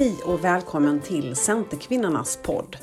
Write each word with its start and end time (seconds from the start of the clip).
Hej 0.00 0.16
och 0.24 0.44
välkommen 0.44 1.00
till 1.00 1.36
Centerkvinnornas 1.36 2.38
podd. 2.42 2.76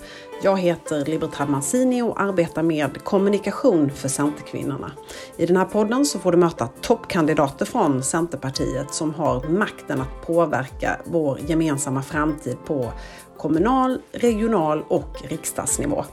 Jag 0.43 0.59
heter 0.59 1.05
Libertad 1.05 1.45
Mancini 1.45 2.01
och 2.01 2.21
arbetar 2.21 2.63
med 2.63 3.03
kommunikation 3.03 3.89
för 3.89 4.09
Centerkvinnorna. 4.09 4.91
I 5.37 5.45
den 5.45 5.57
här 5.57 5.65
podden 5.65 6.05
så 6.05 6.19
får 6.19 6.31
du 6.31 6.37
möta 6.37 6.67
toppkandidater 6.81 7.65
från 7.65 8.03
Centerpartiet 8.03 8.93
som 8.93 9.13
har 9.13 9.47
makten 9.49 10.01
att 10.01 10.27
påverka 10.27 10.99
vår 11.05 11.39
gemensamma 11.47 12.01
framtid 12.01 12.57
på 12.65 12.91
kommunal, 13.37 14.01
regional 14.11 14.83
och 14.87 15.21
riksdagsnivå. 15.23 16.05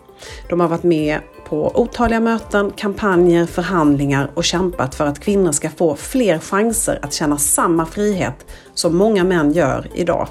De 0.48 0.60
har 0.60 0.68
varit 0.68 0.82
med 0.82 1.20
på 1.48 1.72
otaliga 1.74 2.20
möten, 2.20 2.70
kampanjer, 2.70 3.46
förhandlingar 3.46 4.30
och 4.34 4.44
kämpat 4.44 4.94
för 4.94 5.06
att 5.06 5.20
kvinnor 5.20 5.52
ska 5.52 5.70
få 5.70 5.96
fler 5.96 6.38
chanser 6.38 6.98
att 7.02 7.12
känna 7.12 7.38
samma 7.38 7.86
frihet 7.86 8.46
som 8.74 8.96
många 8.96 9.24
män 9.24 9.52
gör 9.52 9.90
idag. 9.94 10.28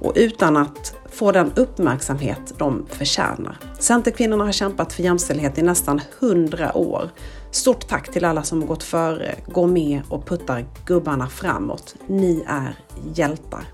Och 0.00 0.12
utan 0.16 0.56
att 0.56 0.94
få 1.10 1.32
den 1.32 1.52
uppmärksamhet 1.56 2.54
de 2.58 2.86
förtjänar. 2.88 3.58
Centerkvinnorna 3.78 4.44
har 4.44 4.52
kämpat 4.52 4.92
för 4.92 5.02
jämställdhet 5.02 5.58
i 5.58 5.62
nästan 5.62 6.00
100 6.20 6.76
år. 6.76 7.10
Stort 7.50 7.88
tack 7.88 8.12
till 8.12 8.24
alla 8.24 8.42
som 8.42 8.60
har 8.60 8.68
gått 8.68 8.82
före, 8.82 9.34
går 9.46 9.66
med 9.66 10.02
och 10.08 10.26
puttar 10.26 10.66
gubbarna 10.86 11.28
framåt. 11.28 11.94
Ni 12.06 12.44
är 12.46 12.78
hjältar. 13.14 13.64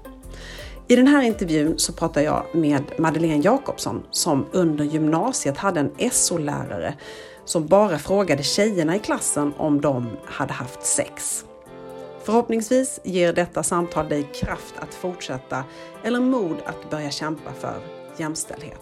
I 0.88 0.96
den 0.96 1.06
här 1.06 1.23
intervjun 1.23 1.78
så 1.78 1.92
pratar 1.92 2.20
jag 2.20 2.45
med 2.52 2.82
Madeleine 2.98 3.45
Jakobsson 3.45 4.02
som 4.10 4.46
under 4.52 4.84
gymnasiet 4.84 5.56
hade 5.56 5.80
en 5.80 6.10
SO-lärare 6.10 6.95
som 7.45 7.66
bara 7.66 7.98
frågade 7.98 8.43
tjejerna 8.43 8.96
i 8.96 8.98
klassen 8.98 9.52
om 9.56 9.80
de 9.80 10.06
hade 10.24 10.52
haft 10.52 10.87
sex. 10.87 11.45
Förhoppningsvis 12.27 13.01
ger 13.05 13.33
detta 13.33 13.62
samtal 13.62 14.09
dig 14.09 14.27
kraft 14.35 14.75
att 14.79 14.95
fortsätta 14.95 15.65
eller 16.05 16.21
mod 16.21 16.57
att 16.65 16.91
börja 16.91 17.11
kämpa 17.11 17.52
för 17.52 17.80
jämställdhet. 18.16 18.80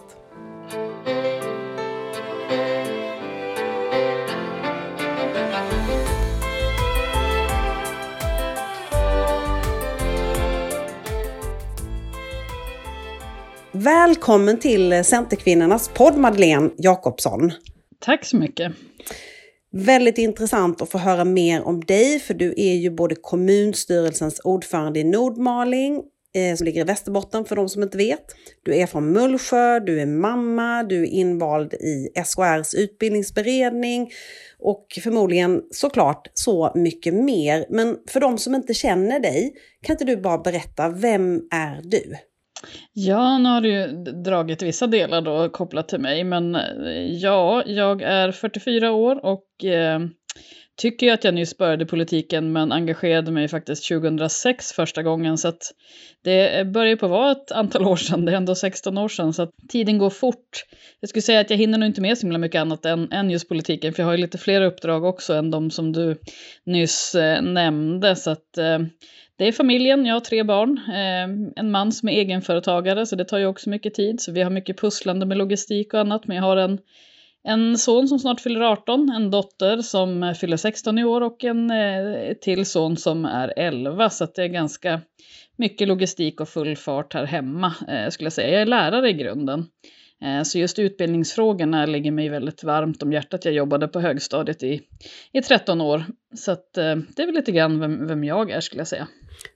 Välkommen 13.71 14.59
till 14.59 15.05
Centerkvinnornas 15.05 15.87
podd 15.87 16.17
Madeleine 16.17 16.69
Jakobsson. 16.77 17.51
Tack 17.99 18.25
så 18.25 18.37
mycket. 18.37 18.73
Väldigt 19.77 20.17
intressant 20.17 20.81
att 20.81 20.89
få 20.89 20.97
höra 20.97 21.25
mer 21.25 21.61
om 21.61 21.85
dig, 21.85 22.19
för 22.19 22.33
du 22.33 22.53
är 22.57 22.73
ju 22.73 22.89
både 22.89 23.15
kommunstyrelsens 23.15 24.41
ordförande 24.43 24.99
i 24.99 25.03
Nordmaling, 25.03 26.03
eh, 26.35 26.55
som 26.55 26.65
ligger 26.65 26.81
i 26.81 26.83
Västerbotten 26.83 27.45
för 27.45 27.55
de 27.55 27.69
som 27.69 27.83
inte 27.83 27.97
vet. 27.97 28.25
Du 28.63 28.75
är 28.75 28.87
från 28.87 29.11
Mullsjö, 29.11 29.79
du 29.79 30.01
är 30.01 30.05
mamma, 30.05 30.83
du 30.83 31.01
är 31.01 31.05
invald 31.05 31.73
i 31.73 32.09
SKRs 32.15 32.73
utbildningsberedning 32.73 34.11
och 34.59 34.87
förmodligen 35.03 35.61
såklart 35.71 36.27
så 36.33 36.71
mycket 36.75 37.13
mer. 37.13 37.65
Men 37.69 37.97
för 38.09 38.19
de 38.19 38.37
som 38.37 38.55
inte 38.55 38.73
känner 38.73 39.19
dig, 39.19 39.53
kan 39.81 39.93
inte 39.93 40.05
du 40.05 40.17
bara 40.17 40.37
berätta, 40.37 40.89
vem 40.89 41.41
är 41.51 41.81
du? 41.83 42.15
Ja, 42.93 43.37
nu 43.37 43.49
har 43.49 43.61
du 43.61 43.69
ju 43.69 43.87
dragit 44.23 44.61
vissa 44.61 44.87
delar 44.87 45.21
då 45.21 45.49
kopplat 45.49 45.87
till 45.87 45.99
mig, 45.99 46.23
men 46.23 46.55
eh, 46.55 47.11
ja, 47.11 47.63
jag 47.65 48.01
är 48.01 48.31
44 48.31 48.91
år 48.91 49.25
och 49.25 49.65
eh, 49.65 49.99
tycker 50.77 51.07
ju 51.07 51.13
att 51.13 51.23
jag 51.23 51.33
nyss 51.33 51.57
började 51.57 51.85
politiken, 51.85 52.51
men 52.51 52.71
engagerade 52.71 53.31
mig 53.31 53.47
faktiskt 53.47 53.87
2006 53.87 54.71
första 54.71 55.03
gången, 55.03 55.37
så 55.37 55.47
att 55.47 55.71
det 56.23 56.59
eh, 56.59 56.65
börjar 56.65 56.95
på 56.95 57.05
att 57.05 57.11
vara 57.11 57.31
ett 57.31 57.51
antal 57.51 57.85
år 57.85 57.95
sedan, 57.95 58.25
det 58.25 58.31
är 58.31 58.35
ändå 58.35 58.55
16 58.55 58.97
år 58.97 59.09
sedan, 59.09 59.33
så 59.33 59.41
att 59.41 59.49
tiden 59.69 59.97
går 59.97 60.09
fort. 60.09 60.65
Jag 60.99 61.09
skulle 61.09 61.23
säga 61.23 61.39
att 61.39 61.49
jag 61.49 61.57
hinner 61.57 61.77
nog 61.77 61.87
inte 61.87 62.01
med 62.01 62.17
så 62.17 62.21
himla 62.21 62.37
mycket 62.37 62.61
annat 62.61 62.85
än, 62.85 63.11
än 63.11 63.31
just 63.31 63.49
politiken, 63.49 63.93
för 63.93 64.03
jag 64.03 64.07
har 64.07 64.13
ju 64.13 64.21
lite 64.21 64.37
fler 64.37 64.61
uppdrag 64.61 65.03
också 65.03 65.33
än 65.33 65.51
de 65.51 65.71
som 65.71 65.91
du 65.91 66.17
nyss 66.65 67.15
eh, 67.15 67.41
nämnde, 67.41 68.15
så 68.15 68.31
att 68.31 68.57
eh, 68.57 68.79
det 69.37 69.47
är 69.47 69.51
familjen, 69.51 70.05
jag 70.05 70.15
har 70.15 70.19
tre 70.19 70.43
barn, 70.43 70.77
eh, 70.89 71.51
en 71.55 71.71
man 71.71 71.91
som 71.91 72.09
är 72.09 72.13
egenföretagare 72.13 73.05
så 73.05 73.15
det 73.15 73.25
tar 73.25 73.37
ju 73.37 73.45
också 73.45 73.69
mycket 73.69 73.93
tid. 73.93 74.21
Så 74.21 74.31
vi 74.31 74.41
har 74.41 74.49
mycket 74.49 74.79
pusslande 74.81 75.25
med 75.25 75.37
logistik 75.37 75.93
och 75.93 75.99
annat. 75.99 76.27
Men 76.27 76.37
jag 76.37 76.43
har 76.43 76.57
en, 76.57 76.79
en 77.43 77.77
son 77.77 78.07
som 78.07 78.19
snart 78.19 78.41
fyller 78.41 78.61
18, 78.61 79.09
en 79.09 79.31
dotter 79.31 79.77
som 79.77 80.23
eh, 80.23 80.33
fyller 80.33 80.57
16 80.57 80.97
i 80.97 81.03
år 81.03 81.21
och 81.21 81.43
en 81.43 81.71
eh, 81.71 82.33
till 82.41 82.65
son 82.65 82.97
som 82.97 83.25
är 83.25 83.53
11. 83.57 84.09
Så 84.09 84.25
det 84.25 84.41
är 84.41 84.47
ganska 84.47 85.01
mycket 85.57 85.87
logistik 85.87 86.41
och 86.41 86.49
full 86.49 86.75
fart 86.75 87.13
här 87.13 87.25
hemma 87.25 87.73
eh, 87.87 88.09
skulle 88.09 88.25
jag 88.25 88.33
säga. 88.33 88.49
Jag 88.49 88.61
är 88.61 88.65
lärare 88.65 89.09
i 89.09 89.13
grunden. 89.13 89.65
Eh, 90.23 90.43
så 90.43 90.59
just 90.59 90.79
utbildningsfrågorna 90.79 91.85
ligger 91.85 92.11
mig 92.11 92.29
väldigt 92.29 92.63
varmt 92.63 93.03
om 93.03 93.13
hjärtat. 93.13 93.45
Jag 93.45 93.53
jobbade 93.53 93.87
på 93.87 93.99
högstadiet 93.99 94.63
i, 94.63 94.81
i 95.31 95.41
13 95.41 95.81
år. 95.81 96.05
Så 96.35 96.51
att, 96.51 96.77
eh, 96.77 96.95
det 97.15 97.21
är 97.21 97.25
väl 97.25 97.35
lite 97.35 97.51
grann 97.51 97.79
vem, 97.79 98.07
vem 98.07 98.23
jag 98.23 98.51
är 98.51 98.59
skulle 98.59 98.79
jag 98.79 98.87
säga. 98.87 99.07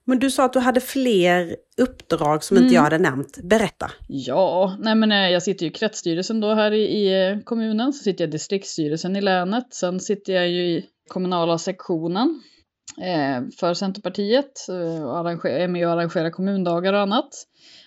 Men 0.06 0.20
du 0.20 0.32
sa 0.32 0.46
att 0.46 0.54
du 0.54 0.60
hade 0.60 0.80
fler 0.82 1.56
uppdrag 1.82 2.44
som 2.44 2.58
mm. 2.58 2.66
inte 2.66 2.76
jag 2.76 2.82
hade 2.82 2.98
nämnt. 2.98 3.40
Berätta. 3.44 3.92
Ja, 4.08 4.78
nej 4.80 4.96
men 4.96 5.12
eh, 5.12 5.30
jag 5.30 5.44
sitter 5.44 5.66
ju 5.66 5.72
i 5.72 5.74
kretsstyrelsen 5.74 6.40
då 6.40 6.54
här 6.54 6.72
i, 6.72 6.82
i 6.82 7.42
kommunen. 7.46 7.94
Så 7.94 8.04
sitter 8.04 8.24
jag 8.24 8.30
i 8.30 8.32
distriktsstyrelsen 8.32 9.16
i 9.16 9.22
länet. 9.22 9.74
Sen 9.74 10.00
sitter 10.00 10.34
jag 10.34 10.50
ju 10.50 10.62
i 10.62 10.86
kommunala 11.08 11.58
sektionen 11.58 12.42
för 13.60 13.74
Centerpartiet. 13.74 14.66
Och 14.70 15.46
är 15.46 15.68
med 15.68 15.88
och 15.88 15.94
arrangerar 15.94 16.30
kommundagar 16.30 16.94
och 16.94 17.00
annat 17.00 17.30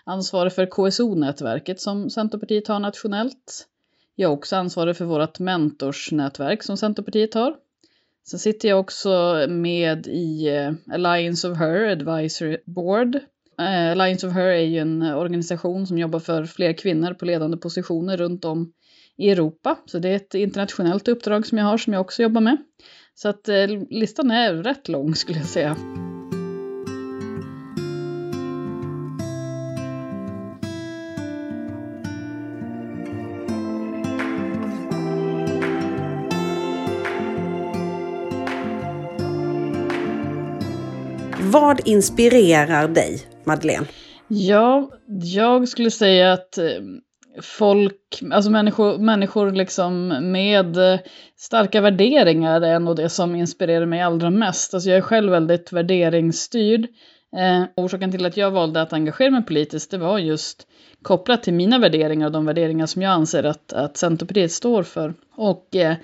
ansvarig 0.04 0.52
för 0.52 0.66
KSO-nätverket 0.66 1.80
som 1.80 2.10
Centerpartiet 2.10 2.68
har 2.68 2.80
nationellt. 2.80 3.66
Jag 4.14 4.30
är 4.30 4.34
också 4.34 4.56
ansvarig 4.56 4.96
för 4.96 5.04
vårt 5.04 5.38
mentorsnätverk 5.38 6.62
som 6.62 6.76
Centerpartiet 6.76 7.34
har. 7.34 7.56
Sen 8.26 8.38
sitter 8.38 8.68
jag 8.68 8.80
också 8.80 9.46
med 9.48 10.06
i 10.06 10.48
eh, 10.48 10.94
Alliance 10.94 11.48
of 11.48 11.58
Her 11.58 11.88
Advisory 11.88 12.58
Board. 12.66 13.14
Eh, 13.58 13.90
Alliance 13.90 14.26
of 14.26 14.32
Her 14.32 14.46
är 14.46 14.66
ju 14.66 14.78
en 14.78 15.02
organisation 15.02 15.86
som 15.86 15.98
jobbar 15.98 16.20
för 16.20 16.44
fler 16.44 16.72
kvinnor 16.72 17.14
på 17.14 17.24
ledande 17.24 17.56
positioner 17.56 18.16
runt 18.16 18.44
om 18.44 18.72
i 19.16 19.30
Europa. 19.30 19.78
Så 19.86 19.98
det 19.98 20.08
är 20.08 20.16
ett 20.16 20.34
internationellt 20.34 21.08
uppdrag 21.08 21.46
som 21.46 21.58
jag 21.58 21.64
har 21.64 21.78
som 21.78 21.92
jag 21.92 22.00
också 22.00 22.22
jobbar 22.22 22.40
med. 22.40 22.56
Så 23.14 23.28
att 23.28 23.48
eh, 23.48 23.66
listan 23.90 24.30
är 24.30 24.54
rätt 24.54 24.88
lång 24.88 25.14
skulle 25.14 25.38
jag 25.38 25.48
säga. 25.48 25.76
Vad 41.52 41.88
inspirerar 41.88 42.88
dig, 42.88 43.20
Madeleine? 43.44 43.86
Ja, 44.28 44.90
jag 45.22 45.68
skulle 45.68 45.90
säga 45.90 46.32
att 46.32 46.58
eh, 46.58 46.64
folk, 47.42 48.22
alltså 48.32 48.50
människor, 48.50 48.98
människor 48.98 49.50
liksom 49.50 50.08
med 50.32 50.76
eh, 50.76 51.00
starka 51.36 51.80
värderingar 51.80 52.60
är 52.60 52.78
nog 52.78 52.96
det 52.96 53.08
som 53.08 53.34
inspirerar 53.34 53.86
mig 53.86 54.00
allra 54.00 54.30
mest. 54.30 54.74
Alltså 54.74 54.88
jag 54.88 54.98
är 54.98 55.02
själv 55.02 55.30
väldigt 55.30 55.72
värderingsstyrd. 55.72 56.86
Eh, 57.36 57.64
orsaken 57.76 58.10
till 58.10 58.26
att 58.26 58.36
jag 58.36 58.50
valde 58.50 58.82
att 58.82 58.92
engagera 58.92 59.30
mig 59.30 59.42
politiskt 59.42 59.90
det 59.90 59.98
var 59.98 60.18
just 60.18 60.66
kopplat 61.02 61.42
till 61.42 61.54
mina 61.54 61.78
värderingar 61.78 62.26
och 62.26 62.32
de 62.32 62.46
värderingar 62.46 62.86
som 62.86 63.02
jag 63.02 63.12
anser 63.12 63.44
att, 63.44 63.72
att 63.72 63.96
Centerpartiet 63.96 64.52
står 64.52 64.82
för. 64.82 65.14
Och 65.36 65.76
eh, 65.76 65.96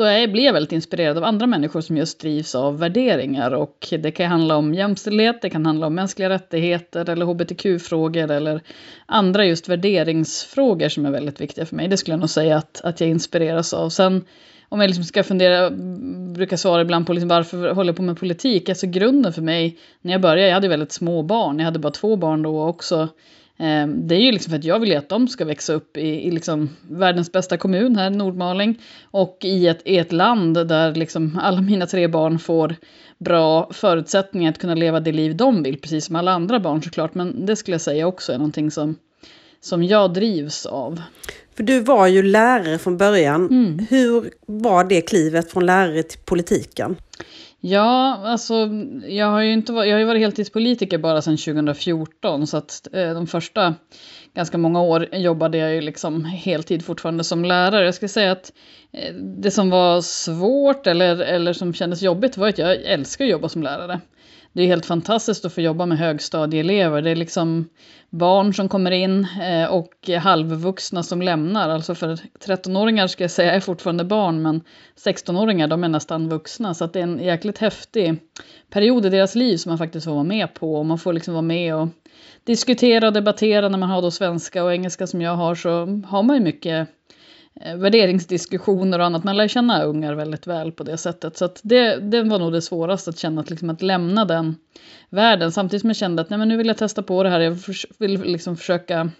då 0.00 0.06
är, 0.06 0.28
blir 0.28 0.44
jag 0.44 0.52
väldigt 0.52 0.72
inspirerad 0.72 1.18
av 1.18 1.24
andra 1.24 1.46
människor 1.46 1.80
som 1.80 1.96
just 1.96 2.20
drivs 2.20 2.54
av 2.54 2.78
värderingar. 2.78 3.50
Och 3.50 3.88
det 3.90 4.10
kan 4.10 4.26
handla 4.26 4.56
om 4.56 4.74
jämställdhet, 4.74 5.42
det 5.42 5.50
kan 5.50 5.66
handla 5.66 5.86
om 5.86 5.94
mänskliga 5.94 6.28
rättigheter 6.28 7.10
eller 7.10 7.26
hbtq-frågor 7.26 8.30
eller 8.30 8.60
andra 9.06 9.44
just 9.44 9.68
värderingsfrågor 9.68 10.88
som 10.88 11.06
är 11.06 11.10
väldigt 11.10 11.40
viktiga 11.40 11.66
för 11.66 11.76
mig. 11.76 11.88
Det 11.88 11.96
skulle 11.96 12.12
jag 12.12 12.20
nog 12.20 12.30
säga 12.30 12.56
att, 12.56 12.80
att 12.84 13.00
jag 13.00 13.10
inspireras 13.10 13.74
av. 13.74 13.88
Sen 13.88 14.24
om 14.68 14.80
jag 14.80 14.88
liksom 14.88 15.04
ska 15.04 15.22
fundera, 15.22 15.70
brukar 16.34 16.56
svara 16.56 16.82
ibland 16.82 17.06
på 17.06 17.12
liksom 17.12 17.28
varför 17.28 17.66
jag 17.66 17.74
håller 17.74 17.92
på 17.92 18.02
med 18.02 18.18
politik. 18.18 18.68
Alltså 18.68 18.86
grunden 18.86 19.32
för 19.32 19.42
mig, 19.42 19.78
när 20.00 20.12
jag 20.12 20.20
började, 20.20 20.48
jag 20.48 20.54
hade 20.54 20.68
väldigt 20.68 20.92
små 20.92 21.22
barn, 21.22 21.58
jag 21.58 21.64
hade 21.64 21.78
bara 21.78 21.92
två 21.92 22.16
barn 22.16 22.42
då 22.42 22.62
också. 22.62 23.08
Eh, 23.60 23.86
det 23.86 24.14
är 24.14 24.20
ju 24.20 24.32
liksom 24.32 24.50
för 24.50 24.58
att 24.58 24.64
jag 24.64 24.80
vill 24.80 24.96
att 24.96 25.08
de 25.08 25.28
ska 25.28 25.44
växa 25.44 25.72
upp 25.72 25.96
i, 25.96 26.26
i 26.26 26.30
liksom 26.30 26.68
världens 26.90 27.32
bästa 27.32 27.56
kommun 27.56 27.96
här, 27.96 28.10
Nordmaling, 28.10 28.80
och 29.10 29.38
i 29.42 29.66
ett, 29.66 29.82
i 29.84 29.98
ett 29.98 30.12
land 30.12 30.54
där 30.68 30.94
liksom 30.94 31.40
alla 31.42 31.60
mina 31.60 31.86
tre 31.86 32.08
barn 32.08 32.38
får 32.38 32.76
bra 33.18 33.70
förutsättningar 33.72 34.50
att 34.50 34.58
kunna 34.58 34.74
leva 34.74 35.00
det 35.00 35.12
liv 35.12 35.36
de 35.36 35.62
vill, 35.62 35.80
precis 35.80 36.04
som 36.04 36.16
alla 36.16 36.32
andra 36.32 36.60
barn 36.60 36.82
såklart. 36.82 37.14
Men 37.14 37.46
det 37.46 37.56
skulle 37.56 37.74
jag 37.74 37.80
säga 37.80 38.06
också 38.06 38.32
är 38.32 38.38
någonting 38.38 38.70
som, 38.70 38.96
som 39.60 39.82
jag 39.82 40.14
drivs 40.14 40.66
av. 40.66 41.02
För 41.56 41.62
du 41.62 41.80
var 41.80 42.06
ju 42.06 42.22
lärare 42.22 42.78
från 42.78 42.96
början. 42.96 43.46
Mm. 43.46 43.86
Hur 43.90 44.30
var 44.46 44.84
det 44.84 45.00
klivet 45.00 45.50
från 45.50 45.66
lärare 45.66 46.02
till 46.02 46.20
politiken? 46.20 46.96
Ja, 47.62 48.20
alltså 48.24 48.68
jag 49.06 49.26
har 49.26 49.40
ju 49.40 49.52
inte 49.52 49.72
varit, 49.72 49.88
jag 49.88 49.94
har 49.94 50.00
ju 50.00 50.06
varit 50.06 50.20
heltidspolitiker 50.20 50.98
bara 50.98 51.22
sedan 51.22 51.36
2014 51.36 52.46
så 52.46 52.56
att 52.56 52.88
eh, 52.92 53.14
de 53.14 53.26
första 53.26 53.74
ganska 54.34 54.58
många 54.58 54.82
år 54.82 55.14
jobbade 55.14 55.58
jag 55.58 55.74
ju 55.74 55.80
liksom 55.80 56.24
heltid 56.24 56.84
fortfarande 56.84 57.24
som 57.24 57.44
lärare. 57.44 57.84
Jag 57.84 57.94
skulle 57.94 58.08
säga 58.08 58.32
att 58.32 58.52
eh, 58.92 59.14
det 59.14 59.50
som 59.50 59.70
var 59.70 60.00
svårt 60.00 60.86
eller, 60.86 61.16
eller 61.16 61.52
som 61.52 61.74
kändes 61.74 62.02
jobbigt 62.02 62.36
var 62.36 62.48
att 62.48 62.58
jag 62.58 62.76
älskar 62.84 63.24
att 63.24 63.30
jobba 63.30 63.48
som 63.48 63.62
lärare 63.62 64.00
det 64.52 64.62
är 64.62 64.66
helt 64.66 64.86
fantastiskt 64.86 65.44
att 65.44 65.52
få 65.52 65.60
jobba 65.60 65.86
med 65.86 65.98
högstadieelever. 65.98 67.02
Det 67.02 67.10
är 67.10 67.16
liksom 67.16 67.68
barn 68.10 68.54
som 68.54 68.68
kommer 68.68 68.90
in 68.90 69.26
eh, 69.42 69.72
och 69.72 70.08
halvvuxna 70.22 71.02
som 71.02 71.22
lämnar. 71.22 71.68
Alltså 71.68 71.94
för 71.94 72.16
13-åringar 72.46 73.06
ska 73.06 73.24
jag 73.24 73.30
säga 73.30 73.52
är 73.52 73.60
fortfarande 73.60 74.04
barn, 74.04 74.42
men 74.42 74.60
16-åringar 75.04 75.68
de 75.68 75.84
är 75.84 75.88
nästan 75.88 76.28
vuxna. 76.28 76.74
Så 76.74 76.86
det 76.86 76.98
är 76.98 77.02
en 77.02 77.18
jäkligt 77.18 77.58
häftig 77.58 78.16
period 78.70 79.06
i 79.06 79.08
deras 79.08 79.34
liv 79.34 79.56
som 79.56 79.70
man 79.70 79.78
faktiskt 79.78 80.04
får 80.04 80.12
vara 80.12 80.24
med 80.24 80.54
på. 80.54 80.74
Och 80.74 80.86
man 80.86 80.98
får 80.98 81.12
liksom 81.12 81.34
vara 81.34 81.42
med 81.42 81.74
och 81.74 81.88
diskutera 82.44 83.06
och 83.06 83.12
debattera 83.12 83.68
när 83.68 83.78
man 83.78 83.90
har 83.90 84.02
då 84.02 84.10
svenska 84.10 84.64
och 84.64 84.72
engelska 84.72 85.06
som 85.06 85.22
jag 85.22 85.36
har 85.36 85.54
så 85.54 85.70
har 86.06 86.22
man 86.22 86.36
ju 86.36 86.42
mycket 86.42 86.88
Eh, 87.54 87.76
värderingsdiskussioner 87.76 88.98
och 88.98 89.04
annat. 89.04 89.24
Man 89.24 89.36
lär 89.36 89.48
känna 89.48 89.82
ungar 89.82 90.14
väldigt 90.14 90.46
väl 90.46 90.72
på 90.72 90.84
det 90.84 90.96
sättet. 90.96 91.36
Så 91.36 91.48
det, 91.62 91.96
det 91.96 92.22
var 92.22 92.38
nog 92.38 92.52
det 92.52 92.62
svåraste 92.62 93.10
att 93.10 93.18
känna, 93.18 93.40
att, 93.40 93.50
liksom, 93.50 93.70
att 93.70 93.82
lämna 93.82 94.24
den 94.24 94.56
världen. 95.10 95.52
Samtidigt 95.52 95.80
som 95.80 95.90
jag 95.90 95.96
kände 95.96 96.22
att 96.22 96.30
nej, 96.30 96.38
men 96.38 96.48
nu 96.48 96.56
vill 96.56 96.66
jag 96.66 96.76
testa 96.76 97.02
på 97.02 97.22
det 97.22 97.30
här. 97.30 97.40
Jag 97.40 97.58
vill 97.98 98.22
liksom 98.22 98.56
försöka 98.56 99.10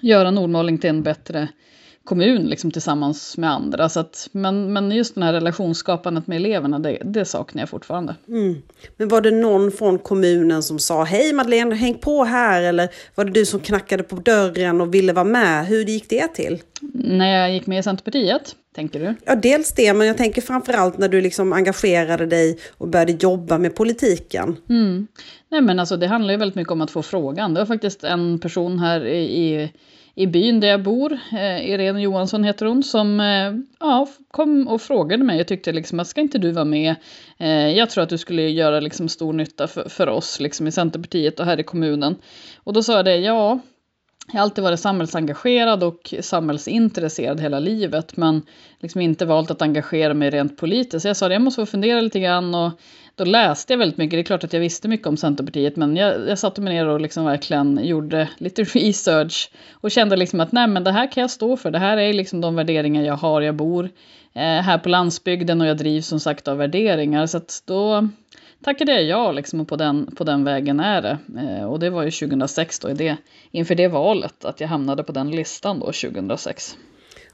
göra 0.00 0.30
Nordmaling 0.30 0.78
till 0.78 0.90
en 0.90 1.02
bättre 1.02 1.48
kommun 2.04 2.42
liksom 2.42 2.70
tillsammans 2.70 3.36
med 3.36 3.50
andra. 3.50 3.88
Så 3.88 4.00
att, 4.00 4.28
men, 4.32 4.72
men 4.72 4.90
just 4.90 5.14
den 5.14 5.22
här 5.22 5.32
relationsskapandet 5.32 6.26
med 6.26 6.36
eleverna, 6.36 6.78
det, 6.78 6.98
det 7.04 7.24
saknar 7.24 7.62
jag 7.62 7.68
fortfarande. 7.68 8.14
Mm. 8.28 8.62
Men 8.96 9.08
var 9.08 9.20
det 9.20 9.30
någon 9.30 9.70
från 9.70 9.98
kommunen 9.98 10.62
som 10.62 10.78
sa 10.78 11.04
hej 11.04 11.32
Madeleine, 11.32 11.74
häng 11.74 11.94
på 11.94 12.24
här? 12.24 12.62
Eller 12.62 12.88
var 13.14 13.24
det 13.24 13.30
du 13.30 13.46
som 13.46 13.60
knackade 13.60 14.02
på 14.02 14.16
dörren 14.16 14.80
och 14.80 14.94
ville 14.94 15.12
vara 15.12 15.24
med? 15.24 15.66
Hur 15.66 15.84
gick 15.84 16.08
det 16.08 16.28
till? 16.28 16.58
När 16.94 17.38
jag 17.38 17.52
gick 17.52 17.66
med 17.66 17.78
i 17.78 17.82
Centerpartiet, 17.82 18.56
tänker 18.74 19.00
du? 19.00 19.14
Ja, 19.24 19.34
dels 19.34 19.72
det, 19.72 19.94
men 19.94 20.06
jag 20.06 20.16
tänker 20.16 20.42
framförallt 20.42 20.98
när 20.98 21.08
du 21.08 21.20
liksom 21.20 21.52
engagerade 21.52 22.26
dig 22.26 22.58
och 22.78 22.88
började 22.88 23.12
jobba 23.12 23.58
med 23.58 23.76
politiken. 23.76 24.56
Mm. 24.68 25.06
Nej, 25.48 25.60
men 25.60 25.78
alltså 25.78 25.96
det 25.96 26.06
handlar 26.06 26.32
ju 26.32 26.38
väldigt 26.38 26.56
mycket 26.56 26.72
om 26.72 26.80
att 26.80 26.90
få 26.90 27.02
frågan. 27.02 27.54
Det 27.54 27.60
var 27.60 27.66
faktiskt 27.66 28.04
en 28.04 28.38
person 28.38 28.78
här 28.78 29.06
i, 29.06 29.22
i 29.22 29.72
i 30.14 30.26
byn 30.26 30.60
där 30.60 30.68
jag 30.68 30.82
bor, 30.82 31.12
eh, 31.12 31.70
Irene 31.70 32.02
Johansson 32.02 32.44
heter 32.44 32.66
hon, 32.66 32.82
som 32.82 33.20
eh, 33.20 33.52
ja, 33.80 34.08
kom 34.30 34.68
och 34.68 34.82
frågade 34.82 35.24
mig 35.24 35.40
och 35.40 35.46
tyckte 35.46 35.72
liksom 35.72 36.00
att 36.00 36.06
ska 36.06 36.20
inte 36.20 36.38
du 36.38 36.52
vara 36.52 36.64
med? 36.64 36.94
Eh, 37.38 37.68
jag 37.70 37.90
tror 37.90 38.04
att 38.04 38.10
du 38.10 38.18
skulle 38.18 38.42
göra 38.42 38.80
liksom 38.80 39.08
stor 39.08 39.32
nytta 39.32 39.66
för, 39.66 39.88
för 39.88 40.08
oss 40.08 40.40
liksom 40.40 40.66
i 40.66 40.72
Centerpartiet 40.72 41.40
och 41.40 41.46
här 41.46 41.60
i 41.60 41.62
kommunen. 41.62 42.16
Och 42.64 42.72
då 42.72 42.82
sa 42.82 42.96
jag 42.96 43.04
det, 43.04 43.16
ja, 43.16 43.58
jag 44.32 44.38
har 44.38 44.42
alltid 44.42 44.64
varit 44.64 44.80
samhällsengagerad 44.80 45.82
och 45.82 46.14
samhällsintresserad 46.20 47.40
hela 47.40 47.58
livet 47.58 48.16
men 48.16 48.42
liksom 48.80 49.00
inte 49.00 49.26
valt 49.26 49.50
att 49.50 49.62
engagera 49.62 50.14
mig 50.14 50.30
rent 50.30 50.56
politiskt. 50.56 51.02
Så 51.02 51.08
jag 51.08 51.16
sa 51.16 51.26
att 51.26 51.32
jag 51.32 51.42
måste 51.42 51.62
få 51.62 51.66
fundera 51.66 52.00
lite 52.00 52.20
grann 52.20 52.54
och 52.54 52.72
då 53.16 53.24
läste 53.24 53.72
jag 53.72 53.78
väldigt 53.78 53.98
mycket. 53.98 54.16
Det 54.16 54.20
är 54.20 54.24
klart 54.24 54.44
att 54.44 54.52
jag 54.52 54.60
visste 54.60 54.88
mycket 54.88 55.06
om 55.06 55.16
Centerpartiet 55.16 55.76
men 55.76 55.96
jag, 55.96 56.28
jag 56.28 56.38
satte 56.38 56.60
mig 56.60 56.74
ner 56.74 56.86
och 56.86 57.00
liksom 57.00 57.24
verkligen 57.24 57.86
gjorde 57.86 58.28
lite 58.38 58.62
research 58.74 59.50
och 59.72 59.90
kände 59.90 60.16
liksom 60.16 60.40
att 60.40 60.52
nej 60.52 60.66
men 60.66 60.84
det 60.84 60.92
här 60.92 61.12
kan 61.12 61.20
jag 61.20 61.30
stå 61.30 61.56
för. 61.56 61.70
Det 61.70 61.78
här 61.78 61.96
är 61.96 62.12
liksom 62.12 62.40
de 62.40 62.54
värderingar 62.54 63.02
jag 63.02 63.16
har. 63.16 63.40
Jag 63.40 63.54
bor 63.54 63.84
eh, 64.32 64.42
här 64.42 64.78
på 64.78 64.88
landsbygden 64.88 65.60
och 65.60 65.66
jag 65.66 65.76
drivs 65.76 66.06
som 66.06 66.20
sagt 66.20 66.48
av 66.48 66.56
värderingar. 66.56 67.26
Så 67.26 67.36
att 67.36 67.62
då 67.64 68.08
tackade 68.64 68.92
jag 68.92 69.04
ja 69.04 69.32
liksom 69.32 69.60
och 69.60 69.68
på 69.68 69.76
den, 69.76 70.16
på 70.16 70.24
den 70.24 70.44
vägen 70.44 70.80
är 70.80 71.02
det. 71.02 71.18
Eh, 71.40 71.64
och 71.64 71.80
det 71.80 71.90
var 71.90 72.02
ju 72.02 72.10
2006 72.10 72.78
då, 72.78 72.90
i 72.90 72.94
det, 72.94 73.16
inför 73.50 73.74
det 73.74 73.88
valet, 73.88 74.44
att 74.44 74.60
jag 74.60 74.68
hamnade 74.68 75.04
på 75.04 75.12
den 75.12 75.30
listan 75.30 75.80
då 75.80 75.86
2006. 75.86 76.76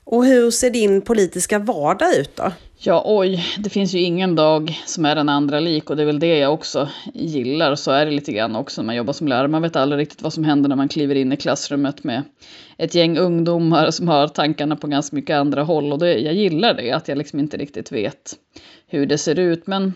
Och 0.05 0.25
hur 0.25 0.51
ser 0.51 0.71
din 0.71 1.03
politiska 1.03 1.59
vardag 1.59 2.17
ut 2.17 2.37
då? 2.37 2.53
Ja, 2.83 3.03
oj, 3.07 3.45
det 3.59 3.71
finns 3.71 3.95
ju 3.95 3.99
ingen 4.01 4.35
dag 4.35 4.81
som 4.87 5.05
är 5.05 5.15
den 5.15 5.29
andra 5.29 5.61
lik 5.61 5.91
och 5.91 5.97
det 5.97 6.03
är 6.03 6.07
väl 6.07 6.19
det 6.19 6.39
jag 6.39 6.55
också 6.55 6.89
gillar. 7.15 7.75
Så 7.75 7.91
är 7.91 8.07
det 8.07 8.13
lite 8.13 8.33
grann 8.33 8.57
också 8.57 8.83
när 8.83 8.87
man 8.87 8.97
jobbar 8.97 9.13
som 9.13 9.29
lärare. 9.29 9.49
Man 9.49 9.63
vet 9.63 9.77
aldrig 9.77 10.01
riktigt 10.01 10.23
vad 10.23 10.33
som 10.33 10.45
händer 10.45 10.69
när 10.69 10.77
man 10.77 10.89
kliver 10.89 11.15
in 11.15 11.33
i 11.33 11.37
klassrummet 11.37 12.05
med 12.05 12.23
ett 12.77 12.95
gäng 12.95 13.19
ungdomar 13.19 13.91
som 13.91 14.09
har 14.09 14.29
tankarna 14.29 14.77
på 14.77 14.87
ganska 14.87 15.17
mycket 15.17 15.37
andra 15.37 15.63
håll. 15.63 15.93
Och 15.93 15.99
det, 15.99 16.19
jag 16.19 16.35
gillar 16.35 16.75
det, 16.75 16.93
att 16.93 17.09
jag 17.09 17.19
liksom 17.19 17.39
inte 17.39 17.57
riktigt 17.57 17.93
vet 17.93 18.35
hur 18.87 19.07
det 19.07 19.19
ser 19.19 19.39
ut. 19.39 19.67
Men 19.67 19.95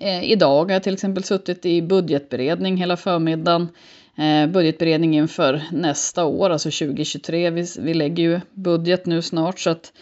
eh, 0.00 0.24
idag 0.24 0.64
har 0.64 0.72
jag 0.72 0.82
till 0.82 0.94
exempel 0.94 1.24
suttit 1.24 1.66
i 1.66 1.82
budgetberedning 1.82 2.76
hela 2.76 2.96
förmiddagen 2.96 3.68
Eh, 4.16 4.46
budgetberedning 4.46 5.16
inför 5.16 5.62
nästa 5.72 6.24
år, 6.24 6.50
alltså 6.50 6.70
2023. 6.70 7.50
Vi, 7.50 7.66
vi 7.78 7.94
lägger 7.94 8.22
ju 8.22 8.40
budget 8.54 9.06
nu 9.06 9.22
snart 9.22 9.58
så 9.58 9.70
att 9.70 9.92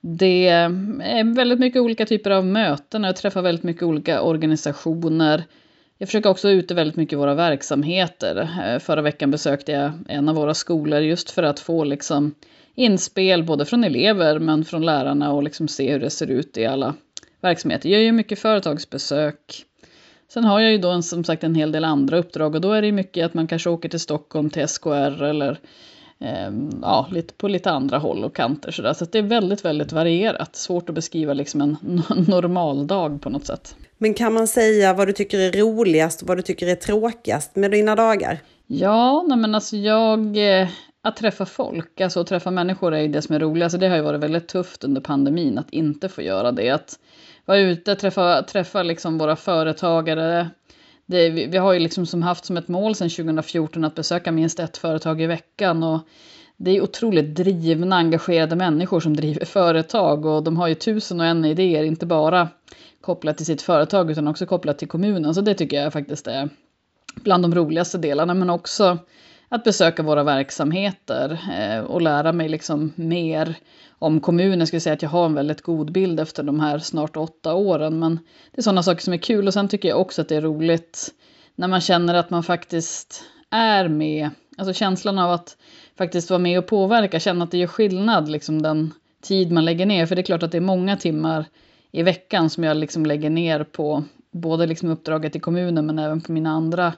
det 0.00 0.46
är 0.48 1.34
väldigt 1.34 1.58
mycket 1.58 1.82
olika 1.82 2.06
typer 2.06 2.30
av 2.30 2.46
möten. 2.46 3.04
Jag 3.04 3.16
träffar 3.16 3.42
väldigt 3.42 3.64
mycket 3.64 3.82
olika 3.82 4.22
organisationer. 4.22 5.44
Jag 5.98 6.08
försöker 6.08 6.30
också 6.30 6.50
ute 6.50 6.74
väldigt 6.74 6.96
mycket 6.96 7.12
i 7.12 7.16
våra 7.16 7.34
verksamheter. 7.34 8.50
Eh, 8.64 8.78
förra 8.78 9.02
veckan 9.02 9.30
besökte 9.30 9.72
jag 9.72 9.92
en 10.08 10.28
av 10.28 10.34
våra 10.34 10.54
skolor 10.54 11.00
just 11.00 11.30
för 11.30 11.42
att 11.42 11.60
få 11.60 11.84
liksom 11.84 12.34
inspel 12.74 13.44
både 13.44 13.64
från 13.64 13.84
elever 13.84 14.38
men 14.38 14.64
från 14.64 14.86
lärarna 14.86 15.32
och 15.32 15.42
liksom 15.42 15.68
se 15.68 15.92
hur 15.92 16.00
det 16.00 16.10
ser 16.10 16.30
ut 16.30 16.58
i 16.58 16.66
alla 16.66 16.94
verksamheter. 17.40 17.88
Jag 17.88 17.98
gör 17.98 18.04
ju 18.04 18.12
mycket 18.12 18.38
företagsbesök. 18.38 19.64
Sen 20.32 20.44
har 20.44 20.60
jag 20.60 20.72
ju 20.72 20.78
då 20.78 20.90
en, 20.90 21.02
som 21.02 21.24
sagt 21.24 21.44
en 21.44 21.54
hel 21.54 21.72
del 21.72 21.84
andra 21.84 22.18
uppdrag 22.18 22.54
och 22.54 22.60
då 22.60 22.72
är 22.72 22.82
det 22.82 22.92
mycket 22.92 23.26
att 23.26 23.34
man 23.34 23.46
kanske 23.46 23.70
åker 23.70 23.88
till 23.88 24.00
Stockholm 24.00 24.50
till 24.50 24.68
SKR 24.68 25.22
eller 25.22 25.58
eh, 26.18 26.50
ja, 26.82 27.08
lite, 27.10 27.34
på 27.34 27.48
lite 27.48 27.70
andra 27.70 27.98
håll 27.98 28.24
och 28.24 28.36
kanter 28.36 28.70
sådär. 28.70 28.92
Så 28.92 29.04
det 29.04 29.18
är 29.18 29.22
väldigt, 29.22 29.64
väldigt 29.64 29.92
varierat. 29.92 30.56
Svårt 30.56 30.88
att 30.88 30.94
beskriva 30.94 31.32
liksom 31.32 31.60
en 31.60 31.76
normal 32.28 32.86
dag 32.86 33.22
på 33.22 33.30
något 33.30 33.46
sätt. 33.46 33.76
Men 33.98 34.14
kan 34.14 34.32
man 34.32 34.48
säga 34.48 34.94
vad 34.94 35.08
du 35.08 35.12
tycker 35.12 35.38
är 35.38 35.52
roligast 35.52 36.22
och 36.22 36.28
vad 36.28 36.38
du 36.38 36.42
tycker 36.42 36.66
är 36.66 36.74
tråkigast 36.74 37.56
med 37.56 37.70
dina 37.70 37.96
dagar? 37.96 38.38
Ja, 38.66 39.24
nej 39.28 39.38
men 39.38 39.54
alltså 39.54 39.76
jag... 39.76 40.36
Eh, 40.60 40.68
att 41.02 41.16
träffa 41.16 41.46
folk, 41.46 42.00
alltså 42.00 42.20
att 42.20 42.26
träffa 42.26 42.50
människor 42.50 42.94
är 42.94 43.00
ju 43.00 43.08
det 43.08 43.22
som 43.22 43.34
är 43.34 43.40
roligast. 43.40 43.64
Alltså 43.74 43.78
det 43.78 43.88
har 43.88 43.96
ju 43.96 44.02
varit 44.02 44.20
väldigt 44.20 44.48
tufft 44.48 44.84
under 44.84 45.00
pandemin 45.00 45.58
att 45.58 45.70
inte 45.70 46.08
få 46.08 46.22
göra 46.22 46.52
det. 46.52 46.70
Att 46.70 46.98
vara 47.44 47.58
ute, 47.58 47.96
träffa, 47.96 48.42
träffa 48.42 48.82
liksom 48.82 49.18
våra 49.18 49.36
företagare. 49.36 50.50
Det, 51.06 51.30
vi, 51.30 51.46
vi, 51.46 51.58
har 51.58 51.72
ju 51.72 51.78
liksom 51.78 52.06
som 52.06 52.22
haft 52.22 52.44
som 52.44 52.56
ett 52.56 52.68
mål 52.68 52.94
sedan 52.94 53.10
2014 53.10 53.84
att 53.84 53.94
besöka 53.94 54.32
minst 54.32 54.60
ett 54.60 54.76
företag 54.76 55.22
i 55.22 55.26
veckan. 55.26 55.82
Och 55.82 56.00
det 56.56 56.70
är 56.70 56.82
otroligt 56.82 57.34
drivna, 57.34 57.96
engagerade 57.96 58.56
människor 58.56 59.00
som 59.00 59.16
driver 59.16 59.44
företag 59.44 60.26
och 60.26 60.42
de 60.42 60.56
har 60.56 60.68
ju 60.68 60.74
tusen 60.74 61.20
och 61.20 61.26
en 61.26 61.44
idéer, 61.44 61.82
inte 61.84 62.06
bara 62.06 62.48
kopplat 63.00 63.36
till 63.36 63.46
sitt 63.46 63.62
företag 63.62 64.10
utan 64.10 64.28
också 64.28 64.46
kopplat 64.46 64.78
till 64.78 64.88
kommunen. 64.88 65.34
Så 65.34 65.40
det 65.40 65.54
tycker 65.54 65.82
jag 65.82 65.92
faktiskt 65.92 66.26
är 66.26 66.48
bland 67.14 67.44
de 67.44 67.54
roligaste 67.54 67.98
delarna, 67.98 68.34
men 68.34 68.50
också 68.50 68.98
att 69.48 69.64
besöka 69.64 70.02
våra 70.02 70.22
verksamheter 70.22 71.38
eh, 71.58 71.80
och 71.80 72.02
lära 72.02 72.32
mig 72.32 72.48
liksom 72.48 72.92
mer 72.96 73.54
om 74.00 74.20
kommunen. 74.20 74.66
Skulle 74.66 74.80
säga 74.80 74.94
att 74.94 75.02
jag 75.02 75.10
har 75.10 75.26
en 75.26 75.34
väldigt 75.34 75.62
god 75.62 75.92
bild 75.92 76.20
efter 76.20 76.42
de 76.42 76.60
här 76.60 76.78
snart 76.78 77.16
åtta 77.16 77.54
åren. 77.54 77.98
Men 77.98 78.18
det 78.52 78.58
är 78.58 78.62
sådana 78.62 78.82
saker 78.82 79.02
som 79.02 79.12
är 79.12 79.18
kul 79.18 79.46
och 79.46 79.54
sen 79.54 79.68
tycker 79.68 79.88
jag 79.88 80.00
också 80.00 80.22
att 80.22 80.28
det 80.28 80.36
är 80.36 80.40
roligt 80.40 81.08
när 81.54 81.68
man 81.68 81.80
känner 81.80 82.14
att 82.14 82.30
man 82.30 82.42
faktiskt 82.42 83.24
är 83.50 83.88
med. 83.88 84.30
Alltså 84.58 84.74
känslan 84.74 85.18
av 85.18 85.30
att 85.30 85.56
faktiskt 85.98 86.30
vara 86.30 86.38
med 86.38 86.58
och 86.58 86.66
påverka, 86.66 87.20
känna 87.20 87.44
att 87.44 87.50
det 87.50 87.58
gör 87.58 87.66
skillnad, 87.66 88.28
liksom 88.28 88.62
den 88.62 88.94
tid 89.22 89.52
man 89.52 89.64
lägger 89.64 89.86
ner. 89.86 90.06
För 90.06 90.16
det 90.16 90.20
är 90.20 90.24
klart 90.24 90.42
att 90.42 90.52
det 90.52 90.58
är 90.58 90.60
många 90.60 90.96
timmar 90.96 91.44
i 91.92 92.02
veckan 92.02 92.50
som 92.50 92.64
jag 92.64 92.76
liksom 92.76 93.06
lägger 93.06 93.30
ner 93.30 93.64
på 93.64 94.04
både 94.30 94.66
liksom 94.66 94.90
uppdraget 94.90 95.36
i 95.36 95.40
kommunen 95.40 95.86
men 95.86 95.98
även 95.98 96.20
på 96.20 96.32
mina 96.32 96.50
andra 96.50 96.92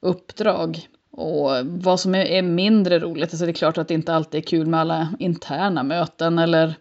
uppdrag. 0.00 0.88
Och 1.16 1.50
vad 1.64 2.00
som 2.00 2.14
är, 2.14 2.42
mindre 2.42 2.98
roligt, 2.98 3.24
alltså 3.24 3.44
det 3.44 3.50
är 3.50 3.54
klart 3.54 3.78
att 3.78 3.88
det 3.88 3.94
inte 3.94 4.14
alltid 4.14 4.38
är 4.38 4.46
kul 4.46 4.66
med 4.66 4.80
alla 4.80 5.08
interna 5.18 5.82
möten 5.82 6.38
eller 6.38 6.74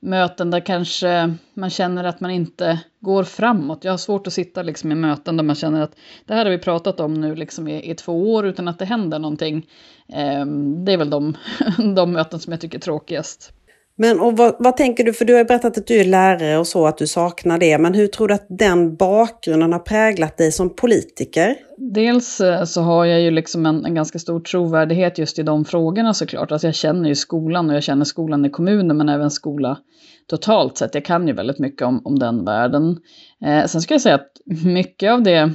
möten 0.00 0.50
där 0.50 0.60
kanske 0.60 1.34
man 1.54 1.70
känner 1.70 2.04
att 2.04 2.20
man 2.20 2.30
inte 2.30 2.80
går 3.00 3.24
framåt. 3.24 3.84
Jag 3.84 3.92
har 3.92 3.98
svårt 3.98 4.26
att 4.26 4.32
sitta 4.32 4.62
liksom 4.62 4.92
i 4.92 4.94
möten 4.94 5.36
där 5.36 5.44
man 5.44 5.56
känner 5.56 5.82
att 5.82 5.96
det 6.26 6.34
här 6.34 6.44
har 6.44 6.52
vi 6.52 6.58
pratat 6.58 7.00
om 7.00 7.14
nu 7.14 7.34
liksom 7.34 7.68
i, 7.68 7.90
i 7.90 7.94
två 7.94 8.34
år 8.34 8.46
utan 8.46 8.68
att 8.68 8.78
det 8.78 8.84
händer 8.84 9.18
någonting. 9.18 9.66
Eh, 10.08 10.46
det 10.84 10.92
är 10.92 10.96
väl 10.96 11.10
de, 11.10 11.36
de 11.94 12.12
möten 12.12 12.40
som 12.40 12.52
jag 12.52 12.60
tycker 12.60 12.78
är 12.78 12.82
tråkigast. 12.82 13.52
Men 13.96 14.20
och 14.20 14.36
vad, 14.36 14.54
vad, 14.58 14.76
tänker 14.76 15.04
du, 15.04 15.12
för 15.12 15.24
du 15.24 15.34
har 15.34 15.44
berättat 15.44 15.78
att 15.78 15.86
du 15.86 16.00
är 16.00 16.04
lärare 16.04 16.58
och 16.58 16.66
så, 16.66 16.86
att 16.86 16.98
du 16.98 17.06
saknar 17.06 17.58
det. 17.58 17.78
Men 17.78 17.94
hur 17.94 18.06
tror 18.06 18.28
du 18.28 18.34
att 18.34 18.46
den 18.48 18.96
bakgrunden 18.96 19.72
har 19.72 19.78
präglat 19.78 20.36
dig 20.36 20.52
som 20.52 20.76
politiker? 20.76 21.56
Dels 21.76 22.40
eh, 22.40 22.64
så 22.64 22.80
har 22.80 23.04
jag 23.04 23.20
ju 23.20 23.30
liksom 23.30 23.66
en, 23.66 23.84
en 23.84 23.94
ganska 23.94 24.18
stor 24.18 24.40
trovärdighet 24.40 25.18
just 25.18 25.38
i 25.38 25.42
de 25.42 25.64
frågorna 25.64 26.14
såklart. 26.14 26.52
Alltså 26.52 26.66
jag 26.66 26.74
känner 26.74 27.08
ju 27.08 27.14
skolan 27.14 27.70
och 27.70 27.76
jag 27.76 27.82
känner 27.82 28.04
skolan 28.04 28.44
i 28.44 28.50
kommunen 28.50 28.96
men 28.96 29.08
även 29.08 29.30
skola 29.30 29.78
totalt 30.26 30.76
sett. 30.78 30.94
Jag 30.94 31.04
kan 31.04 31.28
ju 31.28 31.34
väldigt 31.34 31.58
mycket 31.58 31.86
om, 31.86 32.02
om 32.04 32.18
den 32.18 32.44
världen. 32.44 32.98
Eh, 33.44 33.66
sen 33.66 33.82
ska 33.82 33.94
jag 33.94 34.00
säga 34.00 34.14
att 34.14 34.30
mycket 34.64 35.12
av 35.12 35.22
det 35.22 35.50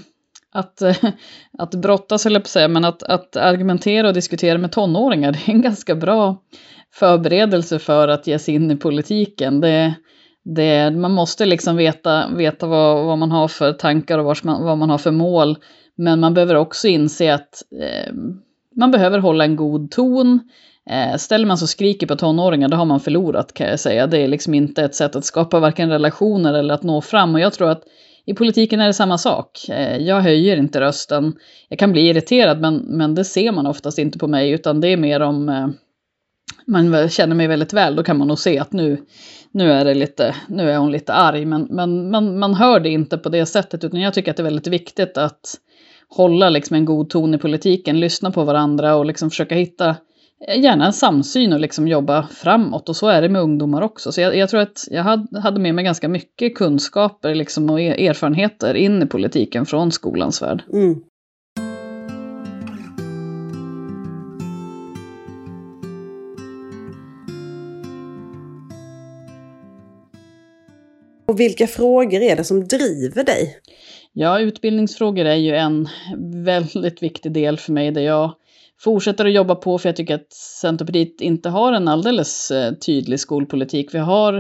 att, 0.51 0.82
att 1.58 1.75
brottas, 1.75 2.25
eller 2.25 2.39
på 2.39 2.48
säga, 2.48 2.67
men 2.67 2.86
att, 2.86 3.03
att 3.03 3.36
argumentera 3.36 4.08
och 4.08 4.13
diskutera 4.13 4.58
med 4.58 4.72
tonåringar, 4.72 5.32
det 5.46 5.51
är 5.51 5.56
en 5.56 5.62
ganska 5.62 5.96
bra 5.96 6.41
förberedelse 6.94 7.79
för 7.79 8.08
att 8.08 8.27
ge 8.27 8.39
sig 8.39 8.53
in 8.53 8.72
i 8.72 8.75
politiken. 8.75 9.62
Det, 9.62 9.94
det, 10.44 10.91
man 10.91 11.12
måste 11.12 11.46
liksom 11.46 11.75
veta, 11.75 12.29
veta 12.36 12.67
vad, 12.67 13.06
vad 13.06 13.17
man 13.17 13.32
har 13.32 13.48
för 13.48 13.74
tankar 13.74 14.20
och 14.20 14.38
man, 14.44 14.63
vad 14.63 14.77
man 14.77 14.89
har 14.89 14.98
för 14.98 15.12
mål. 15.12 15.58
Men 15.96 16.20
man 16.20 16.34
behöver 16.34 16.56
också 16.56 16.88
inse 16.88 17.34
att 17.34 17.63
eh, 17.82 18.13
man 18.75 18.91
behöver 18.91 19.20
hålla 19.20 19.44
en 19.44 19.56
god 19.56 19.91
ton. 19.91 20.39
Eh, 20.89 21.17
ställer 21.17 21.46
man 21.46 21.58
sig 21.58 21.65
och 21.65 21.70
skriker 21.70 22.08
på 22.08 22.15
tonåringar, 22.15 22.70
då 22.70 22.77
har 22.77 22.86
man 22.86 23.00
förlorat 23.00 23.53
kan 23.53 23.67
jag 23.67 23.79
säga. 23.79 24.08
Det 24.08 24.17
är 24.17 24.27
liksom 24.27 24.53
inte 24.53 24.84
ett 24.84 24.96
sätt 24.96 25.15
att 25.15 25.25
skapa 25.25 25.60
varken 25.60 25.89
relationer 25.89 26.53
eller 26.53 26.74
att 26.74 26.84
nå 26.84 27.01
fram. 27.01 27.34
Och 27.34 27.39
jag 27.39 27.53
tror 27.53 27.70
att 27.70 27.84
i 28.25 28.34
politiken 28.34 28.79
är 28.79 28.88
det 28.88 28.94
samma 28.94 29.17
sak. 29.17 29.70
Eh, 29.70 29.98
jag 29.98 30.22
höjer 30.22 30.58
inte 30.58 30.79
rösten. 30.79 31.34
Jag 31.70 31.79
kan 31.79 31.91
bli 31.91 32.10
irriterad, 32.10 32.62
men, 32.62 32.75
men 32.75 33.15
det 33.15 33.25
ser 33.25 33.51
man 33.51 33.67
oftast 33.67 34.00
inte 34.00 34.20
på 34.20 34.27
mig, 34.27 34.51
utan 34.51 34.82
det 34.82 34.88
är 34.88 34.98
mer 34.98 35.20
om 35.20 35.50
eh, 35.50 35.67
man 36.66 37.10
känner 37.10 37.36
mig 37.36 37.48
väldigt 37.48 37.74
väl, 37.74 37.96
då 37.96 38.04
kan 38.04 38.18
man 38.18 38.27
nog 38.27 38.39
se 38.39 38.60
att 38.60 38.74
nu, 38.74 38.98
nu, 39.51 39.72
är, 39.72 39.86
det 39.86 39.94
lite, 39.94 40.36
nu 40.48 40.72
är 40.72 40.77
hon 40.77 40.92
lite 40.92 41.13
arg. 41.13 41.46
Men, 41.46 41.68
men 41.70 42.12
man, 42.12 42.39
man 42.39 42.54
hör 42.54 42.80
det 42.80 42.89
inte 42.89 43.18
på 43.18 43.30
det 43.30 43.46
sättet, 43.46 43.84
utan 43.84 44.01
jag 44.01 44.13
tycker 44.13 44.32
att 44.32 44.38
det 44.38 44.42
är 44.42 44.51
väldigt 44.51 44.68
viktigt 44.68 45.18
att 45.18 45.56
hålla 46.10 46.50
liksom 46.50 46.75
en 46.75 46.86
god 46.86 47.10
ton 47.10 47.34
i 47.34 47.38
politiken, 47.38 48.00
lyssna 48.00 48.32
på 48.32 48.44
varandra 48.44 48.96
och 48.96 49.06
liksom 49.06 49.30
försöka 49.30 49.56
hitta 49.56 49.96
gärna 50.56 50.86
en 50.86 50.94
samsyn 50.94 51.54
och 51.54 51.60
liksom 51.60 51.88
jobba 51.88 52.24
framåt. 52.24 52.89
Och 52.89 52.96
så 52.96 53.08
är 53.08 53.22
det 53.22 53.30
med 53.30 53.42
ungdomar 53.42 53.82
också. 53.82 54.12
Så 54.12 54.22
jag, 54.22 54.36
jag 54.36 54.50
tror 54.50 54.62
att 54.62 54.88
jag 54.92 55.04
hade, 55.04 55.39
hade 55.39 55.60
med 55.60 55.75
mig 55.75 55.84
ganska 55.84 56.08
mycket 56.10 56.56
kunskaper 56.56 57.36
liksom 57.36 57.70
och 57.70 57.82
e-, 57.82 58.08
erfarenheter 58.08 58.74
in 58.74 59.04
i 59.04 59.06
politiken 59.06 59.66
från 59.66 59.92
skolans 59.92 60.42
värld. 60.42 60.63
Mm. 60.74 60.96
Och 71.28 71.40
vilka 71.40 71.68
frågor 71.68 72.22
är 72.22 72.36
det 72.36 72.44
som 72.44 72.68
driver 72.68 73.24
dig? 73.24 73.58
Ja, 74.14 74.40
utbildningsfrågor 74.40 75.26
är 75.26 75.36
ju 75.36 75.56
en 75.56 75.88
väldigt 76.44 77.04
viktig 77.04 77.32
del 77.32 77.58
för 77.58 77.72
mig 77.74 77.92
där 77.92 78.02
jag 78.02 78.34
fortsätter 78.80 79.26
att 79.26 79.34
jobba 79.34 79.56
på 79.56 79.78
för 79.78 79.90
jag 79.90 79.96
tycker 79.96 80.16
att 80.16 80.34
Centerpartiet 80.34 81.22
inte 81.22 81.50
har 81.50 81.74
en 81.74 81.88
alldeles 81.88 82.52
eh, 82.52 82.74
tydlig 82.74 83.20
skolpolitik. 83.20 83.94
Vi 83.94 84.00
har 84.00 84.38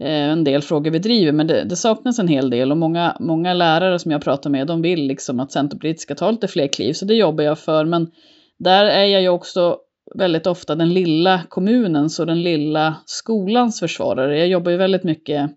eh, 0.00 0.30
en 0.30 0.44
del 0.44 0.62
frågor 0.62 0.90
vi 0.90 0.98
driver 0.98 1.32
men 1.32 1.46
det, 1.46 1.64
det, 1.64 1.76
saknas 1.76 2.18
en 2.18 2.28
hel 2.28 2.50
del 2.50 2.70
och 2.70 2.76
många, 2.76 3.16
många 3.20 3.54
lärare 3.54 3.98
som 3.98 4.10
jag 4.10 4.22
pratar 4.22 4.50
med 4.50 4.66
de 4.66 4.82
vill 4.82 5.06
liksom 5.06 5.40
att 5.40 5.52
Centerpartiet 5.52 6.00
ska 6.00 6.14
ta 6.14 6.30
lite 6.30 6.48
fler 6.48 6.66
kliv 6.66 6.92
så 6.92 7.04
det 7.04 7.14
jobbar 7.14 7.44
jag 7.44 7.58
för 7.58 7.84
men 7.84 8.10
där 8.58 8.84
är 8.84 9.04
jag 9.04 9.22
ju 9.22 9.28
också 9.28 9.76
väldigt 10.14 10.46
ofta 10.46 10.74
den 10.74 10.94
lilla 10.94 11.40
kommunens 11.48 12.18
och 12.18 12.26
den 12.26 12.42
lilla 12.42 12.96
skolans 13.06 13.80
försvarare. 13.80 14.38
Jag 14.38 14.48
jobbar 14.48 14.70
ju 14.70 14.76
väldigt 14.76 15.04
mycket 15.04 15.50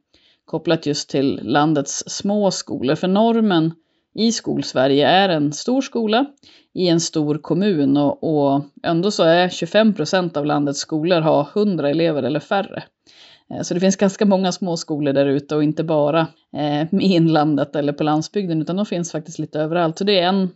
kopplat 0.50 0.86
just 0.86 1.10
till 1.10 1.40
landets 1.44 2.04
små 2.08 2.52
skolor. 2.52 2.96
För 2.96 3.08
normen 3.08 3.74
i 4.16 4.32
skolsverige 4.32 5.08
är 5.08 5.30
en 5.30 5.54
stor 5.54 5.82
skola 5.82 6.26
i 6.74 6.88
en 6.88 7.00
stor 7.00 7.38
kommun 7.38 7.98
och, 7.98 8.24
och 8.24 8.62
ändå 8.84 9.12
så 9.12 9.24
är 9.24 9.50
25 9.50 9.94
procent 9.94 10.38
av 10.38 10.46
landets 10.46 10.80
skolor 10.80 11.22
har 11.22 11.48
100 11.56 11.90
elever 11.90 12.24
eller 12.24 12.40
färre. 12.40 12.84
Eh, 13.54 13.62
så 13.62 13.74
det 13.74 13.80
finns 13.80 13.96
ganska 13.96 14.26
många 14.26 14.52
små 14.52 14.78
skolor 14.78 15.14
där 15.14 15.26
ute 15.26 15.56
och 15.56 15.64
inte 15.64 15.84
bara 15.84 16.28
eh, 16.58 16.94
i 16.94 17.16
inlandet 17.16 17.76
eller 17.76 17.94
på 17.94 18.04
landsbygden 18.04 18.62
utan 18.62 18.76
de 18.76 18.86
finns 18.86 19.12
faktiskt 19.12 19.40
lite 19.40 19.60
överallt. 19.60 19.98
Så 19.98 20.04
det 20.04 20.20
är 20.20 20.28
en 20.28 20.50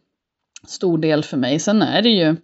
stor 0.68 0.98
del 0.98 1.24
för 1.24 1.38
mig. 1.38 1.60
Sen 1.60 1.82
är 1.82 2.02
det 2.02 2.10
ju 2.10 2.36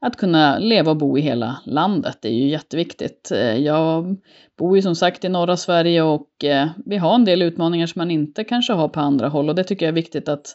att 0.00 0.16
kunna 0.16 0.58
leva 0.58 0.90
och 0.90 0.96
bo 0.96 1.18
i 1.18 1.20
hela 1.20 1.60
landet 1.64 2.18
det 2.22 2.28
är 2.28 2.32
ju 2.32 2.48
jätteviktigt. 2.48 3.30
Eh, 3.30 3.56
jag 3.56 4.16
bor 4.58 4.76
ju 4.76 4.82
som 4.82 4.94
sagt 4.94 5.24
i 5.24 5.28
norra 5.28 5.56
Sverige 5.56 6.02
och 6.02 6.44
eh, 6.44 6.68
vi 6.86 6.96
har 6.96 7.14
en 7.14 7.24
del 7.24 7.42
utmaningar 7.42 7.86
som 7.86 8.00
man 8.00 8.10
inte 8.10 8.44
kanske 8.44 8.72
har 8.72 8.88
på 8.88 9.00
andra 9.00 9.28
håll 9.28 9.48
och 9.48 9.54
det 9.54 9.64
tycker 9.64 9.86
jag 9.86 9.92
är 9.92 9.94
viktigt 9.94 10.28
att 10.28 10.54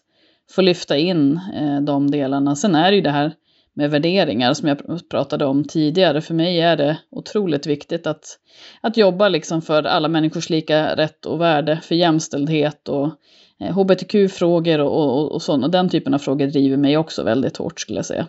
få 0.52 0.62
lyfta 0.62 0.98
in 0.98 1.40
eh, 1.56 1.82
de 1.82 2.12
delarna. 2.12 2.56
Sen 2.56 2.76
är 2.76 2.92
det 2.92 2.96
ju 2.96 3.02
det 3.02 3.10
här 3.10 3.34
med 3.76 3.92
värderingar 3.92 4.54
som 4.54 4.68
jag 4.68 5.10
pratade 5.10 5.46
om 5.46 5.64
tidigare. 5.64 6.22
För 6.22 6.34
mig 6.34 6.62
är 6.62 6.78
det 6.78 6.98
otroligt 7.12 7.68
viktigt 7.68 8.08
att, 8.08 8.40
att 8.82 8.98
jobba 8.98 9.30
liksom 9.30 9.62
för 9.62 9.84
alla 9.84 10.08
människors 10.08 10.50
lika 10.50 10.96
rätt 10.96 11.26
och 11.26 11.42
värde, 11.42 11.80
för 11.84 11.96
jämställdhet 11.96 12.90
och 12.90 13.10
hbtq-frågor 13.60 14.80
och, 14.80 15.20
och, 15.20 15.32
och, 15.32 15.42
sånt. 15.42 15.66
Och 15.66 15.72
den 15.72 15.90
typen 15.90 16.14
av 16.14 16.20
frågor 16.20 16.48
driver 16.48 16.78
mig 16.78 16.98
också 16.98 17.24
väldigt 17.24 17.58
hårt 17.58 17.80
skulle 17.80 17.98
jag 17.98 18.06
säga. 18.06 18.28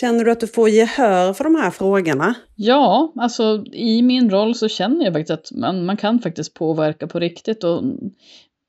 Känner 0.00 0.24
du 0.24 0.30
att 0.30 0.40
du 0.40 0.46
får 0.46 0.68
gehör 0.68 1.32
för 1.32 1.44
de 1.44 1.54
här 1.54 1.70
frågorna? 1.70 2.34
Ja, 2.56 3.12
alltså 3.16 3.64
i 3.72 4.02
min 4.02 4.30
roll 4.30 4.54
så 4.54 4.68
känner 4.68 5.04
jag 5.04 5.14
faktiskt 5.14 5.30
att 5.30 5.58
man, 5.58 5.86
man 5.86 5.96
kan 5.96 6.18
faktiskt 6.18 6.54
påverka 6.54 7.06
på 7.06 7.18
riktigt. 7.18 7.64
Och 7.64 7.82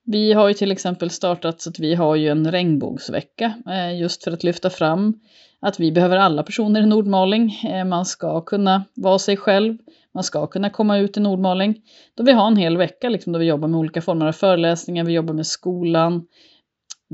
vi 0.06 0.34
har 0.34 0.48
ju 0.48 0.54
till 0.54 0.72
exempel 0.72 1.10
startat 1.10 1.62
så 1.62 1.70
att 1.70 1.80
vi 1.80 1.96
har 1.96 2.16
ju 2.16 2.30
en 2.30 2.52
regnbågsvecka 2.52 3.54
eh, 3.70 4.00
just 4.00 4.24
för 4.24 4.32
att 4.32 4.44
lyfta 4.44 4.70
fram 4.70 5.20
att 5.60 5.80
vi 5.80 5.92
behöver 5.92 6.18
alla 6.18 6.44
personer 6.44 6.82
i 6.82 6.86
Nordmaling. 6.86 7.60
Eh, 7.70 7.86
man 7.86 8.06
ska 8.06 8.42
kunna 8.42 8.84
vara 8.94 9.20
sig 9.20 9.38
själv, 9.38 9.78
man 10.14 10.24
ska 10.24 10.48
kunna 10.48 10.70
komma 10.70 10.98
ut 10.98 11.18
i 11.18 11.20
Nordmaling. 11.20 11.82
Då 12.16 12.24
vi 12.24 12.32
har 12.32 12.48
en 12.48 12.58
hel 12.58 12.78
vecka 12.78 13.10
liksom, 13.10 13.34
då 13.34 13.40
vi 13.40 13.46
jobbar 13.46 13.68
med 13.68 13.80
olika 13.80 14.02
former 14.02 14.26
av 14.26 14.32
föreläsningar, 14.32 15.04
vi 15.04 15.14
jobbar 15.14 15.34
med 15.34 15.48
skolan, 15.48 16.28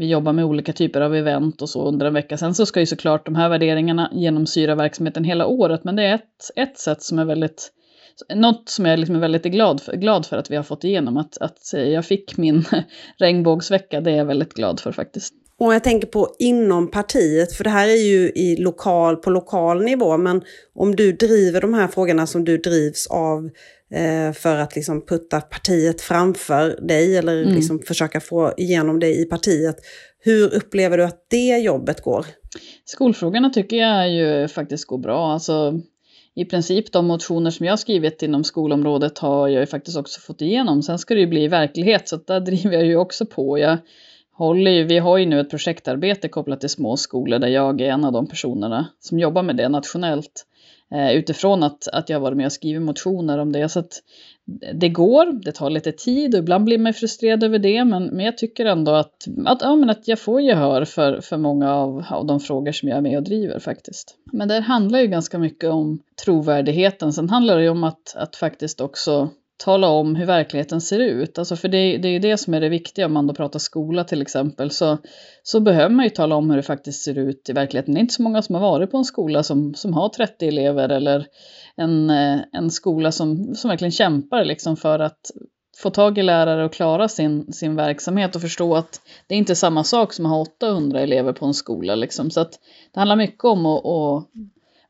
vi 0.02 0.08
jobbar 0.08 0.34
med 0.34 0.46
olika 0.46 0.74
typer 0.74 1.02
av 1.02 1.16
event 1.16 1.62
och 1.62 1.70
så 1.70 1.88
under 1.88 2.06
en 2.06 2.14
vecka. 2.14 2.38
Sen 2.38 2.56
så 2.56 2.66
ska 2.66 2.80
ju 2.80 2.86
såklart 2.86 3.26
de 3.26 3.36
här 3.36 3.50
värderingarna 3.50 4.10
genomsyra 4.14 4.76
verksamheten 4.76 5.24
hela 5.24 5.48
året, 5.48 5.84
men 5.84 5.96
det 5.96 6.04
är 6.04 6.16
ett, 6.16 6.52
ett 6.56 6.78
sätt 6.78 7.04
som 7.04 7.20
är 7.20 7.26
väldigt 7.26 7.72
något 8.36 8.70
som 8.70 8.86
jag 8.86 9.00
liksom 9.00 9.16
är 9.16 9.20
väldigt 9.20 9.44
glad 9.44 9.82
för, 9.82 9.94
glad 9.94 10.26
för 10.26 10.38
att 10.38 10.52
vi 10.52 10.56
har 10.56 10.64
fått 10.64 10.84
igenom, 10.84 11.18
att, 11.18 11.38
att 11.38 11.74
jag 11.74 12.06
fick 12.06 12.38
min 12.38 12.64
regnbågsvecka, 13.18 14.02
det 14.02 14.12
är 14.12 14.16
jag 14.16 14.26
väldigt 14.26 14.54
glad 14.54 14.80
för 14.80 14.92
faktiskt. 14.92 15.34
Och 15.58 15.74
jag 15.74 15.84
tänker 15.84 16.08
på 16.08 16.36
inom 16.40 16.92
partiet, 16.92 17.54
för 17.54 17.64
det 17.64 17.70
här 17.70 17.88
är 17.88 18.04
ju 18.10 18.30
i 18.30 18.56
lokal, 18.60 19.16
på 19.16 19.30
lokal 19.30 19.84
nivå, 19.84 20.18
men 20.18 20.42
om 20.76 20.96
du 20.96 21.12
driver 21.12 21.62
de 21.62 21.74
här 21.74 21.88
frågorna 21.88 22.28
som 22.28 22.46
du 22.46 22.58
drivs 22.58 23.08
av 23.08 23.50
för 24.36 24.58
att 24.58 24.76
liksom 24.76 25.06
putta 25.06 25.42
partiet 25.42 26.02
framför 26.02 26.88
dig 26.88 27.18
eller 27.18 27.42
mm. 27.42 27.56
liksom 27.56 27.80
försöka 27.80 28.20
få 28.20 28.54
igenom 28.58 29.00
det 29.00 29.16
i 29.16 29.26
partiet. 29.26 29.76
Hur 30.20 30.56
upplever 30.56 30.98
du 30.98 31.04
att 31.04 31.26
det 31.30 31.58
jobbet 31.58 32.02
går? 32.02 32.26
Skolfrågorna 32.86 33.50
tycker 33.50 33.78
jag 33.78 34.10
ju 34.10 34.48
faktiskt 34.48 34.88
går 34.88 34.98
bra. 34.98 35.34
Alltså, 35.34 35.82
I 36.36 36.46
princip 36.46 36.92
de 36.92 37.08
motioner 37.08 37.52
som 37.52 37.66
jag 37.66 37.80
skrivit 37.80 38.24
inom 38.24 38.44
skolområdet 38.44 39.18
har 39.18 39.48
jag 39.48 39.60
ju 39.60 39.66
faktiskt 39.66 39.98
också 39.98 40.22
fått 40.22 40.42
igenom. 40.42 40.84
Sen 40.84 41.00
ska 41.00 41.14
det 41.14 41.20
ju 41.20 41.28
bli 41.28 41.48
verklighet 41.48 42.10
så 42.10 42.16
där 42.16 42.40
driver 42.46 42.74
jag 42.74 42.86
ju 42.86 42.96
också 42.96 43.26
på. 43.26 43.58
Jag 43.60 43.78
håller 44.34 44.72
ju, 44.72 44.84
vi 44.84 44.98
har 44.98 45.18
ju 45.18 45.26
nu 45.26 45.40
ett 45.40 45.50
projektarbete 45.50 46.28
kopplat 46.28 46.60
till 46.60 46.70
små 46.70 46.98
skolor 46.98 47.40
där 47.40 47.48
jag 47.48 47.82
är 47.82 47.90
en 47.90 48.06
av 48.06 48.12
de 48.12 48.28
personerna 48.28 48.88
som 49.00 49.20
jobbar 49.20 49.44
med 49.44 49.58
det 49.58 49.70
nationellt. 49.70 50.46
Eh, 50.92 51.12
utifrån 51.12 51.64
att, 51.64 51.88
att 51.88 52.10
jag 52.10 52.20
varit 52.20 52.38
med 52.38 52.46
och 52.46 52.52
skrivit 52.52 52.82
motioner 52.82 53.38
om 53.38 53.52
det. 53.52 53.70
Så 53.70 53.80
att 53.80 54.02
det 54.74 54.90
går, 54.90 55.44
det 55.44 55.52
tar 55.52 55.70
lite 55.70 55.92
tid 55.92 56.36
och 56.36 56.40
ibland 56.40 56.66
blir 56.66 56.78
man 56.78 56.94
frustrerad 56.94 57.44
över 57.44 57.60
det. 57.60 57.86
Men, 57.86 58.06
men 58.06 58.26
jag 58.26 58.38
tycker 58.38 58.66
ändå 58.66 58.92
att, 58.92 59.28
att, 59.46 59.62
ja, 59.62 59.76
men 59.76 59.90
att 59.90 60.08
jag 60.08 60.20
får 60.20 60.42
gehör 60.42 60.86
för, 60.86 61.22
för 61.22 61.38
många 61.38 61.74
av, 61.74 62.06
av 62.10 62.26
de 62.26 62.40
frågor 62.40 62.72
som 62.72 62.90
jag 62.90 62.98
är 62.98 63.02
med 63.02 63.18
och 63.18 63.24
driver 63.24 63.60
faktiskt. 63.60 64.16
Men 64.32 64.48
det 64.48 64.60
handlar 64.60 65.00
ju 65.00 65.08
ganska 65.08 65.40
mycket 65.40 65.70
om 65.70 66.00
trovärdigheten. 66.26 67.14
Sen 67.14 67.30
handlar 67.30 67.58
det 67.58 67.64
ju 67.64 67.70
om 67.70 67.84
att, 67.84 68.16
att 68.16 68.36
faktiskt 68.36 68.82
också 68.82 69.30
tala 69.64 69.88
om 69.88 70.16
hur 70.16 70.26
verkligheten 70.26 70.82
ser 70.82 71.00
ut. 71.00 71.38
Alltså 71.38 71.56
för 71.56 71.68
det, 71.68 71.98
det 71.98 72.08
är 72.08 72.12
ju 72.12 72.20
det 72.20 72.38
som 72.38 72.54
är 72.54 72.62
det 72.62 72.70
viktiga 72.70 73.06
om 73.06 73.14
man 73.14 73.28
då 73.28 73.34
pratar 73.34 73.60
skola 73.60 74.04
till 74.04 74.22
exempel. 74.22 74.72
Så, 74.72 74.98
så 75.44 75.60
behöver 75.60 75.96
man 75.96 76.06
ju 76.06 76.10
tala 76.10 76.36
om 76.36 76.50
hur 76.50 76.58
det 76.58 76.64
faktiskt 76.64 77.04
ser 77.04 77.18
ut 77.18 77.50
i 77.50 77.54
verkligheten. 77.54 77.94
Det 77.94 78.00
är 78.00 78.02
inte 78.02 78.14
så 78.14 78.22
många 78.24 78.42
som 78.42 78.56
har 78.56 78.62
varit 78.62 78.92
på 78.92 78.98
en 78.98 79.06
skola 79.06 79.44
som, 79.44 79.74
som 79.74 79.94
har 79.94 80.10
30 80.10 80.48
elever 80.48 80.90
eller 80.90 81.26
en, 81.76 82.10
eh, 82.10 82.40
en 82.52 82.72
skola 82.72 83.12
som, 83.12 83.56
som 83.56 83.70
verkligen 83.70 83.92
kämpar 83.92 84.46
liksom 84.46 84.78
för 84.78 85.00
att 85.00 85.32
få 85.78 85.90
tag 85.90 86.18
i 86.18 86.24
lärare 86.24 86.66
och 86.66 86.74
klara 86.74 87.08
sin, 87.08 87.54
sin 87.54 87.76
verksamhet 87.76 88.36
och 88.36 88.42
förstå 88.42 88.76
att 88.76 89.02
det 89.28 89.36
är 89.36 89.40
inte 89.40 89.56
samma 89.56 89.84
sak 89.84 90.14
som 90.14 90.26
att 90.26 90.32
ha 90.32 90.42
800 90.42 91.00
elever 91.00 91.34
på 91.34 91.46
en 91.46 91.54
skola. 91.54 91.96
Liksom. 91.96 92.32
Så 92.32 92.40
att 92.40 92.60
det 92.94 93.00
handlar 93.00 93.16
mycket 93.16 93.44
om 93.44 93.66
att, 93.66 93.86
att 93.86 94.30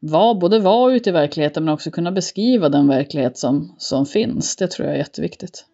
var, 0.03 0.36
både 0.36 0.60
vara 0.60 0.93
ute 0.93 1.10
i 1.10 1.13
verkligheten 1.13 1.65
men 1.65 1.74
också 1.74 1.91
kunna 1.91 2.12
beskriva 2.12 2.70
den 2.70 2.88
verklighet 2.88 3.38
som, 3.38 3.75
som 3.77 4.05
finns. 4.05 4.55
Det 4.55 4.67
tror 4.67 4.88
jag 4.88 4.96
är 4.96 5.00
jätteviktigt. 5.00 5.65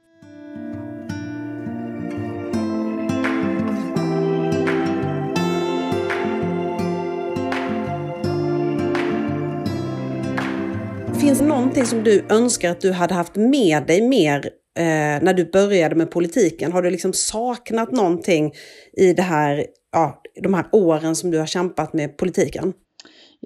Finns 11.21 11.39
det 11.39 11.45
någonting 11.45 11.85
som 11.85 12.03
du 12.03 12.25
önskar 12.29 12.71
att 12.71 12.81
du 12.81 12.91
hade 12.91 13.13
haft 13.13 13.35
med 13.35 13.87
dig 13.87 14.07
mer 14.07 14.45
eh, 14.79 15.23
när 15.23 15.33
du 15.33 15.45
började 15.45 15.95
med 15.95 16.11
politiken? 16.11 16.71
Har 16.71 16.81
du 16.81 16.89
liksom 16.89 17.13
saknat 17.13 17.91
någonting 17.91 18.53
i 18.97 19.13
det 19.13 19.21
här, 19.21 19.65
ja, 19.91 20.21
de 20.43 20.53
här 20.53 20.65
åren 20.71 21.15
som 21.15 21.31
du 21.31 21.39
har 21.39 21.45
kämpat 21.45 21.93
med 21.93 22.17
politiken? 22.17 22.73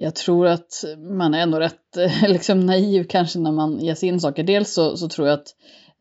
Jag 0.02 0.14
tror 0.14 0.46
att 0.46 0.84
man 1.18 1.34
är 1.34 1.38
ändå 1.38 1.58
rätt 1.60 1.96
eh, 1.96 2.28
liksom, 2.28 2.60
naiv 2.60 3.04
kanske 3.04 3.38
när 3.38 3.52
man 3.52 3.78
ger 3.78 3.94
sig 3.94 4.08
in 4.08 4.20
saker. 4.20 4.42
Dels 4.42 4.72
så, 4.72 4.96
så 4.96 5.08
tror 5.08 5.28
jag 5.28 5.34
att 5.34 5.48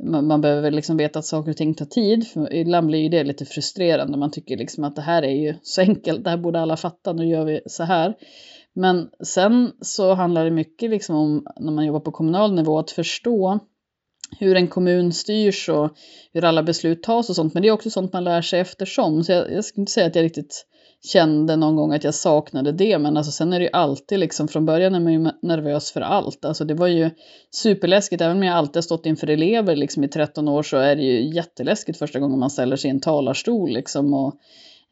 man, 0.03 0.27
man 0.27 0.41
behöver 0.41 0.71
liksom 0.71 0.97
veta 0.97 1.19
att 1.19 1.25
saker 1.25 1.51
och 1.51 1.57
ting 1.57 1.73
tar 1.73 1.85
tid. 1.85 2.27
För 2.27 2.53
ibland 2.53 2.87
blir 2.87 2.99
ju 2.99 3.09
det 3.09 3.23
lite 3.23 3.45
frustrerande. 3.45 4.17
Man 4.17 4.31
tycker 4.31 4.57
liksom 4.57 4.83
att 4.83 4.95
det 4.95 5.01
här 5.01 5.23
är 5.23 5.35
ju 5.35 5.55
så 5.63 5.81
enkelt, 5.81 6.23
det 6.23 6.29
här 6.29 6.37
borde 6.37 6.59
alla 6.59 6.77
fatta, 6.77 7.13
nu 7.13 7.27
gör 7.27 7.45
vi 7.45 7.61
så 7.65 7.83
här. 7.83 8.13
Men 8.73 9.09
sen 9.23 9.71
så 9.81 10.13
handlar 10.13 10.45
det 10.45 10.51
mycket 10.51 10.89
liksom 10.89 11.15
om 11.15 11.47
när 11.59 11.71
man 11.71 11.85
jobbar 11.85 11.99
på 11.99 12.11
kommunal 12.11 12.53
nivå 12.53 12.79
att 12.79 12.91
förstå 12.91 13.59
hur 14.39 14.55
en 14.55 14.67
kommun 14.67 15.13
styrs 15.13 15.69
och 15.69 15.91
hur 16.33 16.45
alla 16.45 16.63
beslut 16.63 17.03
tas 17.03 17.29
och 17.29 17.35
sånt. 17.35 17.53
Men 17.53 17.63
det 17.63 17.69
är 17.69 17.73
också 17.73 17.89
sånt 17.89 18.13
man 18.13 18.23
lär 18.23 18.41
sig 18.41 18.59
eftersom. 18.59 19.23
Så 19.23 19.31
jag, 19.31 19.51
jag 19.51 19.65
skulle 19.65 19.81
inte 19.81 19.91
säga 19.91 20.07
att 20.07 20.15
jag 20.15 20.23
riktigt 20.23 20.65
kände 21.03 21.55
någon 21.55 21.75
gång 21.75 21.93
att 21.93 22.03
jag 22.03 22.13
saknade 22.13 22.71
det. 22.71 22.99
Men 22.99 23.17
alltså 23.17 23.31
sen 23.31 23.53
är 23.53 23.59
det 23.59 23.65
ju 23.65 23.71
alltid 23.73 24.19
liksom, 24.19 24.47
från 24.47 24.65
början 24.65 24.95
är 24.95 24.99
man 24.99 25.13
ju 25.13 25.31
nervös 25.41 25.91
för 25.91 26.01
allt. 26.01 26.45
Alltså 26.45 26.65
det 26.65 26.73
var 26.73 26.87
ju 26.87 27.09
superläskigt, 27.51 28.21
även 28.21 28.37
om 28.37 28.43
jag 28.43 28.55
alltid 28.55 28.75
har 28.75 28.81
stått 28.81 29.05
inför 29.05 29.29
elever 29.29 29.75
liksom 29.75 30.03
i 30.03 30.07
13 30.07 30.47
år 30.47 30.63
så 30.63 30.77
är 30.77 30.95
det 30.95 31.01
ju 31.01 31.35
jätteläskigt 31.35 31.99
första 31.99 32.19
gången 32.19 32.39
man 32.39 32.49
ställer 32.49 32.75
sig 32.75 32.87
i 32.87 32.91
en 32.91 32.99
talarstol 32.99 33.71
liksom 33.71 34.13
och 34.13 34.35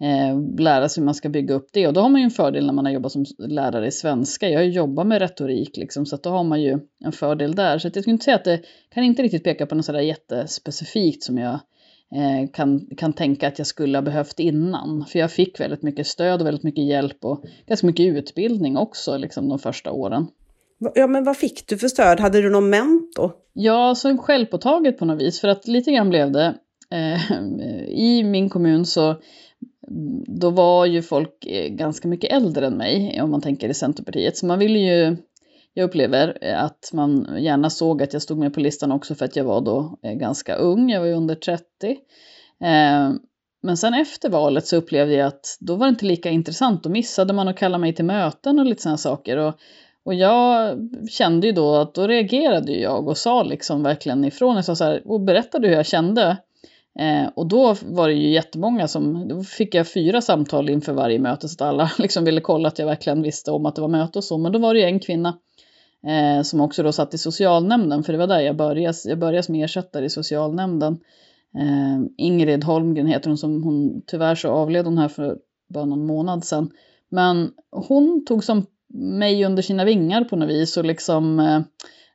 eh, 0.01 0.59
lära 0.59 0.89
sig 0.89 1.01
hur 1.01 1.05
man 1.05 1.15
ska 1.15 1.29
bygga 1.29 1.55
upp 1.55 1.69
det. 1.73 1.87
Och 1.87 1.93
då 1.93 2.01
har 2.01 2.09
man 2.09 2.21
ju 2.21 2.25
en 2.25 2.31
fördel 2.31 2.65
när 2.65 2.73
man 2.73 2.85
har 2.85 2.91
jobbat 2.91 3.11
som 3.11 3.25
lärare 3.37 3.87
i 3.87 3.91
svenska. 3.91 4.49
Jag 4.49 4.59
har 4.59 4.63
ju 4.63 4.71
jobbat 4.71 5.07
med 5.07 5.19
retorik 5.21 5.77
liksom, 5.77 6.05
så 6.05 6.15
att 6.15 6.23
då 6.23 6.29
har 6.29 6.43
man 6.43 6.61
ju 6.61 6.79
en 7.05 7.11
fördel 7.11 7.55
där. 7.55 7.79
Så 7.79 7.87
att 7.87 7.95
jag 7.95 8.03
skulle 8.03 8.13
inte 8.13 8.25
säga 8.25 8.35
att 8.35 8.43
det 8.43 8.61
kan 8.93 9.03
inte 9.03 9.23
riktigt 9.23 9.43
peka 9.43 9.65
på 9.65 9.75
något 9.75 9.85
sådär 9.85 9.99
jättespecifikt 9.99 11.23
som 11.23 11.37
jag 11.37 11.59
kan, 12.53 12.87
kan 12.97 13.13
tänka 13.13 13.47
att 13.47 13.57
jag 13.57 13.67
skulle 13.67 13.97
ha 13.97 14.01
behövt 14.01 14.39
innan. 14.39 15.05
För 15.05 15.19
jag 15.19 15.31
fick 15.31 15.59
väldigt 15.59 15.81
mycket 15.81 16.07
stöd 16.07 16.41
och 16.41 16.47
väldigt 16.47 16.63
mycket 16.63 16.85
hjälp 16.85 17.25
och 17.25 17.43
ganska 17.67 17.87
mycket 17.87 18.05
utbildning 18.05 18.77
också 18.77 19.17
liksom 19.17 19.49
de 19.49 19.59
första 19.59 19.91
åren. 19.91 20.27
Ja, 20.95 21.07
men 21.07 21.23
vad 21.23 21.37
fick 21.37 21.67
du 21.67 21.77
för 21.77 21.87
stöd? 21.87 22.19
Hade 22.19 22.41
du 22.41 22.49
någon 22.49 22.69
mentor? 22.69 23.31
Ja, 23.53 23.95
så 23.95 24.17
självpåtaget 24.17 24.97
på 24.97 25.05
något 25.05 25.21
vis. 25.21 25.41
För 25.41 25.47
att 25.47 25.67
lite 25.67 25.91
grann 25.91 26.09
blev 26.09 26.31
det. 26.31 26.55
Eh, 26.91 27.31
I 27.87 28.23
min 28.23 28.49
kommun 28.49 28.85
så 28.85 29.15
då 30.27 30.49
var 30.49 30.85
ju 30.85 31.01
folk 31.01 31.45
eh, 31.45 31.67
ganska 31.67 32.07
mycket 32.07 32.31
äldre 32.31 32.67
än 32.67 32.77
mig 32.77 33.21
om 33.21 33.31
man 33.31 33.41
tänker 33.41 33.69
i 33.69 33.73
Centerpartiet. 33.73 34.37
Så 34.37 34.45
man 34.45 34.59
ville 34.59 34.79
ju, 34.79 35.17
jag 35.79 35.87
upplever 35.87 36.37
eh, 36.41 36.63
att 36.63 36.89
man 36.93 37.37
gärna 37.39 37.69
såg 37.69 38.03
att 38.03 38.13
jag 38.13 38.21
stod 38.21 38.37
med 38.37 38.53
på 38.53 38.59
listan 38.59 38.91
också 38.91 39.15
för 39.15 39.25
att 39.25 39.35
jag 39.35 39.43
var 39.43 39.61
då 39.61 39.97
eh, 40.03 40.13
ganska 40.13 40.55
ung, 40.55 40.89
jag 40.91 40.99
var 40.99 41.07
ju 41.07 41.13
under 41.13 41.35
30. 41.35 41.63
Eh, 42.63 43.11
men 43.61 43.77
sen 43.77 43.93
efter 43.93 44.29
valet 44.29 44.67
så 44.67 44.75
upplevde 44.75 45.13
jag 45.13 45.27
att 45.27 45.57
då 45.59 45.75
var 45.75 45.85
det 45.85 45.89
inte 45.89 46.05
lika 46.05 46.29
intressant. 46.29 46.83
Då 46.83 46.89
missade 46.89 47.33
man 47.33 47.47
att 47.47 47.57
kalla 47.57 47.77
mig 47.77 47.95
till 47.95 48.05
möten 48.05 48.59
och 48.59 48.65
lite 48.65 48.81
sådana 48.81 48.97
saker. 48.97 49.37
Och, 49.37 49.53
och 50.03 50.13
jag 50.13 50.77
kände 51.09 51.47
ju 51.47 51.53
då 51.53 51.75
att 51.75 51.93
då 51.93 52.07
reagerade 52.07 52.71
jag 52.71 53.07
och 53.07 53.17
sa 53.17 53.43
liksom 53.43 53.83
verkligen 53.83 54.25
ifrån. 54.25 54.55
Jag 54.55 54.65
sa 54.65 54.75
så 54.75 54.83
här, 54.83 55.01
och 55.05 55.21
berättade 55.21 55.67
hur 55.67 55.75
jag 55.75 55.85
kände. 55.85 56.37
Eh, 56.99 57.29
och 57.35 57.47
då 57.47 57.75
var 57.85 58.07
det 58.07 58.13
ju 58.13 58.29
jättemånga 58.29 58.87
som, 58.87 59.27
då 59.27 59.43
fick 59.43 59.75
jag 59.75 59.87
fyra 59.87 60.21
samtal 60.21 60.69
inför 60.69 60.93
varje 60.93 61.19
möte 61.19 61.49
så 61.49 61.63
att 61.63 61.69
alla 61.69 61.91
liksom 61.97 62.25
ville 62.25 62.41
kolla 62.41 62.67
att 62.67 62.79
jag 62.79 62.85
verkligen 62.85 63.21
visste 63.21 63.51
om 63.51 63.65
att 63.65 63.75
det 63.75 63.81
var 63.81 63.87
möte 63.87 64.19
och 64.19 64.23
så. 64.23 64.37
Men 64.37 64.51
då 64.51 64.59
var 64.59 64.73
det 64.73 64.79
ju 64.79 64.85
en 64.85 64.99
kvinna 64.99 65.37
eh, 66.07 66.43
som 66.43 66.61
också 66.61 66.83
då 66.83 66.91
satt 66.91 67.13
i 67.13 67.17
socialnämnden, 67.17 68.03
för 68.03 68.13
det 68.13 68.19
var 68.19 68.27
där 68.27 68.39
jag 68.39 68.55
började, 68.55 68.97
jag 69.05 69.19
började 69.19 69.43
som 69.43 69.55
ersättare 69.55 70.05
i 70.05 70.09
socialnämnden. 70.09 70.99
Eh, 71.55 72.05
Ingrid 72.17 72.63
Holmgren 72.63 73.07
heter 73.07 73.29
hon, 73.29 73.37
som 73.37 73.63
hon, 73.63 74.01
tyvärr 74.07 74.35
så 74.35 74.49
avled 74.49 74.85
hon 74.85 74.97
här 74.97 75.07
för 75.07 75.37
bara 75.69 75.85
någon 75.85 76.05
månad 76.05 76.45
sedan. 76.45 76.71
Men 77.09 77.51
hon 77.71 78.25
tog 78.25 78.43
som 78.43 78.65
mig 78.93 79.45
under 79.45 79.61
sina 79.61 79.85
vingar 79.85 80.23
på 80.23 80.35
något 80.35 80.49
vis 80.49 80.77
och 80.77 80.85
liksom 80.85 81.39
eh, 81.39 81.61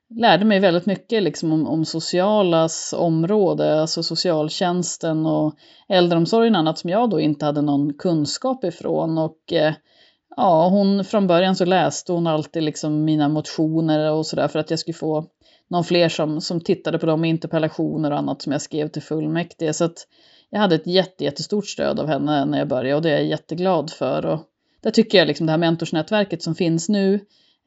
lärde 0.08 0.44
mig 0.44 0.60
väldigt 0.60 0.86
mycket 0.86 1.22
liksom 1.22 1.52
om, 1.52 1.66
om 1.66 1.84
socialas 1.84 2.94
område, 2.96 3.80
alltså 3.80 4.02
socialtjänsten 4.02 5.26
och 5.26 5.54
äldreomsorgen 5.88 6.54
och 6.54 6.58
annat 6.58 6.78
som 6.78 6.90
jag 6.90 7.10
då 7.10 7.20
inte 7.20 7.44
hade 7.44 7.62
någon 7.62 7.94
kunskap 7.94 8.64
ifrån. 8.64 9.18
Och 9.18 9.52
eh, 9.52 9.74
ja, 10.36 10.68
hon 10.68 11.04
från 11.04 11.26
början 11.26 11.56
så 11.56 11.64
läste 11.64 12.12
hon 12.12 12.26
alltid 12.26 12.62
liksom 12.62 13.04
mina 13.04 13.28
motioner 13.28 14.12
och 14.12 14.26
sådär 14.26 14.48
för 14.48 14.58
att 14.58 14.70
jag 14.70 14.78
skulle 14.78 14.94
få 14.94 15.26
någon 15.68 15.84
fler 15.84 16.08
som, 16.08 16.40
som 16.40 16.60
tittade 16.60 16.98
på 16.98 17.06
de 17.06 17.24
interpellationer 17.24 18.10
och 18.10 18.18
annat 18.18 18.42
som 18.42 18.52
jag 18.52 18.62
skrev 18.62 18.88
till 18.88 19.02
fullmäktige. 19.02 19.72
Så 19.72 19.84
att 19.84 20.06
jag 20.50 20.60
hade 20.60 20.74
ett 20.74 20.86
jätte, 20.86 21.24
jättestort 21.24 21.66
stöd 21.66 22.00
av 22.00 22.06
henne 22.06 22.44
när 22.44 22.58
jag 22.58 22.68
började 22.68 22.94
och 22.94 23.02
det 23.02 23.10
är 23.10 23.14
jag 23.14 23.24
jätteglad 23.24 23.90
för. 23.90 24.26
Och 24.26 24.40
där 24.82 24.90
tycker 24.90 25.18
jag 25.18 25.28
liksom 25.28 25.46
det 25.46 25.52
här 25.52 25.58
mentorsnätverket 25.58 26.42
som 26.42 26.54
finns 26.54 26.88
nu 26.88 27.14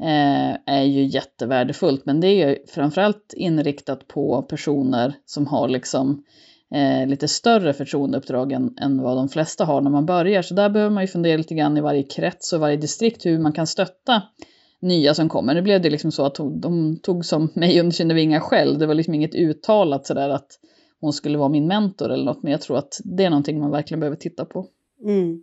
eh, 0.03 0.55
är 0.65 0.83
ju 0.83 1.03
jättevärdefullt. 1.03 2.05
Men 2.05 2.19
det 2.19 2.27
är 2.27 2.49
ju 2.49 2.65
framförallt 2.67 3.33
inriktat 3.33 4.07
på 4.07 4.41
personer 4.41 5.13
som 5.25 5.47
har 5.47 5.69
liksom 5.69 6.23
eh, 6.73 7.07
lite 7.07 7.27
större 7.27 7.73
förtroendeuppdrag 7.73 8.51
än, 8.51 8.73
än 8.81 9.01
vad 9.01 9.17
de 9.17 9.29
flesta 9.29 9.65
har 9.65 9.81
när 9.81 9.91
man 9.91 10.05
börjar. 10.05 10.41
Så 10.41 10.53
där 10.53 10.69
behöver 10.69 10.93
man 10.93 11.03
ju 11.03 11.07
fundera 11.07 11.37
lite 11.37 11.55
grann 11.55 11.77
i 11.77 11.81
varje 11.81 12.03
krets 12.03 12.53
och 12.53 12.59
varje 12.59 12.77
distrikt 12.77 13.25
hur 13.25 13.39
man 13.39 13.53
kan 13.53 13.67
stötta 13.67 14.21
nya 14.79 15.13
som 15.13 15.29
kommer. 15.29 15.53
Nu 15.53 15.61
blev 15.61 15.81
det 15.81 15.89
liksom 15.89 16.11
så 16.11 16.25
att 16.25 16.35
de 16.35 16.99
tog 17.03 17.25
som 17.25 17.49
mig 17.53 17.79
under 17.79 17.91
sina 17.91 18.13
vingar 18.13 18.39
själv. 18.39 18.79
Det 18.79 18.85
var 18.85 18.93
liksom 18.93 19.13
inget 19.13 19.35
uttalat 19.35 20.05
sådär 20.05 20.29
att 20.29 20.59
hon 21.01 21.13
skulle 21.13 21.37
vara 21.37 21.49
min 21.49 21.67
mentor 21.67 22.11
eller 22.11 22.25
något. 22.25 22.43
Men 22.43 22.51
jag 22.51 22.61
tror 22.61 22.77
att 22.77 23.01
det 23.03 23.23
är 23.23 23.29
någonting 23.29 23.59
man 23.59 23.71
verkligen 23.71 23.99
behöver 23.99 24.17
titta 24.17 24.45
på. 24.45 24.65
Mm. 25.03 25.41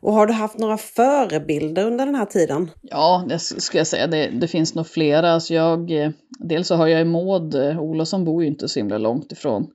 Och 0.00 0.12
har 0.12 0.26
du 0.26 0.32
haft 0.32 0.58
några 0.58 0.76
förebilder 0.76 1.86
under 1.86 2.06
den 2.06 2.14
här 2.14 2.26
tiden? 2.26 2.70
Ja, 2.82 3.24
det 3.28 3.38
skulle 3.38 3.80
jag 3.80 3.86
säga. 3.86 4.06
Det, 4.06 4.26
det 4.26 4.48
finns 4.48 4.74
nog 4.74 4.86
flera. 4.86 5.32
Alltså 5.32 5.54
jag, 5.54 5.90
eh, 5.90 6.10
dels 6.38 6.68
så 6.68 6.74
har 6.74 6.86
jag 6.86 7.06
Maud 7.06 7.54
eh, 7.54 7.80
Olofsson 7.80 8.24
bor 8.24 8.42
ju 8.42 8.48
inte 8.48 8.68
så 8.68 8.78
himla 8.80 8.98
långt 8.98 9.32
ifrån 9.32 9.70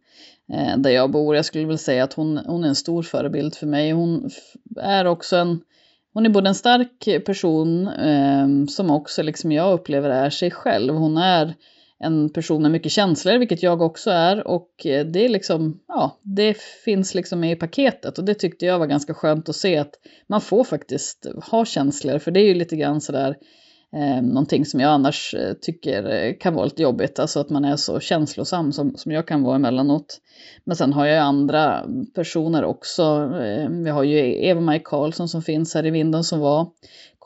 eh, 0.53 0.77
där 0.77 0.89
jag 0.89 1.11
bor. 1.11 1.35
Jag 1.35 1.45
skulle 1.45 1.65
väl 1.65 1.77
säga 1.77 2.03
att 2.03 2.13
hon, 2.13 2.37
hon 2.37 2.63
är 2.63 2.67
en 2.67 2.75
stor 2.75 3.03
förebild 3.03 3.55
för 3.55 3.67
mig. 3.67 3.91
Hon 3.91 4.29
är 4.81 5.05
också 5.05 5.35
en, 5.35 5.61
hon 6.13 6.25
är 6.25 6.29
både 6.29 6.49
en 6.49 6.55
stark 6.55 7.25
person 7.25 7.87
eh, 7.87 8.47
som 8.67 8.91
också 8.91 9.23
liksom 9.23 9.51
jag 9.51 9.73
upplever 9.73 10.09
är 10.09 10.29
sig 10.29 10.51
själv. 10.51 10.93
Hon 10.93 11.17
är 11.17 11.55
en 11.99 12.29
person 12.29 12.61
med 12.61 12.71
mycket 12.71 12.91
känslor, 12.91 13.37
vilket 13.37 13.63
jag 13.63 13.81
också 13.81 14.11
är. 14.11 14.47
Och 14.47 14.85
eh, 14.85 15.05
det 15.05 15.25
är 15.25 15.29
liksom, 15.29 15.79
ja, 15.87 16.19
det 16.21 16.57
finns 16.85 17.15
liksom 17.15 17.39
med 17.39 17.51
i 17.51 17.55
paketet. 17.55 18.17
Och 18.17 18.25
det 18.25 18.33
tyckte 18.33 18.65
jag 18.65 18.79
var 18.79 18.87
ganska 18.87 19.13
skönt 19.13 19.49
att 19.49 19.55
se 19.55 19.77
att 19.77 19.93
man 20.27 20.41
får 20.41 20.63
faktiskt 20.63 21.27
ha 21.51 21.65
känslor. 21.65 22.19
För 22.19 22.31
det 22.31 22.39
är 22.39 22.47
ju 22.47 22.53
lite 22.53 22.75
grann 22.75 23.01
sådär, 23.01 23.35
eh, 23.93 24.21
någonting 24.21 24.65
som 24.65 24.79
jag 24.79 24.91
annars 24.91 25.33
eh, 25.33 25.53
tycker 25.53 26.09
eh, 26.09 26.33
kan 26.39 26.53
vara 26.53 26.65
lite 26.65 26.81
jobbigt. 26.81 27.19
Alltså 27.19 27.39
att 27.39 27.49
man 27.49 27.65
är 27.65 27.75
så 27.75 27.99
känslosam 27.99 28.71
som, 28.71 28.95
som 28.95 29.11
jag 29.11 29.27
kan 29.27 29.43
vara 29.43 29.55
emellanåt. 29.55 30.21
Men 30.63 30.75
sen 30.75 30.93
har 30.93 31.05
jag 31.05 31.19
andra 31.19 31.85
personer 32.15 32.63
också. 32.63 33.31
Vi 33.83 33.89
har 33.89 34.03
ju 34.03 34.45
Eva-Maj 34.45 34.81
Karlsson 34.83 35.29
som 35.29 35.41
finns 35.41 35.73
här 35.75 35.85
i 35.85 35.89
vinden 35.89 36.23
som 36.23 36.39
var 36.39 36.67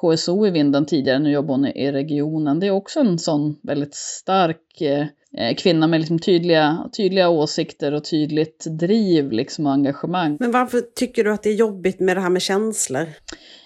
KSO 0.01 0.47
i 0.47 0.49
vinden 0.49 0.85
tidigare, 0.85 1.19
nu 1.19 1.31
jobbar 1.31 1.53
hon 1.55 1.65
i 1.65 1.91
regionen. 1.91 2.59
Det 2.59 2.67
är 2.67 2.71
också 2.71 2.99
en 2.99 3.19
sån 3.19 3.59
väldigt 3.63 3.95
stark 3.95 4.81
eh, 4.81 5.55
kvinna 5.57 5.87
med 5.87 5.99
liksom 5.99 6.19
tydliga, 6.19 6.89
tydliga 6.97 7.29
åsikter 7.29 7.93
och 7.93 8.03
tydligt 8.03 8.65
driv 8.79 9.31
liksom 9.31 9.65
och 9.65 9.71
engagemang. 9.71 10.37
Men 10.39 10.51
varför 10.51 10.81
tycker 10.81 11.23
du 11.23 11.33
att 11.33 11.43
det 11.43 11.49
är 11.49 11.55
jobbigt 11.55 11.99
med 11.99 12.17
det 12.17 12.21
här 12.21 12.29
med 12.29 12.41
känslor? 12.41 13.07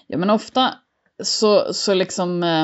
Ja 0.06 0.18
men 0.18 0.30
ofta 0.30 0.74
så, 1.22 1.72
så 1.72 1.94
liksom, 1.94 2.42
eh, 2.42 2.62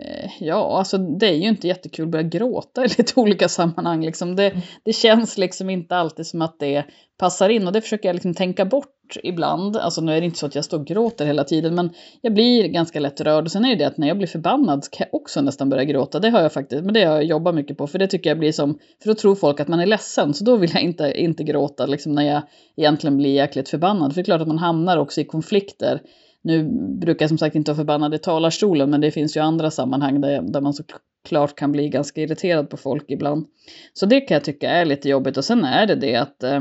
eh, 0.00 0.30
ja 0.40 0.78
alltså 0.78 0.98
det 0.98 1.26
är 1.26 1.36
ju 1.36 1.48
inte 1.48 1.68
jättekul 1.68 2.04
att 2.04 2.10
börja 2.10 2.28
gråta 2.28 2.84
i 2.84 2.88
lite 2.88 3.20
olika 3.20 3.48
sammanhang. 3.48 4.04
Liksom. 4.04 4.36
Det, 4.36 4.52
det 4.84 4.92
känns 4.92 5.38
liksom 5.38 5.70
inte 5.70 5.96
alltid 5.96 6.26
som 6.26 6.42
att 6.42 6.58
det 6.58 6.84
passar 7.18 7.48
in 7.48 7.66
och 7.66 7.72
det 7.72 7.80
försöker 7.80 8.08
jag 8.08 8.14
liksom 8.14 8.34
tänka 8.34 8.64
bort 8.64 9.16
ibland. 9.22 9.76
Alltså 9.76 10.00
nu 10.00 10.12
är 10.12 10.20
det 10.20 10.24
inte 10.24 10.38
så 10.38 10.46
att 10.46 10.54
jag 10.54 10.64
står 10.64 10.78
och 10.78 10.86
gråter 10.86 11.26
hela 11.26 11.44
tiden 11.44 11.74
men 11.74 11.90
jag 12.20 12.34
blir 12.34 12.68
ganska 12.68 13.00
lätt 13.00 13.20
rörd. 13.20 13.44
Och 13.44 13.50
sen 13.50 13.64
är 13.64 13.68
det 13.68 13.76
det 13.76 13.84
att 13.84 13.98
när 13.98 14.08
jag 14.08 14.16
blir 14.18 14.26
förbannad 14.26 14.90
kan 14.90 15.06
jag 15.10 15.20
också 15.20 15.40
nästan 15.40 15.68
börja 15.68 15.84
gråta. 15.84 16.18
Det 16.18 16.30
har 16.30 16.40
jag 16.40 16.52
faktiskt, 16.52 16.84
men 16.84 16.94
det 16.94 17.04
har 17.04 17.14
jag 17.14 17.24
jobbat 17.24 17.54
mycket 17.54 17.78
på 17.78 17.86
för 17.86 17.98
det 17.98 18.06
tycker 18.06 18.30
jag 18.30 18.38
blir 18.38 18.52
som, 18.52 18.78
för 19.02 19.08
då 19.08 19.14
tror 19.14 19.34
folk 19.34 19.60
att 19.60 19.68
man 19.68 19.80
är 19.80 19.86
ledsen 19.86 20.34
så 20.34 20.44
då 20.44 20.56
vill 20.56 20.70
jag 20.74 20.82
inte, 20.82 21.12
inte 21.16 21.44
gråta 21.44 21.86
liksom 21.86 22.12
när 22.12 22.22
jag 22.22 22.42
egentligen 22.76 23.16
blir 23.16 23.34
jäkligt 23.34 23.68
förbannad. 23.68 24.12
För 24.12 24.14
det 24.14 24.22
är 24.22 24.24
klart 24.24 24.40
att 24.40 24.48
man 24.48 24.58
hamnar 24.58 24.96
också 24.96 25.20
i 25.20 25.24
konflikter 25.24 26.00
nu 26.42 26.68
brukar 27.00 27.22
jag 27.22 27.28
som 27.28 27.38
sagt 27.38 27.56
inte 27.56 27.70
vara 27.70 27.76
förbannad 27.76 28.14
i 28.14 28.18
talarstolen, 28.18 28.90
men 28.90 29.00
det 29.00 29.10
finns 29.10 29.36
ju 29.36 29.40
andra 29.40 29.70
sammanhang 29.70 30.20
där, 30.20 30.42
där 30.42 30.60
man 30.60 30.74
såklart 30.74 31.56
kan 31.56 31.72
bli 31.72 31.88
ganska 31.88 32.20
irriterad 32.20 32.70
på 32.70 32.76
folk 32.76 33.04
ibland. 33.08 33.46
Så 33.92 34.06
det 34.06 34.20
kan 34.20 34.34
jag 34.34 34.44
tycka 34.44 34.70
är 34.70 34.84
lite 34.84 35.08
jobbigt. 35.08 35.36
Och 35.36 35.44
sen 35.44 35.64
är 35.64 35.86
det 35.86 35.94
det 35.94 36.16
att 36.16 36.42
eh, 36.42 36.60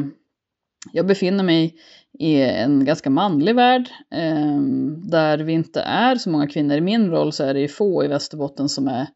jag 0.93 1.07
befinner 1.07 1.43
mig 1.43 1.75
i 2.19 2.41
en 2.41 2.85
ganska 2.85 3.09
manlig 3.09 3.55
värld 3.55 3.89
eh, 4.11 4.61
där 5.09 5.37
vi 5.37 5.53
inte 5.53 5.81
är 5.81 6.15
så 6.15 6.29
många 6.29 6.47
kvinnor. 6.47 6.75
I 6.75 6.81
min 6.81 7.09
roll 7.09 7.33
så 7.33 7.43
är 7.43 7.53
det 7.53 7.59
ju 7.59 7.67
få 7.67 8.05
i 8.05 8.07
Västerbotten 8.07 8.69
som 8.69 8.87
är 8.87 9.07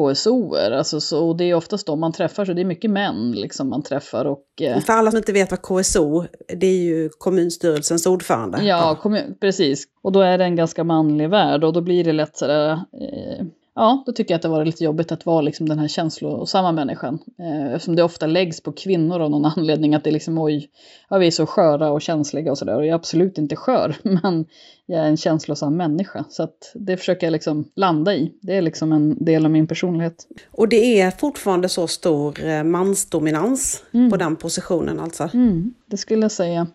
KSOer. 0.00 0.70
Alltså, 0.70 1.00
så, 1.00 1.28
och 1.28 1.36
det 1.36 1.44
är 1.44 1.54
oftast 1.54 1.86
de 1.86 2.00
man 2.00 2.12
träffar, 2.12 2.44
så 2.44 2.52
det 2.52 2.60
är 2.60 2.64
mycket 2.64 2.90
män 2.90 3.32
liksom, 3.32 3.68
man 3.68 3.82
träffar. 3.82 4.24
Och, 4.24 4.62
eh... 4.62 4.80
För 4.80 4.92
alla 4.92 5.10
som 5.10 5.18
inte 5.18 5.32
vet 5.32 5.50
vad 5.50 5.62
KSO, 5.62 6.24
det 6.56 6.66
är 6.66 6.82
ju 6.82 7.08
kommunstyrelsens 7.08 8.06
ordförande. 8.06 8.62
Ja. 8.62 8.98
Kommun, 9.02 9.36
precis. 9.40 9.84
Och 10.02 10.12
då 10.12 10.20
är 10.20 10.38
det 10.38 10.44
en 10.44 10.56
ganska 10.56 10.84
manlig 10.84 11.30
värld 11.30 11.64
och 11.64 11.72
då 11.72 11.80
blir 11.80 12.04
det 12.04 12.12
lätt 12.12 12.36
sådär, 12.36 12.72
eh, 12.72 13.46
ja, 13.74 14.02
då 14.06 14.12
tycker 14.12 14.34
jag 14.34 14.36
att 14.36 14.42
det 14.42 14.48
var 14.48 14.64
lite 14.64 14.84
jobbigt 14.84 15.12
att 15.12 15.26
vara 15.26 15.40
liksom 15.40 15.68
den 15.68 15.78
här 15.78 15.88
känslosamma 15.88 16.72
människan. 16.72 17.18
Eh, 17.38 17.74
eftersom 17.74 17.96
det 17.96 18.02
ofta 18.02 18.26
läggs 18.26 18.60
på 18.60 18.72
kvinnor 18.72 19.20
av 19.20 19.30
någon 19.30 19.44
anledning 19.44 19.94
att 19.94 20.04
det 20.04 20.10
liksom 20.10 20.38
oj, 20.38 20.70
ja, 21.08 21.18
vi 21.18 21.26
är 21.26 21.30
så 21.30 21.46
sköra 21.46 21.90
och 21.92 22.02
känsliga 22.02 22.50
och 22.50 22.58
sådär. 22.58 22.76
Och 22.76 22.82
jag 22.82 22.88
är 22.88 22.94
absolut 22.94 23.38
inte 23.38 23.56
skör, 23.56 23.96
men 24.02 24.46
jag 24.86 25.00
är 25.00 25.04
en 25.04 25.16
känslosam 25.16 25.76
människa. 25.76 26.24
Så 26.28 26.42
att 26.42 26.72
det 26.74 26.96
försöker 26.96 27.26
jag 27.26 27.32
liksom 27.32 27.64
landa 27.74 28.14
i. 28.14 28.32
Det 28.40 28.56
är 28.56 28.62
liksom 28.62 28.92
en 28.92 29.24
del 29.24 29.44
av 29.44 29.50
min 29.50 29.66
personlighet. 29.66 30.26
Och 30.50 30.68
det 30.68 31.00
är 31.00 31.10
fortfarande 31.10 31.68
så 31.68 31.86
stor 31.86 32.44
eh, 32.44 32.64
mansdominans 32.64 33.84
mm. 33.92 34.10
på 34.10 34.16
den 34.16 34.36
positionen 34.36 35.00
alltså? 35.00 35.30
Mm, 35.34 35.74
det 35.86 35.96
skulle 35.96 36.22
jag 36.22 36.32
säga 36.32 36.66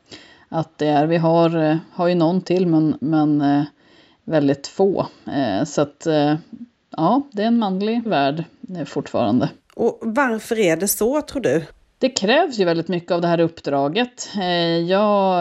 att 0.50 0.78
det 0.78 0.88
är. 0.88 1.08
Vi 1.08 1.18
har, 1.18 1.64
eh, 1.64 1.78
har 1.92 2.08
ju 2.08 2.16
någon 2.16 2.42
till 2.42 2.68
men, 2.68 2.98
men 3.02 3.42
eh, 3.42 3.64
väldigt 4.24 4.68
få. 4.68 5.08
Så 5.66 5.82
att 5.82 6.08
ja, 6.98 7.22
det 7.32 7.44
är 7.44 7.48
en 7.48 7.60
manlig 7.60 8.04
värld 8.04 8.44
fortfarande. 8.86 9.50
Och 9.76 10.00
varför 10.02 10.60
är 10.60 10.78
det 10.78 10.88
så 10.88 11.22
tror 11.22 11.42
du? 11.42 11.66
Det 12.00 12.10
krävs 12.10 12.60
ju 12.60 12.66
väldigt 12.66 12.88
mycket 12.88 13.12
av 13.12 13.22
det 13.22 13.28
här 13.28 13.40
uppdraget. 13.40 14.30
Eh, 14.38 14.80
ja, 14.80 15.40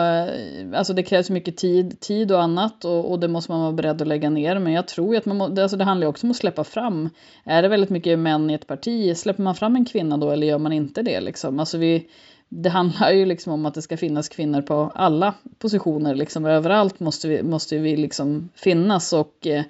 alltså 0.74 0.92
det 0.92 1.02
krävs 1.02 1.30
mycket 1.30 1.56
tid, 1.56 2.00
tid 2.00 2.32
och 2.32 2.42
annat 2.42 2.84
och, 2.84 3.10
och, 3.10 3.20
det 3.20 3.28
måste 3.28 3.52
man 3.52 3.60
vara 3.60 3.72
beredd 3.72 4.02
att 4.02 4.08
lägga 4.08 4.30
ner. 4.30 4.58
Men 4.58 4.72
jag 4.72 4.88
tror 4.88 5.14
ju 5.14 5.18
att 5.18 5.26
man 5.26 5.36
må, 5.36 5.60
alltså 5.60 5.76
det 5.76 5.84
handlar 5.84 6.06
också 6.06 6.26
om 6.26 6.30
att 6.30 6.36
släppa 6.36 6.64
fram. 6.64 7.10
Är 7.44 7.62
det 7.62 7.68
väldigt 7.68 7.90
mycket 7.90 8.18
män 8.18 8.50
i 8.50 8.54
ett 8.54 8.66
parti, 8.66 9.16
släpper 9.16 9.42
man 9.42 9.54
fram 9.54 9.76
en 9.76 9.84
kvinna 9.84 10.16
då 10.16 10.30
eller 10.30 10.46
gör 10.46 10.58
man 10.58 10.72
inte 10.72 11.02
det? 11.02 11.20
Liksom? 11.20 11.60
Alltså 11.60 11.78
vi, 11.78 12.08
det 12.48 12.68
handlar 12.68 13.10
ju 13.10 13.26
liksom 13.26 13.52
om 13.52 13.66
att 13.66 13.74
det 13.74 13.82
ska 13.82 13.96
finnas 13.96 14.28
kvinnor 14.28 14.62
på 14.62 14.92
alla 14.94 15.34
positioner. 15.58 16.14
Liksom. 16.14 16.44
Överallt 16.44 17.00
måste 17.00 17.28
vi, 17.28 17.42
måste 17.42 17.78
vi 17.78 17.96
liksom 17.96 18.48
finnas. 18.54 19.12
och 19.12 19.46
eh, 19.46 19.62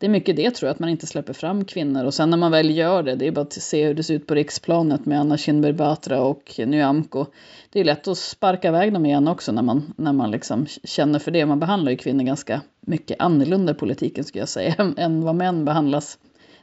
det 0.00 0.06
är 0.06 0.10
mycket 0.10 0.36
det 0.36 0.50
tror 0.50 0.66
jag, 0.66 0.74
att 0.74 0.78
man 0.78 0.88
inte 0.88 1.06
släpper 1.06 1.32
fram 1.32 1.64
kvinnor. 1.64 2.04
Och 2.04 2.14
sen 2.14 2.30
när 2.30 2.36
man 2.36 2.52
väl 2.52 2.76
gör 2.76 3.02
det, 3.02 3.14
det 3.14 3.26
är 3.26 3.30
bara 3.30 3.40
att 3.40 3.52
se 3.52 3.86
hur 3.86 3.94
det 3.94 4.02
ser 4.02 4.14
ut 4.14 4.26
på 4.26 4.34
riksplanet 4.34 5.06
med 5.06 5.20
Anna 5.20 5.36
Kinberg 5.36 5.72
Batra 5.72 6.22
och 6.22 6.54
Nyamko. 6.58 7.26
Det 7.70 7.80
är 7.80 7.84
lätt 7.84 8.08
att 8.08 8.18
sparka 8.18 8.68
iväg 8.68 8.92
dem 8.92 9.06
igen 9.06 9.28
också 9.28 9.52
när 9.52 9.62
man, 9.62 9.94
när 9.96 10.12
man 10.12 10.30
liksom 10.30 10.66
känner 10.66 11.18
för 11.18 11.30
det. 11.30 11.46
Man 11.46 11.60
behandlar 11.60 11.90
ju 11.90 11.96
kvinnor 11.98 12.24
ganska 12.24 12.60
mycket 12.80 13.20
annorlunda 13.20 13.72
i 13.72 13.74
politiken 13.74 14.24
skulle 14.24 14.42
jag 14.42 14.48
säga, 14.48 14.74
än 14.96 15.24
vad 15.24 15.34
män 15.34 15.64
behandlas. 15.64 16.18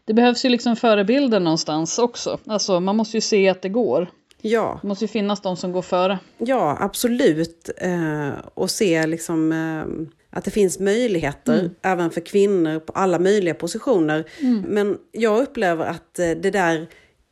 Det 0.06 0.14
behövs 0.14 0.46
ju 0.46 0.50
liksom 0.50 0.76
förebilder 0.76 1.40
någonstans 1.40 2.00
också. 2.00 2.40
Alltså 2.46 2.80
man 2.80 2.96
måste 2.96 3.18
ju 3.18 3.22
se 3.22 3.50
att 3.50 3.62
det 3.62 3.70
går. 3.70 4.10
Ja. 4.42 4.80
Det 4.82 4.88
måste 4.88 5.04
ju 5.04 5.10
finnas 5.10 5.42
de 5.42 5.58
som 5.58 5.72
går 5.72 5.82
före. 5.82 6.20
Ja, 6.38 6.78
absolut. 6.80 7.70
Eh, 7.78 8.30
och 8.54 8.70
se 8.70 9.08
liksom 9.08 9.52
eh 9.52 10.08
att 10.30 10.44
det 10.44 10.52
finns 10.52 10.80
möjligheter 10.80 11.60
mm. 11.60 11.72
även 11.82 12.12
för 12.12 12.22
kvinnor 12.22 12.80
på 12.80 12.94
alla 12.94 13.20
möjliga 13.20 13.54
positioner. 13.54 14.26
Mm. 14.40 14.62
Men 14.62 14.98
jag 15.12 15.42
upplever 15.42 15.86
att 15.86 16.20
eh, 16.20 16.30
det 16.30 16.52
där 16.52 16.88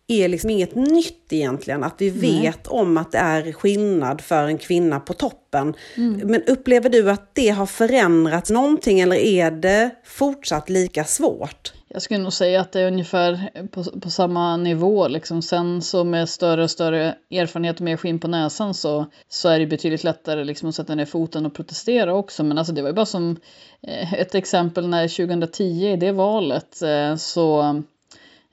är 0.08 0.28
liksom 0.28 0.50
inget 0.50 0.76
nytt 0.76 1.34
egentligen. 1.34 1.84
Att 1.84 1.96
vi 1.98 2.10
vet 2.10 2.68
mm. 2.68 2.80
om 2.80 2.98
att 2.98 3.12
det 3.12 3.18
är 3.18 3.52
skillnad 3.52 4.22
för 4.22 4.44
en 4.44 4.58
kvinna 4.58 5.00
på 5.00 5.14
toppen. 5.14 5.74
Mm. 5.96 6.28
Men 6.28 6.44
upplever 6.44 6.90
du 6.90 7.12
att 7.12 7.36
det 7.36 7.50
har 7.50 7.66
förändrats 7.66 8.50
någonting 8.50 9.00
eller 9.00 9.16
är 9.16 9.52
det 9.52 9.90
fortsatt 10.06 10.70
lika 10.70 11.04
svårt? 11.04 11.74
Jag 11.96 12.02
skulle 12.02 12.24
nog 12.24 12.34
säga 12.34 12.62
att 12.62 12.72
det 12.72 12.82
är 12.82 12.88
ungefär 12.88 13.52
på, 13.72 13.84
på 13.84 14.10
samma 14.10 14.58
nivå. 14.58 15.08
Liksom. 15.08 15.42
Sen 15.42 15.82
så 15.82 16.04
med 16.04 16.30
större 16.30 16.64
och 16.64 16.72
större 16.72 17.16
erfarenhet 17.32 17.76
och 17.76 17.82
mer 17.82 17.98
skinn 17.98 18.20
på 18.20 18.28
näsan 18.28 18.74
så, 18.74 19.06
så 19.30 19.50
är 19.50 19.60
det 19.60 19.66
betydligt 19.66 20.04
lättare 20.04 20.44
liksom, 20.44 20.70
att 20.70 20.76
sätta 20.76 20.96
ner 20.96 21.06
foten 21.06 21.46
och 21.46 21.54
protestera 21.54 22.14
också. 22.14 22.44
Men 22.44 22.58
alltså, 22.58 22.74
det 22.74 22.82
var 22.82 22.90
ju 22.90 22.96
bara 22.96 23.06
som 23.06 23.38
eh, 23.82 24.14
ett 24.14 24.36
exempel 24.36 24.88
när 24.88 25.08
2010 25.08 25.64
i 25.64 25.96
det 25.96 26.12
valet 26.12 26.82
eh, 26.82 27.16
så 27.16 27.62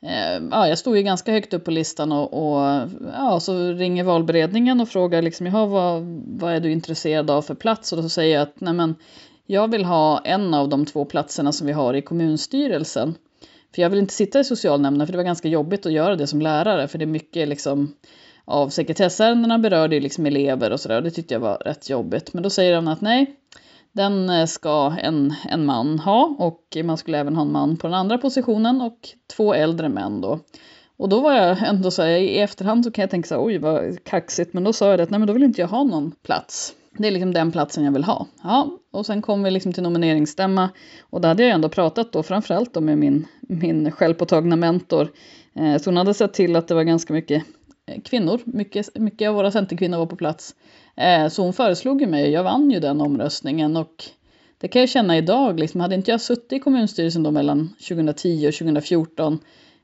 eh, 0.02 0.42
ja, 0.50 0.68
jag 0.68 0.78
stod 0.78 0.96
ju 0.96 1.02
ganska 1.02 1.32
högt 1.32 1.54
upp 1.54 1.64
på 1.64 1.70
listan 1.70 2.12
och, 2.12 2.32
och 2.32 2.88
ja, 3.12 3.40
så 3.40 3.72
ringer 3.72 4.04
valberedningen 4.04 4.80
och 4.80 4.88
frågar 4.88 5.22
liksom, 5.22 5.46
Jaha, 5.46 5.66
vad, 5.66 6.02
vad 6.26 6.52
är 6.52 6.60
du 6.60 6.72
intresserad 6.72 7.30
av 7.30 7.42
för 7.42 7.54
plats? 7.54 7.92
Och 7.92 8.02
då 8.02 8.08
säger 8.08 8.34
jag 8.34 8.42
att 8.42 8.60
nej 8.60 8.74
men, 8.74 8.94
jag 9.46 9.70
vill 9.70 9.84
ha 9.84 10.20
en 10.24 10.54
av 10.54 10.68
de 10.68 10.86
två 10.86 11.04
platserna 11.04 11.52
som 11.52 11.66
vi 11.66 11.72
har 11.72 11.94
i 11.94 12.02
kommunstyrelsen. 12.02 13.14
För 13.74 13.82
jag 13.82 13.90
vill 13.90 13.98
inte 13.98 14.14
sitta 14.14 14.40
i 14.40 14.44
socialnämnden 14.44 15.06
för 15.06 15.12
det 15.12 15.16
var 15.16 15.24
ganska 15.24 15.48
jobbigt 15.48 15.86
att 15.86 15.92
göra 15.92 16.16
det 16.16 16.26
som 16.26 16.40
lärare 16.40 16.88
för 16.88 16.98
det 16.98 17.04
är 17.04 17.06
mycket 17.06 17.48
liksom 17.48 17.94
av 18.44 18.68
sekretessärendena 18.68 19.58
berörde 19.58 20.00
liksom 20.00 20.26
elever 20.26 20.70
och 20.70 20.80
sådär 20.80 20.96
och 20.96 21.02
det 21.02 21.10
tyckte 21.10 21.34
jag 21.34 21.40
var 21.40 21.56
rätt 21.56 21.90
jobbigt. 21.90 22.34
Men 22.34 22.42
då 22.42 22.50
säger 22.50 22.74
han 22.74 22.88
att 22.88 23.00
nej, 23.00 23.36
den 23.92 24.30
eh, 24.30 24.46
ska 24.46 24.96
en, 25.02 25.34
en 25.48 25.64
man 25.64 25.98
ha 25.98 26.36
och 26.38 26.76
man 26.84 26.96
skulle 26.98 27.18
även 27.18 27.36
ha 27.36 27.42
en 27.42 27.52
man 27.52 27.76
på 27.76 27.86
den 27.86 27.94
andra 27.94 28.18
positionen 28.18 28.80
och 28.80 28.98
två 29.36 29.54
äldre 29.54 29.88
män 29.88 30.20
då. 30.20 30.38
Och 30.96 31.08
då 31.08 31.20
var 31.20 31.32
jag 31.32 31.68
ändå 31.68 31.90
så 31.90 32.02
här, 32.02 32.08
i 32.08 32.38
efterhand 32.38 32.84
så 32.84 32.90
kan 32.90 33.02
jag 33.02 33.10
tänka 33.10 33.26
så 33.26 33.34
här, 33.34 33.44
oj 33.44 33.58
vad 33.58 34.04
kaxigt, 34.04 34.52
men 34.52 34.64
då 34.64 34.72
sa 34.72 34.90
jag 34.90 34.98
det 34.98 35.02
att 35.02 35.10
nej 35.10 35.18
men 35.18 35.26
då 35.26 35.32
vill 35.32 35.42
inte 35.42 35.60
jag 35.60 35.68
ha 35.68 35.84
någon 35.84 36.12
plats. 36.22 36.74
Det 36.98 37.06
är 37.08 37.10
liksom 37.10 37.34
den 37.34 37.52
platsen 37.52 37.84
jag 37.84 37.92
vill 37.92 38.04
ha. 38.04 38.26
Ja, 38.42 38.78
och 38.90 39.06
sen 39.06 39.22
kom 39.22 39.42
vi 39.42 39.50
liksom 39.50 39.72
till 39.72 39.82
nomineringsstämma 39.82 40.70
och 41.00 41.20
där 41.20 41.28
hade 41.28 41.42
jag 41.42 41.52
ändå 41.52 41.68
pratat 41.68 42.12
då 42.12 42.22
framförallt 42.22 42.74
då 42.74 42.80
med 42.80 42.98
min, 42.98 43.26
min 43.40 43.92
självpåtagna 43.92 44.56
mentor. 44.56 45.08
Eh, 45.54 45.78
så 45.78 45.90
hon 45.90 45.96
hade 45.96 46.14
sett 46.14 46.34
till 46.34 46.56
att 46.56 46.68
det 46.68 46.74
var 46.74 46.82
ganska 46.82 47.12
mycket 47.12 47.42
eh, 47.86 48.00
kvinnor, 48.02 48.40
mycket, 48.44 48.98
mycket 48.98 49.28
av 49.28 49.34
våra 49.34 49.50
centerkvinnor 49.50 49.98
var 49.98 50.06
på 50.06 50.16
plats. 50.16 50.54
Eh, 50.96 51.28
så 51.28 51.42
hon 51.42 51.52
föreslog 51.52 52.00
ju 52.00 52.06
mig, 52.06 52.30
jag 52.30 52.44
vann 52.44 52.70
ju 52.70 52.80
den 52.80 53.00
omröstningen 53.00 53.76
och 53.76 54.04
det 54.58 54.68
kan 54.68 54.80
jag 54.80 54.88
känna 54.88 55.16
idag, 55.16 55.60
liksom, 55.60 55.80
hade 55.80 55.94
inte 55.94 56.10
jag 56.10 56.20
suttit 56.20 56.52
i 56.52 56.60
kommunstyrelsen 56.60 57.22
då 57.22 57.30
mellan 57.30 57.74
2010 57.88 58.48
och 58.48 58.54
2014 58.54 59.38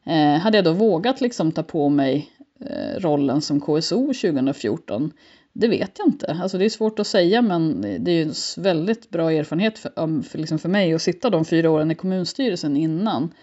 eh, 0.05 0.41
hade 0.41 0.59
jag 0.59 0.65
då 0.65 0.73
vågat 0.73 1.21
liksom 1.21 1.53
ta 1.53 1.63
på 1.63 1.89
mig 1.89 2.31
eh, 2.61 3.01
rollen 3.01 3.41
som 3.41 3.61
KSO 3.61 4.07
2014 4.07 5.13
det 5.53 5.69
vet 5.69 5.99
jag 5.99 6.09
inte. 6.09 6.39
Alltså 6.43 6.59
det 6.59 6.65
är 6.65 6.69
svårt 6.69 6.99
att 6.99 7.07
säga 7.07 7.43
men 7.43 7.81
det 7.81 8.11
är 8.11 8.15
ju 8.15 8.23
en 8.23 8.63
väldigt 8.63 9.11
bra 9.11 9.33
erfarenhet 9.33 9.79
för, 9.79 10.23
för, 10.23 10.39
liksom 10.39 10.59
för 10.59 10.69
mig 10.69 10.95
att 10.95 11.03
sitta 11.03 11.31
de 11.31 11.45
fyra 11.45 11.71
åren 11.71 11.91
i 11.91 11.95
kommunstyrelsen 11.95 12.77
innan. 12.77 13.35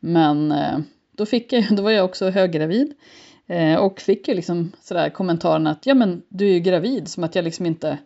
Men 0.00 0.52
eh, 0.52 0.78
då, 1.16 1.26
fick 1.26 1.52
jag, 1.52 1.64
då 1.76 1.82
var 1.82 1.90
jag 1.90 2.04
också 2.04 2.30
höggravid 2.30 2.94
eh, 3.46 3.74
och 3.74 4.00
fick 4.00 4.28
ju 4.28 4.34
liksom 4.34 4.72
sådär 4.82 5.10
kommentaren 5.10 5.66
att 5.66 5.86
ja 5.86 5.94
men 5.94 6.22
du 6.28 6.48
är 6.48 6.52
ju 6.52 6.60
gravid 6.60 7.08
som 7.08 7.24
att 7.24 7.34
jag 7.34 7.44
liksom 7.44 7.66
inte 7.66 7.98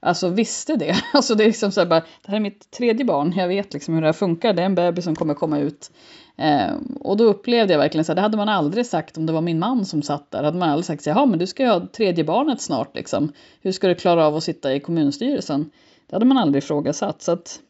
alltså 0.00 0.28
visste 0.28 0.76
det. 0.76 0.96
Alltså 1.12 1.34
det 1.34 1.44
är 1.44 1.48
liksom 1.48 1.72
så 1.72 1.86
bara, 1.86 2.00
det 2.00 2.28
här 2.28 2.36
är 2.36 2.40
mitt 2.40 2.70
tredje 2.70 3.04
barn, 3.04 3.34
jag 3.36 3.48
vet 3.48 3.74
liksom 3.74 3.94
hur 3.94 4.00
det 4.00 4.08
här 4.08 4.12
funkar, 4.12 4.52
det 4.52 4.62
är 4.62 4.66
en 4.66 4.74
bebis 4.74 5.04
som 5.04 5.16
kommer 5.16 5.34
komma 5.34 5.58
ut. 5.58 5.90
Eh, 6.36 6.74
och 7.00 7.16
då 7.16 7.24
upplevde 7.24 7.72
jag 7.72 7.80
verkligen 7.80 8.04
så 8.04 8.12
här, 8.12 8.14
det 8.14 8.22
hade 8.22 8.36
man 8.36 8.48
aldrig 8.48 8.86
sagt 8.86 9.18
om 9.18 9.26
det 9.26 9.32
var 9.32 9.40
min 9.40 9.58
man 9.58 9.84
som 9.84 10.02
satt 10.02 10.30
där. 10.30 10.42
Hade 10.42 10.58
man 10.58 10.70
aldrig 10.70 10.84
sagt 10.84 11.02
så 11.02 11.10
jaha 11.10 11.26
men 11.26 11.38
du 11.38 11.46
ska 11.46 11.62
ju 11.62 11.68
ha 11.68 11.86
tredje 11.86 12.24
barnet 12.24 12.60
snart 12.60 12.96
liksom. 12.96 13.32
Hur 13.62 13.72
ska 13.72 13.88
du 13.88 13.94
klara 13.94 14.26
av 14.26 14.36
att 14.36 14.44
sitta 14.44 14.74
i 14.74 14.80
kommunstyrelsen? 14.80 15.70
Det 16.06 16.16
hade 16.16 16.26
man 16.26 16.38
aldrig 16.38 16.62
ifrågasatt. 16.62 17.22
Så 17.22 17.32
att 17.32 17.60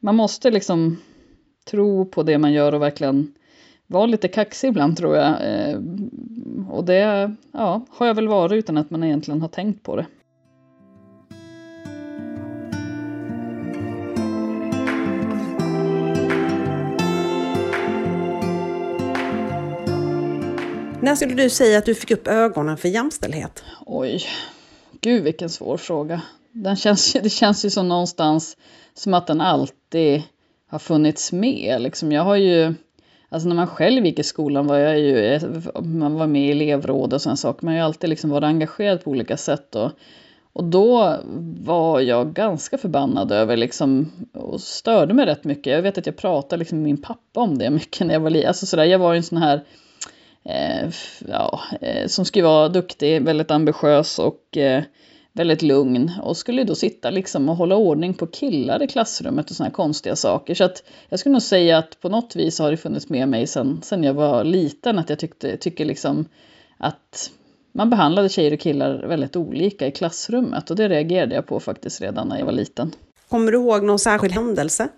man 0.00 0.16
måste 0.16 0.50
liksom 0.50 0.96
tro 1.64 2.04
på 2.04 2.22
det 2.22 2.38
man 2.38 2.52
gör 2.52 2.74
och 2.74 2.82
verkligen 2.82 3.34
vara 3.86 4.06
lite 4.06 4.28
kaxig 4.28 4.68
ibland 4.68 4.96
tror 4.96 5.16
jag. 5.16 5.28
Eh, 5.28 5.78
och 6.70 6.84
det 6.84 7.34
ja, 7.52 7.86
har 7.90 8.06
jag 8.06 8.14
väl 8.14 8.28
varit 8.28 8.52
utan 8.52 8.76
att 8.76 8.90
man 8.90 9.04
egentligen 9.04 9.40
har 9.40 9.48
tänkt 9.48 9.82
på 9.82 9.96
det. 9.96 10.06
När 21.04 21.14
skulle 21.14 21.34
du 21.34 21.50
säga 21.50 21.78
att 21.78 21.84
du 21.84 21.94
fick 21.94 22.10
upp 22.10 22.28
ögonen 22.28 22.76
för 22.76 22.88
jämställdhet? 22.88 23.64
Oj, 23.86 24.22
gud 25.00 25.22
vilken 25.24 25.50
svår 25.50 25.76
fråga. 25.76 26.22
Den 26.52 26.76
känns, 26.76 27.12
det 27.12 27.30
känns 27.30 27.64
ju 27.64 27.70
som 27.70 27.88
någonstans 27.88 28.56
som 28.94 29.14
att 29.14 29.26
den 29.26 29.40
alltid 29.40 30.22
har 30.68 30.78
funnits 30.78 31.32
med. 31.32 31.82
Liksom 31.82 32.12
jag 32.12 32.22
har 32.22 32.36
ju, 32.36 32.74
alltså 33.28 33.48
när 33.48 33.56
man 33.56 33.66
själv 33.66 34.06
gick 34.06 34.18
i 34.18 34.22
skolan 34.22 34.66
var 34.66 34.78
jag 34.78 34.98
ju, 34.98 35.40
man 35.82 36.14
var 36.14 36.26
med 36.26 36.48
i 36.48 36.50
elevråd 36.50 37.12
och 37.12 37.22
sådana 37.22 37.36
saker. 37.36 37.64
Man 37.64 37.74
har 37.74 37.78
ju 37.78 37.84
alltid 37.84 38.10
liksom 38.10 38.30
varit 38.30 38.44
engagerad 38.44 39.04
på 39.04 39.10
olika 39.10 39.36
sätt. 39.36 39.74
Och, 39.74 39.90
och 40.52 40.64
då 40.64 41.16
var 41.64 42.00
jag 42.00 42.32
ganska 42.32 42.78
förbannad 42.78 43.32
över 43.32 43.56
liksom, 43.56 44.12
och 44.32 44.60
störde 44.60 45.14
mig 45.14 45.26
rätt 45.26 45.44
mycket. 45.44 45.72
Jag 45.72 45.82
vet 45.82 45.98
att 45.98 46.06
jag 46.06 46.16
pratade 46.16 46.58
liksom 46.58 46.78
med 46.78 46.84
min 46.84 47.02
pappa 47.02 47.40
om 47.40 47.58
det 47.58 47.70
mycket 47.70 48.06
när 48.06 48.14
jag 48.14 48.20
var 48.20 48.30
liten. 48.30 48.48
Alltså 48.48 48.84
jag 48.84 48.98
var 48.98 49.14
en 49.14 49.22
sån 49.22 49.38
här 49.38 49.64
eh, 50.44 50.90
ja, 51.28 51.60
eh, 51.80 52.06
som 52.06 52.24
skulle 52.24 52.44
vara 52.44 52.68
duktig, 52.68 53.22
väldigt 53.22 53.50
ambitiös 53.50 54.18
och 54.18 54.56
eh, 54.56 54.82
väldigt 55.32 55.62
lugn 55.62 56.12
och 56.22 56.36
skulle 56.36 56.64
då 56.64 56.74
sitta 56.74 57.10
liksom 57.10 57.48
och 57.48 57.56
hålla 57.56 57.76
ordning 57.76 58.14
på 58.14 58.26
killar 58.26 58.82
i 58.82 58.86
klassrummet 58.86 59.50
och 59.50 59.56
såna 59.56 59.68
här 59.68 59.74
konstiga 59.74 60.16
saker. 60.16 60.54
Så 60.54 60.64
att 60.64 60.82
jag 61.08 61.18
skulle 61.18 61.32
nog 61.32 61.42
säga 61.42 61.78
att 61.78 62.00
på 62.00 62.08
något 62.08 62.36
vis 62.36 62.58
har 62.58 62.70
det 62.70 62.76
funnits 62.76 63.08
med 63.08 63.28
mig 63.28 63.46
sen, 63.46 63.80
sen 63.82 64.04
jag 64.04 64.14
var 64.14 64.44
liten 64.44 64.98
att 64.98 65.10
jag 65.10 65.18
tyckte, 65.18 65.56
tycker 65.56 65.84
liksom 65.84 66.28
att 66.78 67.30
man 67.72 67.90
behandlade 67.90 68.28
tjejer 68.28 68.52
och 68.52 68.60
killar 68.60 69.06
väldigt 69.06 69.36
olika 69.36 69.86
i 69.86 69.90
klassrummet 69.90 70.70
och 70.70 70.76
det 70.76 70.88
reagerade 70.88 71.34
jag 71.34 71.46
på 71.46 71.60
faktiskt 71.60 72.00
redan 72.00 72.28
när 72.28 72.38
jag 72.38 72.46
var 72.46 72.52
liten. 72.52 72.92
Kommer 73.28 73.52
du 73.52 73.58
ihåg 73.58 73.82
någon 73.82 73.98
särskild 73.98 74.34
händelse? 74.34 74.88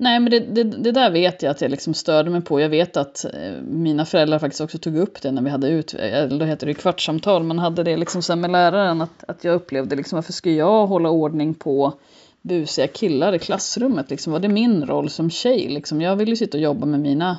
Nej, 0.00 0.20
men 0.20 0.30
det, 0.30 0.40
det, 0.40 0.64
det, 0.64 0.92
där 0.92 1.10
vet 1.10 1.42
jag 1.42 1.50
att 1.50 1.60
jag 1.60 1.70
liksom 1.70 1.94
störde 1.94 2.30
mig 2.30 2.40
på. 2.40 2.60
Jag 2.60 2.68
vet 2.68 2.96
att 2.96 3.24
eh, 3.24 3.52
mina 3.62 4.04
föräldrar 4.04 4.38
faktiskt 4.38 4.60
också 4.60 4.78
tog 4.78 4.96
upp 4.96 5.22
det 5.22 5.30
när 5.30 5.42
vi 5.42 5.50
hade 5.50 5.68
ut, 5.68 5.94
eh, 5.94 6.14
eller 6.14 6.38
då 6.38 6.44
heter 6.44 6.66
det 6.66 6.74
kvartssamtal, 6.74 7.42
man 7.42 7.58
hade 7.58 7.82
det 7.82 7.96
liksom 7.96 8.22
sen 8.22 8.40
med 8.40 8.50
läraren 8.50 9.00
att, 9.00 9.24
att 9.28 9.44
jag 9.44 9.54
upplevde 9.54 9.96
liksom 9.96 10.16
varför 10.16 10.32
ska 10.32 10.50
jag 10.50 10.86
hålla 10.86 11.10
ordning 11.10 11.54
på 11.54 11.94
busiga 12.42 12.86
killar 12.86 13.34
i 13.34 13.38
klassrummet 13.38 14.10
liksom? 14.10 14.32
Var 14.32 14.40
det 14.40 14.48
min 14.48 14.86
roll 14.86 15.10
som 15.10 15.30
tjej 15.30 15.68
liksom? 15.68 16.00
Jag 16.00 16.16
ville 16.16 16.30
ju 16.30 16.36
sitta 16.36 16.58
och 16.58 16.62
jobba 16.62 16.86
med 16.86 17.00
mina 17.00 17.38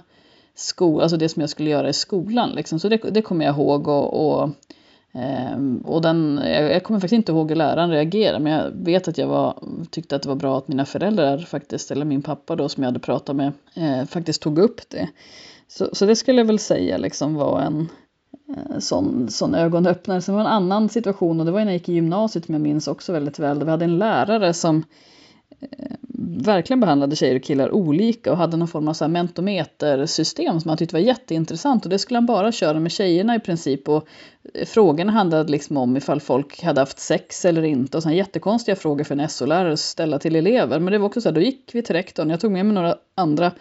skor, 0.55 1.01
alltså 1.01 1.17
det 1.17 1.29
som 1.29 1.41
jag 1.41 1.49
skulle 1.49 1.69
göra 1.69 1.89
i 1.89 1.93
skolan 1.93 2.49
liksom. 2.49 2.79
Så 2.79 2.89
det, 2.89 2.97
det 2.97 3.21
kommer 3.21 3.45
jag 3.45 3.55
ihåg 3.55 3.87
och, 3.87 4.41
och 4.41 4.49
Ehm, 5.13 5.77
och 5.77 6.01
den, 6.01 6.41
jag, 6.43 6.83
kommer 6.83 6.99
faktiskt 6.99 7.17
inte 7.17 7.31
ihåg 7.31 7.49
hur 7.49 7.55
läraren 7.55 7.89
reagerade 7.89 8.39
men 8.39 8.53
jag 8.53 8.71
vet 8.71 9.07
att 9.07 9.17
jag 9.17 9.27
var, 9.27 9.63
tyckte 9.91 10.15
att 10.15 10.21
det 10.21 10.29
var 10.29 10.35
bra 10.35 10.57
att 10.57 10.67
mina 10.67 10.85
föräldrar 10.85 11.37
faktiskt, 11.37 11.91
eller 11.91 12.05
min 12.05 12.21
pappa 12.21 12.55
då 12.55 12.69
som 12.69 12.83
jag 12.83 12.87
hade 12.87 12.99
pratat 12.99 13.35
med, 13.35 13.51
eh, 13.73 14.05
faktiskt 14.05 14.41
tog 14.41 14.59
upp 14.59 14.89
det. 14.89 15.09
Så, 15.67 15.89
så 15.93 16.05
det 16.05 16.15
skulle 16.15 16.41
jag 16.41 16.45
väl 16.45 16.59
säga 16.59 16.97
liksom 16.97 17.35
var 17.35 17.61
en 17.61 17.89
eh, 18.49 18.79
sån, 18.79 19.29
sån 19.29 19.55
ögonöppnare. 19.55 20.21
Sen 20.21 20.35
var 20.35 20.41
en 20.41 20.47
annan 20.47 20.89
situation 20.89 21.39
och 21.39 21.45
det 21.45 21.51
var 21.51 21.59
när 21.59 21.65
jag 21.65 21.73
gick 21.73 21.89
i 21.89 21.93
gymnasiet 21.93 22.45
som 22.45 22.55
jag 22.55 22.61
minns 22.61 22.87
också 22.87 23.13
väldigt 23.13 23.39
väl. 23.39 23.59
Där 23.59 23.65
vi 23.65 23.71
hade 23.71 23.85
en 23.85 23.97
lärare 23.97 24.53
som 24.53 24.83
eh, 25.59 25.95
verkligen 26.27 26.79
behandlade 26.79 27.15
tjejer 27.15 27.35
och 27.35 27.43
killar 27.43 27.71
olika 27.71 28.31
och 28.31 28.37
hade 28.37 28.57
någon 28.57 28.67
form 28.67 28.87
av 28.87 28.93
så 28.93 29.03
här 29.03 29.09
mentometersystem 29.09 30.59
som 30.59 30.69
han 30.69 30.77
tyckte 30.77 30.95
var 30.95 31.01
jätteintressant 31.01 31.83
och 31.83 31.89
det 31.89 31.99
skulle 31.99 32.17
han 32.17 32.25
bara 32.25 32.51
köra 32.51 32.79
med 32.79 32.91
tjejerna 32.91 33.35
i 33.35 33.39
princip 33.39 33.89
och 33.89 34.07
eh, 34.53 34.65
frågorna 34.65 35.11
handlade 35.11 35.51
liksom 35.51 35.77
om 35.77 35.97
ifall 35.97 36.21
folk 36.21 36.63
hade 36.63 36.81
haft 36.81 36.99
sex 36.99 37.45
eller 37.45 37.63
inte 37.63 37.97
och 37.97 38.03
sen 38.03 38.15
jättekonstiga 38.15 38.75
frågor 38.75 39.03
för 39.03 39.15
en 39.15 39.29
SO-lärare 39.29 39.73
att 39.73 39.79
ställa 39.79 40.19
till 40.19 40.35
elever. 40.35 40.79
Men 40.79 40.93
det 40.93 40.99
var 40.99 41.05
också 41.05 41.21
så 41.21 41.29
här, 41.29 41.35
då 41.35 41.41
gick 41.41 41.69
vi 41.73 41.81
till 41.81 41.95
rektorn, 41.95 42.29
jag 42.29 42.39
tog 42.39 42.51
med 42.51 42.65
mig 42.65 42.75
några 42.75 42.95
andra 43.15 43.51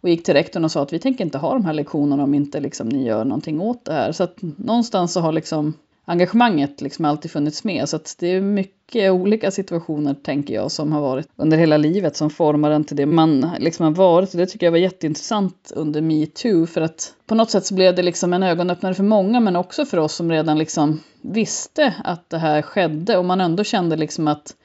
och 0.00 0.08
gick 0.08 0.24
till 0.24 0.34
rektorn 0.34 0.64
och 0.64 0.70
sa 0.70 0.82
att 0.82 0.92
vi 0.92 0.98
tänker 0.98 1.24
inte 1.24 1.38
ha 1.38 1.52
de 1.52 1.64
här 1.64 1.72
lektionerna 1.72 2.22
om 2.22 2.34
inte 2.34 2.60
liksom 2.60 2.88
ni 2.88 3.06
gör 3.06 3.24
någonting 3.24 3.60
åt 3.60 3.84
det 3.84 3.92
här. 3.92 4.12
Så 4.12 4.24
att 4.24 4.36
någonstans 4.40 5.12
så 5.12 5.20
har 5.20 5.32
liksom 5.32 5.74
engagemanget 6.04 6.80
liksom 6.80 7.04
alltid 7.04 7.30
funnits 7.30 7.64
med. 7.64 7.88
Så 7.88 7.96
att 7.96 8.16
det 8.18 8.28
är 8.28 8.40
mycket 8.40 9.12
olika 9.12 9.50
situationer, 9.50 10.14
tänker 10.14 10.54
jag, 10.54 10.70
som 10.70 10.92
har 10.92 11.00
varit 11.00 11.28
under 11.36 11.56
hela 11.56 11.76
livet 11.76 12.16
som 12.16 12.30
formar 12.30 12.70
en 12.70 12.84
till 12.84 12.96
det 12.96 13.06
man 13.06 13.50
liksom 13.58 13.84
har 13.84 13.92
varit. 13.92 14.30
Och 14.32 14.38
det 14.38 14.46
tycker 14.46 14.66
jag 14.66 14.70
var 14.70 14.78
jätteintressant 14.78 15.72
under 15.76 16.00
metoo, 16.00 16.66
för 16.66 16.80
att 16.80 17.14
på 17.26 17.34
något 17.34 17.50
sätt 17.50 17.66
så 17.66 17.74
blev 17.74 17.94
det 17.94 18.02
liksom 18.02 18.32
en 18.32 18.42
ögonöppnare 18.42 18.94
för 18.94 19.02
många, 19.02 19.40
men 19.40 19.56
också 19.56 19.84
för 19.84 19.98
oss 19.98 20.14
som 20.14 20.30
redan 20.30 20.58
liksom 20.58 21.00
visste 21.20 21.94
att 22.04 22.30
det 22.30 22.38
här 22.38 22.62
skedde 22.62 23.18
och 23.18 23.24
man 23.24 23.40
ändå 23.40 23.64
kände 23.64 23.96
liksom 23.96 24.28
att 24.28 24.56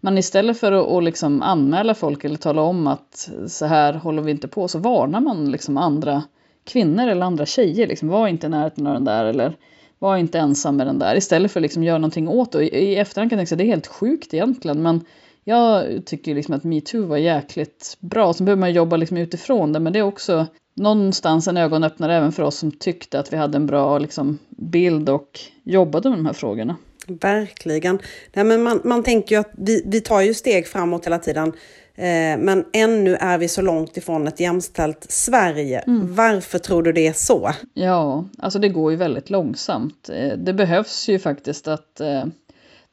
man 0.00 0.18
istället 0.18 0.58
för 0.58 0.72
att, 0.72 0.88
att 0.88 1.04
liksom 1.04 1.42
anmäla 1.42 1.94
folk 1.94 2.24
eller 2.24 2.36
tala 2.36 2.62
om 2.62 2.86
att 2.86 3.30
så 3.48 3.66
här 3.66 3.92
håller 3.92 4.22
vi 4.22 4.30
inte 4.30 4.48
på, 4.48 4.68
så 4.68 4.78
varnar 4.78 5.20
man 5.20 5.50
liksom 5.50 5.76
andra 5.78 6.22
kvinnor 6.64 7.08
eller 7.08 7.26
andra 7.26 7.46
tjejer. 7.46 7.86
Liksom, 7.86 8.08
var 8.08 8.28
inte 8.28 8.46
i 8.46 8.50
närheten 8.50 8.86
av 8.86 8.94
den 8.94 9.04
där 9.04 9.24
eller 9.24 9.56
var 10.04 10.16
inte 10.16 10.38
ensam 10.38 10.76
med 10.76 10.86
den 10.86 10.98
där. 10.98 11.16
Istället 11.16 11.52
för 11.52 11.60
att 11.60 11.62
liksom 11.62 11.84
göra 11.84 11.98
någonting 11.98 12.28
åt 12.28 12.52
det. 12.52 12.64
I, 12.64 12.84
I 12.84 12.96
efterhand 12.96 13.30
kan 13.30 13.38
jag 13.38 13.48
tänka 13.48 13.54
att 13.54 13.58
det 13.58 13.64
är 13.64 13.74
helt 13.74 13.86
sjukt 13.86 14.34
egentligen. 14.34 14.82
Men 14.82 15.04
jag 15.44 15.84
tycker 16.06 16.34
liksom 16.34 16.54
att 16.54 16.64
metoo 16.64 17.06
var 17.06 17.16
jäkligt 17.16 17.96
bra. 18.00 18.32
Sen 18.32 18.44
behöver 18.44 18.60
man 18.60 18.72
jobba 18.72 18.96
liksom 18.96 19.16
utifrån 19.16 19.72
det. 19.72 19.80
Men 19.80 19.92
det 19.92 19.98
är 19.98 20.02
också 20.02 20.46
någonstans 20.76 21.48
en 21.48 21.56
ögonöppnare 21.56 22.16
även 22.16 22.32
för 22.32 22.42
oss 22.42 22.56
som 22.56 22.72
tyckte 22.72 23.18
att 23.18 23.32
vi 23.32 23.36
hade 23.36 23.56
en 23.56 23.66
bra 23.66 23.98
liksom, 23.98 24.38
bild 24.48 25.08
och 25.08 25.40
jobbade 25.64 26.08
med 26.10 26.18
de 26.18 26.26
här 26.26 26.32
frågorna. 26.32 26.76
Verkligen. 27.06 27.98
Nej, 28.32 28.44
men 28.44 28.62
man, 28.62 28.80
man 28.84 29.02
tänker 29.02 29.34
ju 29.34 29.40
att 29.40 29.52
vi, 29.56 29.82
vi 29.86 30.00
tar 30.00 30.20
ju 30.20 30.34
steg 30.34 30.66
framåt 30.66 31.06
hela 31.06 31.18
tiden. 31.18 31.52
Eh, 31.96 32.38
men 32.38 32.64
ännu 32.72 33.16
är 33.16 33.38
vi 33.38 33.48
så 33.48 33.62
långt 33.62 33.96
ifrån 33.96 34.28
ett 34.28 34.40
jämställt 34.40 35.06
Sverige. 35.08 35.78
Mm. 35.78 36.14
Varför 36.14 36.58
tror 36.58 36.82
du 36.82 36.92
det 36.92 37.06
är 37.06 37.12
så? 37.12 37.50
Ja, 37.74 38.24
alltså 38.38 38.58
det 38.58 38.68
går 38.68 38.90
ju 38.92 38.96
väldigt 38.96 39.30
långsamt. 39.30 40.10
Eh, 40.12 40.38
det 40.38 40.52
behövs 40.52 41.08
ju 41.08 41.18
faktiskt 41.18 41.68
att 41.68 42.00
eh, 42.00 42.24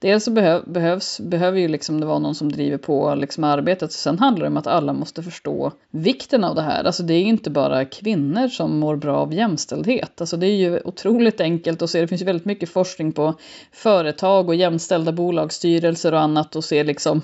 Dels 0.01 0.23
så 0.23 0.31
behöv, 0.31 0.63
behövs, 0.65 1.19
behöver 1.19 1.59
ju 1.59 1.67
liksom 1.67 1.99
det 1.99 2.05
vara 2.05 2.19
någon 2.19 2.35
som 2.35 2.51
driver 2.51 2.77
på 2.77 3.15
liksom 3.15 3.43
arbetet. 3.43 3.91
Sen 3.91 4.19
handlar 4.19 4.45
det 4.45 4.47
om 4.47 4.57
att 4.57 4.67
alla 4.67 4.93
måste 4.93 5.23
förstå 5.23 5.71
vikten 5.91 6.43
av 6.43 6.55
det 6.55 6.61
här. 6.61 6.83
Alltså 6.83 7.03
det 7.03 7.13
är 7.13 7.23
inte 7.23 7.49
bara 7.49 7.85
kvinnor 7.85 8.47
som 8.47 8.79
mår 8.79 8.95
bra 8.95 9.17
av 9.17 9.33
jämställdhet. 9.33 10.21
Alltså 10.21 10.37
det 10.37 10.47
är 10.47 10.55
ju 10.55 10.81
otroligt 10.85 11.41
enkelt 11.41 11.81
att 11.81 11.89
se. 11.89 12.01
Det 12.01 12.07
finns 12.07 12.21
ju 12.21 12.25
väldigt 12.25 12.45
mycket 12.45 12.69
forskning 12.69 13.11
på 13.11 13.35
företag 13.71 14.49
och 14.49 14.55
jämställda 14.55 15.11
bolagsstyrelser 15.11 16.13
och 16.13 16.21
annat 16.21 16.55
och 16.55 16.63
se 16.63 16.83
liksom 16.83 17.21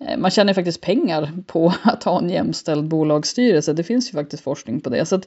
eh, 0.00 0.18
man 0.18 0.30
tjänar 0.30 0.54
faktiskt 0.54 0.80
pengar 0.80 1.32
på 1.46 1.74
att 1.82 2.04
ha 2.04 2.18
en 2.18 2.30
jämställd 2.30 2.88
bolagsstyrelse. 2.88 3.72
Det 3.72 3.84
finns 3.84 4.08
ju 4.08 4.12
faktiskt 4.12 4.42
forskning 4.42 4.80
på 4.80 4.90
det. 4.90 5.06
Så 5.06 5.20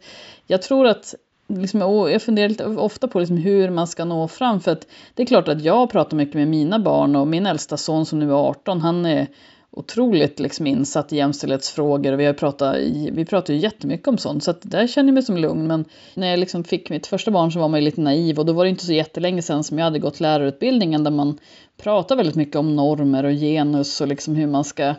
jag 0.47 0.62
tror 0.62 0.88
att 0.88 1.15
Liksom, 1.47 1.79
jag 1.79 2.21
funderar 2.21 2.49
lite 2.49 2.65
ofta 2.65 3.08
på 3.08 3.19
liksom 3.19 3.38
hur 3.38 3.69
man 3.69 3.88
ska 3.88 4.05
nå 4.05 4.27
fram. 4.27 4.60
För 4.60 4.71
att 4.71 4.88
det 5.13 5.23
är 5.23 5.27
klart 5.27 5.47
att 5.47 5.62
jag 5.62 5.89
pratar 5.89 6.17
mycket 6.17 6.36
med 6.36 6.47
mina 6.47 6.79
barn 6.79 7.15
och 7.15 7.27
min 7.27 7.45
äldsta 7.45 7.77
son 7.77 8.05
som 8.05 8.19
nu 8.19 8.29
är 8.29 8.34
18, 8.34 8.81
han 8.81 9.05
är 9.05 9.27
otroligt 9.71 10.39
liksom 10.39 10.67
insatt 10.67 11.13
i 11.13 11.15
jämställdhetsfrågor 11.15 12.13
och 12.13 12.19
vi, 12.19 12.25
har 12.25 12.34
pratat, 12.34 12.75
vi 13.12 13.25
pratar 13.25 13.53
ju 13.53 13.60
jättemycket 13.60 14.08
om 14.08 14.17
sånt 14.17 14.43
så 14.43 14.51
att 14.51 14.62
där 14.62 14.88
känner 14.88 15.08
jag 15.08 15.13
mig 15.13 15.23
som 15.23 15.38
lugn. 15.38 15.67
Men 15.67 15.86
när 16.13 16.27
jag 16.27 16.39
liksom 16.39 16.63
fick 16.63 16.89
mitt 16.89 17.08
första 17.08 17.31
barn 17.31 17.51
så 17.51 17.60
var 17.60 17.67
man 17.67 17.79
ju 17.79 17.86
lite 17.86 18.01
naiv 18.01 18.39
och 18.39 18.45
då 18.45 18.53
var 18.53 18.63
det 18.63 18.69
inte 18.69 18.86
så 18.86 18.93
jättelänge 18.93 19.41
sedan 19.41 19.63
som 19.63 19.77
jag 19.77 19.86
hade 19.86 19.99
gått 19.99 20.19
lärarutbildningen 20.19 21.03
där 21.03 21.12
man 21.12 21.38
pratar 21.77 22.15
väldigt 22.15 22.36
mycket 22.36 22.55
om 22.55 22.75
normer 22.75 23.23
och 23.23 23.31
genus 23.31 24.01
och 24.01 24.08
liksom 24.08 24.36
hur 24.36 24.47
man 24.47 24.63
ska 24.63 24.95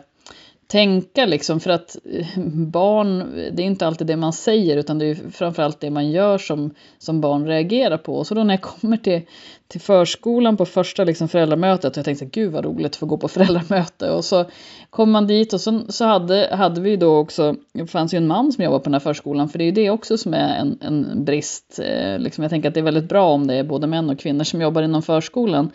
tänka 0.67 1.25
liksom 1.25 1.59
för 1.59 1.69
att 1.69 1.97
eh, 2.11 2.39
barn, 2.53 3.31
det 3.53 3.63
är 3.63 3.65
inte 3.65 3.87
alltid 3.87 4.07
det 4.07 4.15
man 4.15 4.33
säger 4.33 4.77
utan 4.77 4.99
det 4.99 5.05
är 5.05 5.15
framförallt 5.31 5.79
det 5.79 5.89
man 5.89 6.11
gör 6.11 6.37
som, 6.37 6.73
som 6.97 7.21
barn 7.21 7.47
reagerar 7.47 7.97
på. 7.97 8.23
Så 8.23 8.35
då 8.35 8.43
när 8.43 8.53
jag 8.53 8.61
kommer 8.61 8.97
till, 8.97 9.21
till 9.67 9.81
förskolan 9.81 10.57
på 10.57 10.65
första 10.65 11.03
liksom 11.03 11.27
föräldramötet 11.27 11.91
och 11.91 11.97
jag 11.97 12.05
tänkte 12.05 12.25
gud 12.25 12.51
vad 12.51 12.65
roligt 12.65 12.85
att 12.85 12.95
få 12.95 13.05
gå 13.05 13.17
på 13.17 13.27
föräldramöte 13.27 14.11
och 14.11 14.25
så 14.25 14.45
kom 14.89 15.11
man 15.11 15.27
dit 15.27 15.53
och 15.53 15.61
så, 15.61 15.81
så 15.89 16.05
hade, 16.05 16.49
hade 16.51 16.81
vi 16.81 16.97
då 16.97 17.17
också, 17.17 17.55
det 17.73 17.87
fanns 17.87 18.13
ju 18.13 18.17
en 18.17 18.27
man 18.27 18.51
som 18.51 18.63
jobbade 18.63 18.83
på 18.83 18.89
den 18.89 18.93
här 18.93 18.99
förskolan 18.99 19.49
för 19.49 19.57
det 19.57 19.63
är 19.63 19.65
ju 19.65 19.71
det 19.71 19.89
också 19.89 20.17
som 20.17 20.33
är 20.33 20.59
en, 20.59 20.77
en 20.81 21.25
brist. 21.25 21.79
Eh, 21.83 22.19
liksom 22.19 22.41
jag 22.41 22.51
tänker 22.51 22.67
att 22.67 22.73
det 22.73 22.79
är 22.79 22.83
väldigt 22.83 23.09
bra 23.09 23.29
om 23.29 23.47
det 23.47 23.55
är 23.55 23.63
både 23.63 23.87
män 23.87 24.09
och 24.09 24.19
kvinnor 24.19 24.43
som 24.43 24.61
jobbar 24.61 24.81
inom 24.81 25.01
förskolan. 25.01 25.71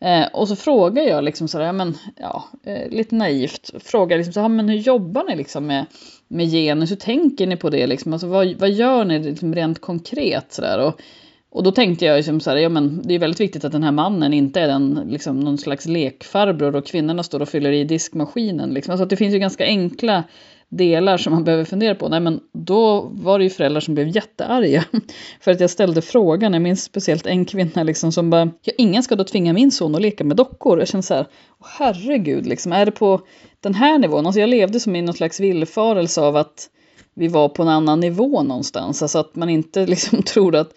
Eh, 0.00 0.26
och 0.32 0.48
så 0.48 0.56
frågar 0.56 1.02
jag 1.02 1.24
liksom 1.24 1.48
sådär, 1.48 1.72
men, 1.72 1.94
ja, 2.16 2.44
eh, 2.64 2.90
lite 2.90 3.14
naivt, 3.14 3.70
frågar 3.84 4.16
liksom 4.16 4.32
så 4.32 4.48
men 4.48 4.68
hur 4.68 4.76
jobbar 4.76 5.24
ni 5.28 5.36
liksom 5.36 5.66
med, 5.66 5.86
med 6.28 6.50
genus, 6.50 6.90
hur 6.90 6.96
tänker 6.96 7.46
ni 7.46 7.56
på 7.56 7.70
det 7.70 7.86
liksom, 7.86 8.12
alltså 8.12 8.26
vad, 8.26 8.54
vad 8.54 8.70
gör 8.70 9.04
ni 9.04 9.18
liksom 9.18 9.54
rent 9.54 9.80
konkret 9.80 10.52
sådär? 10.52 10.78
Och, 10.78 11.00
och 11.50 11.62
då 11.62 11.72
tänkte 11.72 12.04
jag 12.04 12.16
liksom 12.16 12.40
så 12.40 12.50
här, 12.50 12.56
ja 12.56 12.68
men 12.68 13.02
det 13.02 13.14
är 13.14 13.18
väldigt 13.18 13.40
viktigt 13.40 13.64
att 13.64 13.72
den 13.72 13.82
här 13.82 13.92
mannen 13.92 14.32
inte 14.32 14.60
är 14.60 14.68
den, 14.68 15.06
liksom, 15.08 15.40
någon 15.40 15.58
slags 15.58 15.86
lekfarbror 15.86 16.76
och 16.76 16.86
kvinnorna 16.86 17.22
står 17.22 17.42
och 17.42 17.48
fyller 17.48 17.72
i 17.72 17.84
diskmaskinen. 17.84 18.70
Liksom. 18.70 18.92
Alltså 18.92 19.02
att 19.02 19.10
det 19.10 19.16
finns 19.16 19.34
ju 19.34 19.38
ganska 19.38 19.64
enkla 19.64 20.24
delar 20.68 21.16
som 21.16 21.32
man 21.32 21.44
behöver 21.44 21.64
fundera 21.64 21.94
på. 21.94 22.08
Nej, 22.08 22.20
men 22.20 22.40
då 22.52 23.00
var 23.12 23.38
det 23.38 23.44
ju 23.44 23.50
föräldrar 23.50 23.80
som 23.80 23.94
blev 23.94 24.08
jättearga 24.08 24.84
för 25.40 25.50
att 25.50 25.60
jag 25.60 25.70
ställde 25.70 26.02
frågan. 26.02 26.52
Jag 26.52 26.62
minns 26.62 26.82
speciellt 26.82 27.26
en 27.26 27.44
kvinna 27.44 27.82
liksom 27.82 28.12
som 28.12 28.30
bara, 28.30 28.50
ja, 28.62 28.72
ingen 28.78 29.02
ska 29.02 29.16
då 29.16 29.24
tvinga 29.24 29.52
min 29.52 29.70
son 29.70 29.94
att 29.94 30.02
leka 30.02 30.24
med 30.24 30.36
dockor. 30.36 30.78
Jag 30.78 30.88
känner 30.88 31.02
så 31.02 31.14
här, 31.14 31.22
oh, 31.58 31.66
herregud, 31.78 32.46
liksom, 32.46 32.72
är 32.72 32.86
det 32.86 32.92
på 32.92 33.20
den 33.60 33.74
här 33.74 33.98
nivån? 33.98 34.26
Alltså 34.26 34.40
jag 34.40 34.48
levde 34.48 34.80
som 34.80 34.96
i 34.96 35.02
någon 35.02 35.14
slags 35.14 35.40
villfarelse 35.40 36.20
av 36.20 36.36
att 36.36 36.70
vi 37.14 37.28
var 37.28 37.48
på 37.48 37.62
en 37.62 37.68
annan 37.68 38.00
nivå 38.00 38.42
någonstans. 38.42 39.02
Alltså 39.02 39.18
att 39.18 39.36
man 39.36 39.48
inte 39.48 39.86
liksom 39.86 40.22
tror 40.22 40.56
att, 40.56 40.74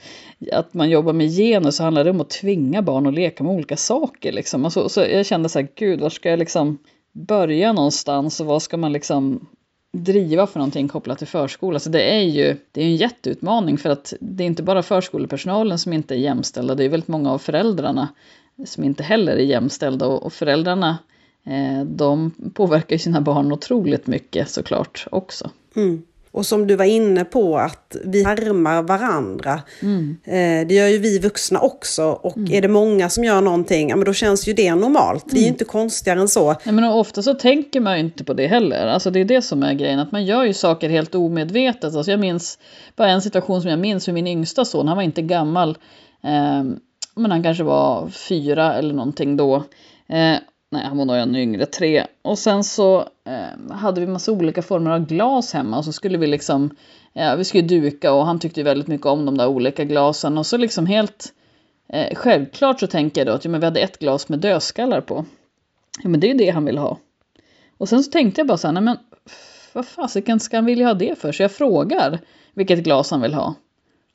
att 0.51 0.73
man 0.73 0.89
jobbar 0.89 1.13
med 1.13 1.29
genus 1.29 1.75
så 1.75 1.83
handlar 1.83 2.03
det 2.03 2.09
om 2.09 2.21
att 2.21 2.29
tvinga 2.29 2.81
barn 2.81 3.07
att 3.07 3.13
leka 3.13 3.43
med 3.43 3.53
olika 3.53 3.77
saker. 3.77 4.31
Liksom. 4.31 4.65
Alltså, 4.65 4.89
så 4.89 5.01
jag 5.01 5.25
kände 5.25 5.49
så 5.49 5.59
här, 5.59 5.67
gud, 5.75 6.01
var 6.01 6.09
ska 6.09 6.29
jag 6.29 6.39
liksom 6.39 6.77
börja 7.13 7.73
någonstans 7.73 8.39
och 8.39 8.45
vad 8.45 8.61
ska 8.61 8.77
man 8.77 8.93
liksom 8.93 9.47
driva 9.91 10.47
för 10.47 10.59
någonting 10.59 10.87
kopplat 10.87 11.17
till 11.17 11.27
förskola. 11.27 11.79
Så 11.79 11.89
det 11.89 12.01
är 12.01 12.21
ju 12.21 12.57
det 12.71 12.81
är 12.81 12.85
en 12.85 12.95
jätteutmaning 12.95 13.77
för 13.77 13.89
att 13.89 14.13
det 14.19 14.43
är 14.43 14.47
inte 14.47 14.63
bara 14.63 14.83
förskolepersonalen 14.83 15.79
som 15.79 15.93
inte 15.93 16.15
är 16.15 16.19
jämställda, 16.19 16.75
det 16.75 16.83
är 16.83 16.89
väldigt 16.89 17.07
många 17.07 17.31
av 17.31 17.37
föräldrarna 17.37 18.07
som 18.65 18.83
inte 18.83 19.03
heller 19.03 19.31
är 19.31 19.43
jämställda 19.43 20.07
och, 20.07 20.33
föräldrarna 20.33 20.97
eh, 21.43 21.85
de 21.85 22.31
påverkar 22.53 22.95
ju 22.95 22.99
sina 22.99 23.21
barn 23.21 23.51
otroligt 23.51 24.07
mycket 24.07 24.49
såklart 24.49 25.07
också. 25.11 25.49
Mm. 25.75 26.03
Och 26.31 26.45
som 26.45 26.67
du 26.67 26.75
var 26.75 26.85
inne 26.85 27.25
på 27.25 27.57
att 27.57 27.95
vi 28.05 28.23
härmar 28.23 28.81
varandra. 28.81 29.61
Mm. 29.81 30.17
Eh, 30.23 30.67
det 30.67 30.73
gör 30.73 30.87
ju 30.87 30.97
vi 30.97 31.19
vuxna 31.19 31.59
också. 31.59 32.03
Och 32.03 32.37
mm. 32.37 32.53
är 32.53 32.61
det 32.61 32.67
många 32.67 33.09
som 33.09 33.23
gör 33.23 33.41
någonting, 33.41 33.89
ja 33.89 33.95
men 33.95 34.05
då 34.05 34.13
känns 34.13 34.47
ju 34.47 34.53
det 34.53 34.75
normalt. 34.75 35.23
Mm. 35.23 35.33
Det 35.33 35.37
är 35.37 35.41
ju 35.41 35.45
mm. 35.45 35.53
inte 35.53 35.65
konstigare 35.65 36.19
än 36.19 36.27
så. 36.27 36.55
Ja, 36.63 36.71
men 36.71 36.83
ofta 36.83 37.21
så 37.21 37.33
tänker 37.33 37.79
man 37.79 37.93
ju 37.93 37.99
inte 37.99 38.23
på 38.23 38.33
det 38.33 38.47
heller. 38.47 38.87
Alltså 38.87 39.11
det 39.11 39.19
är 39.19 39.25
det 39.25 39.41
som 39.41 39.63
är 39.63 39.73
grejen, 39.73 39.99
att 39.99 40.11
man 40.11 40.25
gör 40.25 40.43
ju 40.43 40.53
saker 40.53 40.89
helt 40.89 41.15
omedvetet. 41.15 41.95
Alltså 41.95 42.11
jag 42.11 42.19
minns 42.19 42.59
bara 42.95 43.09
en 43.09 43.21
situation 43.21 43.61
som 43.61 43.69
jag 43.69 43.79
minns 43.79 44.05
för 44.05 44.11
min 44.11 44.27
yngsta 44.27 44.65
son, 44.65 44.87
han 44.87 44.97
var 44.97 45.03
inte 45.03 45.21
gammal. 45.21 45.69
Eh, 46.23 46.63
men 47.15 47.31
han 47.31 47.43
kanske 47.43 47.63
var 47.63 48.07
fyra 48.07 48.73
eller 48.73 48.93
någonting 48.93 49.37
då. 49.37 49.55
Eh, 50.09 50.35
nej, 50.69 50.85
han 50.85 50.97
var 50.97 51.05
nog 51.05 51.15
ännu 51.15 51.41
yngre, 51.41 51.65
tre. 51.65 52.05
Och 52.21 52.39
sen 52.39 52.63
så 52.63 52.99
eh, 52.99 53.75
hade 53.75 54.01
vi 54.01 54.07
massa 54.07 54.31
olika 54.31 54.61
former 54.61 54.91
av 54.91 55.05
glas 55.05 55.53
hemma 55.53 55.77
och 55.77 55.85
så 55.85 55.91
skulle 55.91 56.17
vi 56.17 56.27
liksom, 56.27 56.75
eh, 57.13 57.35
vi 57.35 57.43
skulle 57.43 57.67
duka 57.67 58.13
och 58.13 58.25
han 58.25 58.39
tyckte 58.39 58.63
väldigt 58.63 58.87
mycket 58.87 59.07
om 59.07 59.25
de 59.25 59.37
där 59.37 59.47
olika 59.47 59.83
glasen 59.83 60.37
och 60.37 60.45
så 60.45 60.57
liksom 60.57 60.85
helt 60.85 61.33
eh, 61.87 62.15
självklart 62.15 62.79
så 62.79 62.87
tänker 62.87 63.21
jag 63.21 63.27
då 63.27 63.33
att 63.33 63.45
ja, 63.45 63.51
men 63.51 63.59
vi 63.59 63.65
hade 63.65 63.79
ett 63.79 63.99
glas 63.99 64.29
med 64.29 64.39
dödskallar 64.39 65.01
på. 65.01 65.25
Ja, 66.03 66.09
men 66.09 66.19
det 66.19 66.27
är 66.27 66.31
ju 66.31 66.37
det 66.37 66.49
han 66.49 66.65
vill 66.65 66.77
ha. 66.77 66.97
Och 67.77 67.89
sen 67.89 68.03
så 68.03 68.11
tänkte 68.11 68.41
jag 68.41 68.47
bara 68.47 68.57
så 68.57 68.67
här, 68.67 68.73
nej 68.73 68.83
men 68.83 68.97
vad 69.73 69.85
fasiken 69.85 70.39
ska 70.39 70.57
han 70.57 70.65
vilja 70.65 70.87
ha 70.87 70.93
det 70.93 71.19
för? 71.19 71.31
Så 71.31 71.43
jag 71.43 71.51
frågar 71.51 72.19
vilket 72.53 72.79
glas 72.79 73.11
han 73.11 73.21
vill 73.21 73.33
ha. 73.33 73.55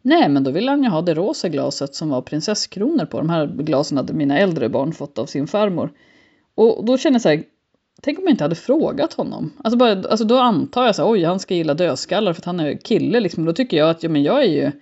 Nej, 0.02 0.28
men 0.28 0.44
då 0.44 0.50
ville 0.50 0.70
han 0.70 0.82
ju 0.82 0.88
ha 0.88 1.02
det 1.02 1.14
rosa 1.14 1.48
glaset 1.48 1.94
som 1.94 2.08
var 2.08 2.22
prinsesskronor 2.22 3.04
på. 3.04 3.18
De 3.18 3.30
här 3.30 3.46
glasen 3.46 3.96
hade 3.96 4.12
mina 4.12 4.38
äldre 4.38 4.68
barn 4.68 4.92
fått 4.92 5.18
av 5.18 5.26
sin 5.26 5.46
farmor. 5.46 5.90
Och 6.54 6.84
då 6.84 6.98
känner 6.98 7.14
jag 7.14 7.22
så 7.22 7.28
här, 7.28 7.42
tänk 8.02 8.18
om 8.18 8.24
jag 8.24 8.32
inte 8.32 8.44
hade 8.44 8.54
frågat 8.54 9.12
honom. 9.12 9.52
Alltså, 9.64 9.78
bara, 9.78 9.92
alltså 9.92 10.24
då 10.24 10.38
antar 10.38 10.86
jag 10.86 10.96
så 10.96 11.02
här, 11.02 11.10
oj 11.10 11.24
han 11.24 11.40
ska 11.40 11.54
gilla 11.54 11.74
dödskallar 11.74 12.32
för 12.32 12.40
att 12.40 12.46
han 12.46 12.60
är 12.60 12.76
kille 12.76 13.20
liksom. 13.20 13.44
Då 13.44 13.52
tycker 13.52 13.76
jag 13.76 13.90
att 13.90 14.02
ja, 14.02 14.08
men 14.08 14.22
jag 14.22 14.42
är 14.42 14.48
ju 14.48 14.72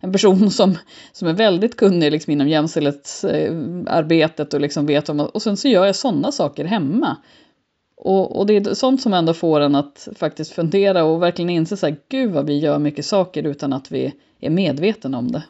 en 0.00 0.12
person 0.12 0.50
som, 0.58 0.78
som 1.12 1.28
är 1.28 1.32
väldigt 1.32 1.76
kunnig 1.76 2.12
liksom, 2.12 2.32
inom 2.32 2.48
jämställdhetsarbetet 2.48 4.54
och 4.54 4.60
liksom 4.60 4.86
vet 4.86 5.08
om 5.08 5.20
och 5.20 5.42
sen 5.42 5.56
så 5.56 5.68
gör 5.68 5.86
jag 5.86 5.96
sådana 5.96 6.32
saker 6.32 6.64
hemma. 6.64 7.16
Och, 7.96 8.38
och 8.38 8.46
det 8.46 8.56
är 8.56 8.74
sånt 8.74 9.02
som 9.02 9.12
ändå 9.12 9.34
får 9.34 9.60
en 9.60 9.74
att 9.74 10.08
faktiskt 10.16 10.52
fundera 10.52 11.04
och 11.04 11.22
verkligen 11.22 11.50
inse 11.50 11.76
så 11.76 11.86
här, 11.86 11.96
gud 12.08 12.30
vad 12.30 12.46
vi 12.46 12.58
gör 12.58 12.78
mycket 12.78 13.04
saker 13.04 13.42
utan 13.42 13.72
att 13.72 13.92
vi 13.92 14.12
är 14.40 14.50
medvetna 14.50 15.18
om 15.18 15.32
det. 15.32 15.42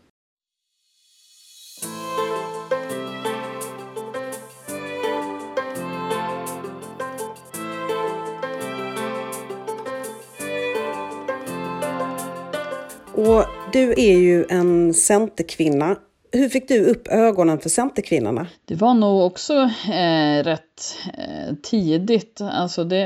Och 13.15 13.45
du 13.73 13.91
är 13.91 14.19
ju 14.19 14.45
en 14.49 14.95
centerkvinna. 14.95 15.97
Hur 16.33 16.49
fick 16.49 16.69
du 16.69 16.85
upp 16.91 17.09
ögonen 17.09 17.59
för 17.59 17.69
Centerkvinnorna? 17.69 18.47
Det 18.65 18.75
var 18.75 18.95
nog 18.95 19.23
också 19.23 19.55
eh, 19.93 20.45
rätt 20.45 20.97
eh, 21.19 21.55
tidigt. 21.63 22.41
Alltså 22.41 22.85
det, 22.85 23.03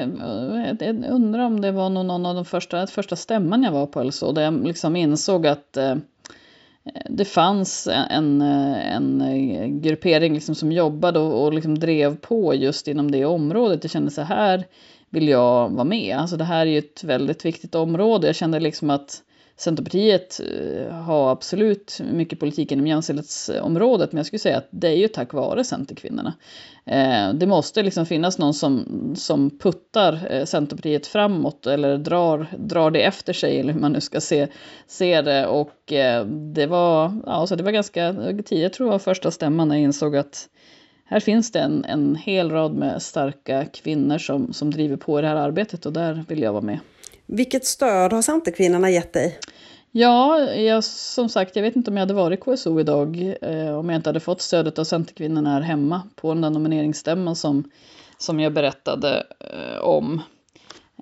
eh, 0.80 0.86
jag 0.86 1.04
undrar 1.10 1.44
om 1.44 1.60
det 1.60 1.72
var 1.72 1.90
någon 1.90 2.26
av 2.26 2.34
de 2.34 2.44
första, 2.44 2.86
första 2.86 3.16
stämman 3.16 3.62
jag 3.62 3.72
var 3.72 3.86
på 3.86 4.00
eller 4.00 4.10
så. 4.10 4.32
Där 4.32 4.42
jag 4.42 4.66
liksom 4.66 4.96
insåg 4.96 5.46
att 5.46 5.76
eh, 5.76 5.94
det 7.08 7.24
fanns 7.24 7.88
en, 8.10 8.42
eh, 8.42 8.96
en 8.96 9.20
eh, 9.20 9.66
gruppering 9.66 10.34
liksom 10.34 10.54
som 10.54 10.72
jobbade 10.72 11.18
och, 11.18 11.44
och 11.44 11.52
liksom 11.52 11.78
drev 11.78 12.16
på 12.16 12.54
just 12.54 12.88
inom 12.88 13.10
det 13.10 13.24
området. 13.24 13.84
Jag 13.84 13.90
kände 13.90 14.10
så 14.10 14.22
här 14.22 14.64
vill 15.10 15.28
jag 15.28 15.68
vara 15.68 15.84
med. 15.84 16.16
Alltså 16.16 16.36
det 16.36 16.44
här 16.44 16.66
är 16.66 16.70
ju 16.70 16.78
ett 16.78 17.04
väldigt 17.04 17.44
viktigt 17.44 17.74
område. 17.74 18.26
Jag 18.26 18.36
kände 18.36 18.60
liksom 18.60 18.90
att 18.90 19.22
Centerpartiet 19.58 20.40
eh, 20.40 20.94
har 20.94 21.30
absolut 21.32 22.00
mycket 22.12 22.40
politik 22.40 22.72
inom 22.72 22.86
jämställdhetsområdet, 22.86 24.12
men 24.12 24.16
jag 24.16 24.26
skulle 24.26 24.40
säga 24.40 24.58
att 24.58 24.68
det 24.70 24.88
är 24.88 24.96
ju 24.96 25.08
tack 25.08 25.32
vare 25.32 25.64
Centerkvinnorna. 25.64 26.34
Eh, 26.84 27.34
det 27.34 27.46
måste 27.46 27.82
liksom 27.82 28.06
finnas 28.06 28.38
någon 28.38 28.54
som, 28.54 28.86
som 29.16 29.58
puttar 29.58 30.32
eh, 30.32 30.44
Centerpartiet 30.44 31.06
framåt 31.06 31.66
eller 31.66 31.98
drar, 31.98 32.46
drar 32.58 32.90
det 32.90 33.02
efter 33.02 33.32
sig, 33.32 33.60
eller 33.60 33.72
hur 33.72 33.80
man 33.80 33.92
nu 33.92 34.00
ska 34.00 34.20
se, 34.20 34.48
se 34.86 35.22
det. 35.22 35.46
Och 35.46 35.92
det 36.54 36.66
var, 36.66 37.20
alltså 37.26 37.56
det 37.56 37.62
var 37.62 37.72
ganska 37.72 38.12
tidigt, 38.12 38.50
jag 38.50 38.72
tror 38.72 38.86
det 38.86 38.92
var 38.92 38.98
första 38.98 39.30
stämman 39.30 39.68
när 39.68 39.74
jag 39.74 39.82
insåg 39.82 40.16
att 40.16 40.48
här 41.04 41.20
finns 41.20 41.52
det 41.52 41.60
en, 41.60 41.84
en 41.84 42.16
hel 42.16 42.50
rad 42.50 42.74
med 42.74 43.02
starka 43.02 43.64
kvinnor 43.64 44.18
som, 44.18 44.52
som 44.52 44.70
driver 44.70 44.96
på 44.96 45.18
i 45.18 45.22
det 45.22 45.28
här 45.28 45.36
arbetet 45.36 45.86
och 45.86 45.92
där 45.92 46.24
vill 46.28 46.42
jag 46.42 46.52
vara 46.52 46.62
med. 46.62 46.78
Vilket 47.26 47.64
stöd 47.64 48.12
har 48.12 48.22
Centerkvinnorna 48.22 48.90
gett 48.90 49.12
dig? 49.12 49.38
Ja, 49.92 50.40
jag, 50.40 50.84
som 50.84 51.28
sagt, 51.28 51.56
jag 51.56 51.62
vet 51.62 51.76
inte 51.76 51.90
om 51.90 51.96
jag 51.96 52.02
hade 52.02 52.14
varit 52.14 52.40
KSO 52.40 52.80
idag 52.80 53.34
eh, 53.42 53.78
om 53.78 53.88
jag 53.88 53.98
inte 53.98 54.08
hade 54.08 54.20
fått 54.20 54.40
stödet 54.40 54.78
av 54.78 54.84
Centerkvinnorna 54.84 55.50
här 55.50 55.60
hemma 55.60 56.02
på 56.16 56.34
den 56.34 56.42
där 56.42 56.50
nomineringsstämman 56.50 57.36
som, 57.36 57.70
som 58.18 58.40
jag 58.40 58.52
berättade 58.52 59.26
eh, 59.40 59.78
om. 59.78 60.22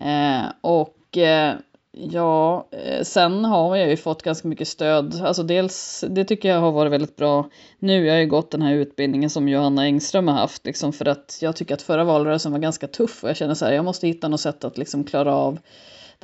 Eh, 0.00 0.44
och 0.60 1.18
eh, 1.18 1.54
ja, 1.92 2.68
eh, 2.70 3.02
sen 3.02 3.44
har 3.44 3.76
jag 3.76 3.90
ju 3.90 3.96
fått 3.96 4.22
ganska 4.22 4.48
mycket 4.48 4.68
stöd. 4.68 5.22
Alltså 5.24 5.42
dels, 5.42 6.04
det 6.08 6.24
tycker 6.24 6.48
jag 6.48 6.60
har 6.60 6.72
varit 6.72 6.92
väldigt 6.92 7.16
bra 7.16 7.48
nu. 7.78 8.06
Jag 8.06 8.14
har 8.14 8.20
ju 8.20 8.26
gått 8.26 8.50
den 8.50 8.62
här 8.62 8.74
utbildningen 8.74 9.30
som 9.30 9.48
Johanna 9.48 9.82
Engström 9.82 10.28
har 10.28 10.34
haft, 10.34 10.66
liksom 10.66 10.92
för 10.92 11.08
att 11.08 11.38
jag 11.40 11.56
tycker 11.56 11.74
att 11.74 11.82
förra 11.82 12.04
valrörelsen 12.04 12.52
var 12.52 12.58
ganska 12.58 12.86
tuff 12.86 13.24
och 13.24 13.28
jag 13.28 13.36
känner 13.36 13.54
så 13.54 13.64
här, 13.64 13.72
jag 13.72 13.84
måste 13.84 14.06
hitta 14.06 14.28
något 14.28 14.40
sätt 14.40 14.64
att 14.64 14.78
liksom 14.78 15.04
klara 15.04 15.34
av 15.34 15.58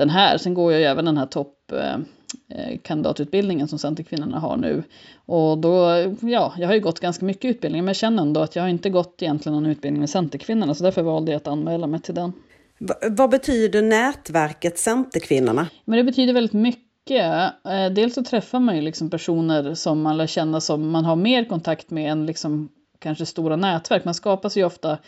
den 0.00 0.10
här. 0.10 0.38
Sen 0.38 0.54
går 0.54 0.72
jag 0.72 0.80
ju 0.80 0.86
även 0.86 1.04
den 1.04 1.16
här 1.16 1.26
toppkandidatutbildningen 1.26 3.64
eh, 3.64 3.68
som 3.68 3.78
Centerkvinnorna 3.78 4.38
har 4.38 4.56
nu. 4.56 4.82
Och 5.26 5.58
då, 5.58 5.88
ja, 6.20 6.54
jag 6.58 6.66
har 6.66 6.74
ju 6.74 6.80
gått 6.80 7.00
ganska 7.00 7.24
mycket 7.24 7.44
utbildning 7.44 7.82
men 7.82 7.88
jag 7.88 7.96
känner 7.96 8.22
ändå 8.22 8.40
att 8.40 8.56
jag 8.56 8.62
har 8.62 8.68
inte 8.68 8.90
gått 8.90 9.22
egentligen 9.22 9.54
någon 9.54 9.66
utbildning 9.70 10.00
med 10.00 10.10
Centerkvinnorna 10.10 10.74
så 10.74 10.84
därför 10.84 11.02
valde 11.02 11.32
jag 11.32 11.36
att 11.36 11.46
anmäla 11.46 11.86
mig 11.86 12.00
till 12.00 12.14
den. 12.14 12.32
V 12.78 12.94
vad 13.10 13.30
betyder 13.30 13.82
nätverket 13.82 14.78
Centerkvinnorna? 14.78 15.66
Men 15.84 15.96
det 15.96 16.04
betyder 16.04 16.32
väldigt 16.32 16.52
mycket. 16.52 17.52
Eh, 17.64 17.86
dels 17.94 18.14
så 18.14 18.24
träffar 18.24 18.60
man 18.60 18.76
ju 18.76 18.82
liksom 18.82 19.10
personer 19.10 19.74
som 19.74 20.02
man 20.02 20.16
lär 20.16 20.26
känna 20.26 20.60
som 20.60 20.90
man 20.90 21.04
har 21.04 21.16
mer 21.16 21.44
kontakt 21.44 21.90
med 21.90 22.12
än 22.12 22.26
liksom 22.26 22.68
kanske 22.98 23.26
stora 23.26 23.56
nätverk. 23.56 24.04
Man 24.04 24.14
skapar 24.14 24.48
sig 24.48 24.62
ju 24.62 24.66
ofta 24.66 24.98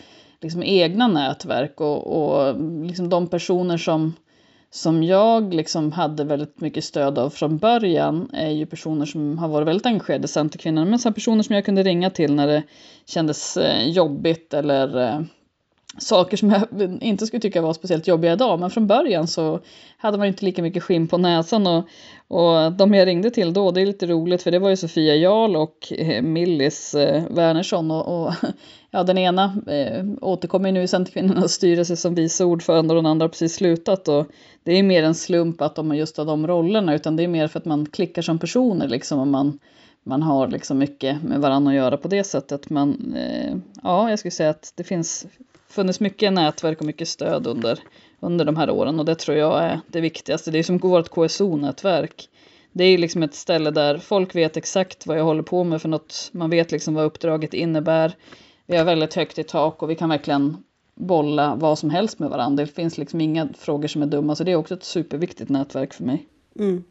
liksom 0.40 0.62
egna 0.62 1.08
nätverk 1.08 1.80
och, 1.80 2.06
och 2.06 2.60
liksom 2.86 3.08
de 3.08 3.26
personer 3.26 3.76
som 3.76 4.12
som 4.74 5.02
jag 5.02 5.54
liksom 5.54 5.92
hade 5.92 6.24
väldigt 6.24 6.60
mycket 6.60 6.84
stöd 6.84 7.18
av 7.18 7.30
från 7.30 7.58
början 7.58 8.30
är 8.32 8.50
ju 8.50 8.66
personer 8.66 9.06
som 9.06 9.38
har 9.38 9.48
varit 9.48 9.68
väldigt 9.68 9.86
engagerade 9.86 10.24
i 10.24 10.28
Centerkvinnorna, 10.28 10.90
men 10.90 10.98
så 10.98 11.12
personer 11.12 11.42
som 11.42 11.54
jag 11.54 11.64
kunde 11.64 11.82
ringa 11.82 12.10
till 12.10 12.34
när 12.34 12.46
det 12.46 12.62
kändes 13.06 13.56
eh, 13.56 13.88
jobbigt 13.88 14.54
eller 14.54 15.00
eh, 15.00 15.20
saker 15.98 16.36
som 16.36 16.50
jag 16.50 16.98
inte 17.00 17.26
skulle 17.26 17.40
tycka 17.40 17.62
var 17.62 17.72
speciellt 17.72 18.06
jobbiga 18.06 18.32
idag. 18.32 18.60
Men 18.60 18.70
från 18.70 18.86
början 18.86 19.26
så 19.26 19.60
hade 19.96 20.18
man 20.18 20.26
inte 20.26 20.44
lika 20.44 20.62
mycket 20.62 20.82
skinn 20.82 21.08
på 21.08 21.18
näsan 21.18 21.66
och, 21.66 21.84
och 22.28 22.72
de 22.72 22.94
jag 22.94 23.06
ringde 23.06 23.30
till 23.30 23.52
då, 23.52 23.70
det 23.70 23.82
är 23.82 23.86
lite 23.86 24.06
roligt 24.06 24.42
för 24.42 24.50
det 24.50 24.58
var 24.58 24.70
ju 24.70 24.76
Sofia 24.76 25.16
Jarl 25.16 25.56
och 25.56 25.92
eh, 25.92 26.22
Millis 26.22 26.94
eh, 26.94 27.22
Wernersson 27.30 27.90
och, 27.90 28.24
och 28.24 28.34
ja, 28.90 29.02
den 29.02 29.18
ena 29.18 29.56
eh, 29.66 30.04
återkommer 30.20 30.72
nu 30.72 30.82
i 30.82 30.88
Centerkvinnornas 30.88 31.52
styrelse 31.52 31.96
som 31.96 32.14
vice 32.14 32.44
ordförande 32.44 32.94
och 32.94 32.98
den 32.98 33.10
andra 33.10 33.24
har 33.24 33.28
precis 33.28 33.54
slutat 33.54 34.08
och 34.08 34.26
det 34.64 34.72
är 34.72 34.82
mer 34.82 35.02
en 35.02 35.14
slump 35.14 35.60
att 35.60 35.74
de 35.74 35.96
just 35.96 36.16
har 36.16 36.24
de 36.24 36.46
rollerna 36.46 36.94
utan 36.94 37.16
det 37.16 37.22
är 37.22 37.28
mer 37.28 37.48
för 37.48 37.58
att 37.58 37.64
man 37.64 37.86
klickar 37.86 38.22
som 38.22 38.38
personer 38.38 38.88
liksom 38.88 39.18
och 39.18 39.26
man 39.26 39.58
man 40.04 40.22
har 40.22 40.48
liksom 40.48 40.78
mycket 40.78 41.22
med 41.22 41.40
varandra 41.40 41.70
att 41.70 41.76
göra 41.76 41.96
på 41.96 42.08
det 42.08 42.24
sättet. 42.24 42.70
Men 42.70 43.14
eh, 43.16 43.56
ja, 43.82 44.10
jag 44.10 44.18
skulle 44.18 44.32
säga 44.32 44.50
att 44.50 44.72
det 44.76 44.84
finns 44.84 45.26
funnits 45.72 46.00
mycket 46.00 46.32
nätverk 46.32 46.80
och 46.80 46.86
mycket 46.86 47.08
stöd 47.08 47.46
under, 47.46 47.78
under 48.20 48.44
de 48.44 48.56
här 48.56 48.70
åren 48.70 48.98
och 48.98 49.04
det 49.04 49.14
tror 49.14 49.36
jag 49.36 49.64
är 49.64 49.80
det 49.86 50.00
viktigaste. 50.00 50.50
Det 50.50 50.58
är 50.58 50.62
som 50.62 50.78
vårt 50.78 51.08
KSO-nätverk. 51.10 52.28
Det 52.72 52.84
är 52.84 52.98
liksom 52.98 53.22
ett 53.22 53.34
ställe 53.34 53.70
där 53.70 53.98
folk 53.98 54.34
vet 54.34 54.56
exakt 54.56 55.06
vad 55.06 55.18
jag 55.18 55.24
håller 55.24 55.42
på 55.42 55.64
med 55.64 55.82
för 55.82 55.88
något. 55.88 56.30
Man 56.32 56.50
vet 56.50 56.72
liksom 56.72 56.94
vad 56.94 57.04
uppdraget 57.04 57.54
innebär. 57.54 58.12
Vi 58.66 58.76
har 58.76 58.84
väldigt 58.84 59.14
högt 59.14 59.38
i 59.38 59.44
tak 59.44 59.82
och 59.82 59.90
vi 59.90 59.94
kan 59.94 60.08
verkligen 60.08 60.56
bolla 60.94 61.54
vad 61.54 61.78
som 61.78 61.90
helst 61.90 62.18
med 62.18 62.30
varandra. 62.30 62.64
Det 62.64 62.72
finns 62.72 62.98
liksom 62.98 63.20
inga 63.20 63.48
frågor 63.58 63.88
som 63.88 64.02
är 64.02 64.06
dumma, 64.06 64.34
så 64.34 64.44
det 64.44 64.52
är 64.52 64.56
också 64.56 64.74
ett 64.74 64.84
superviktigt 64.84 65.50
nätverk 65.50 65.94
för 65.94 66.04
mig. 66.04 66.26
Mm. 66.58 66.84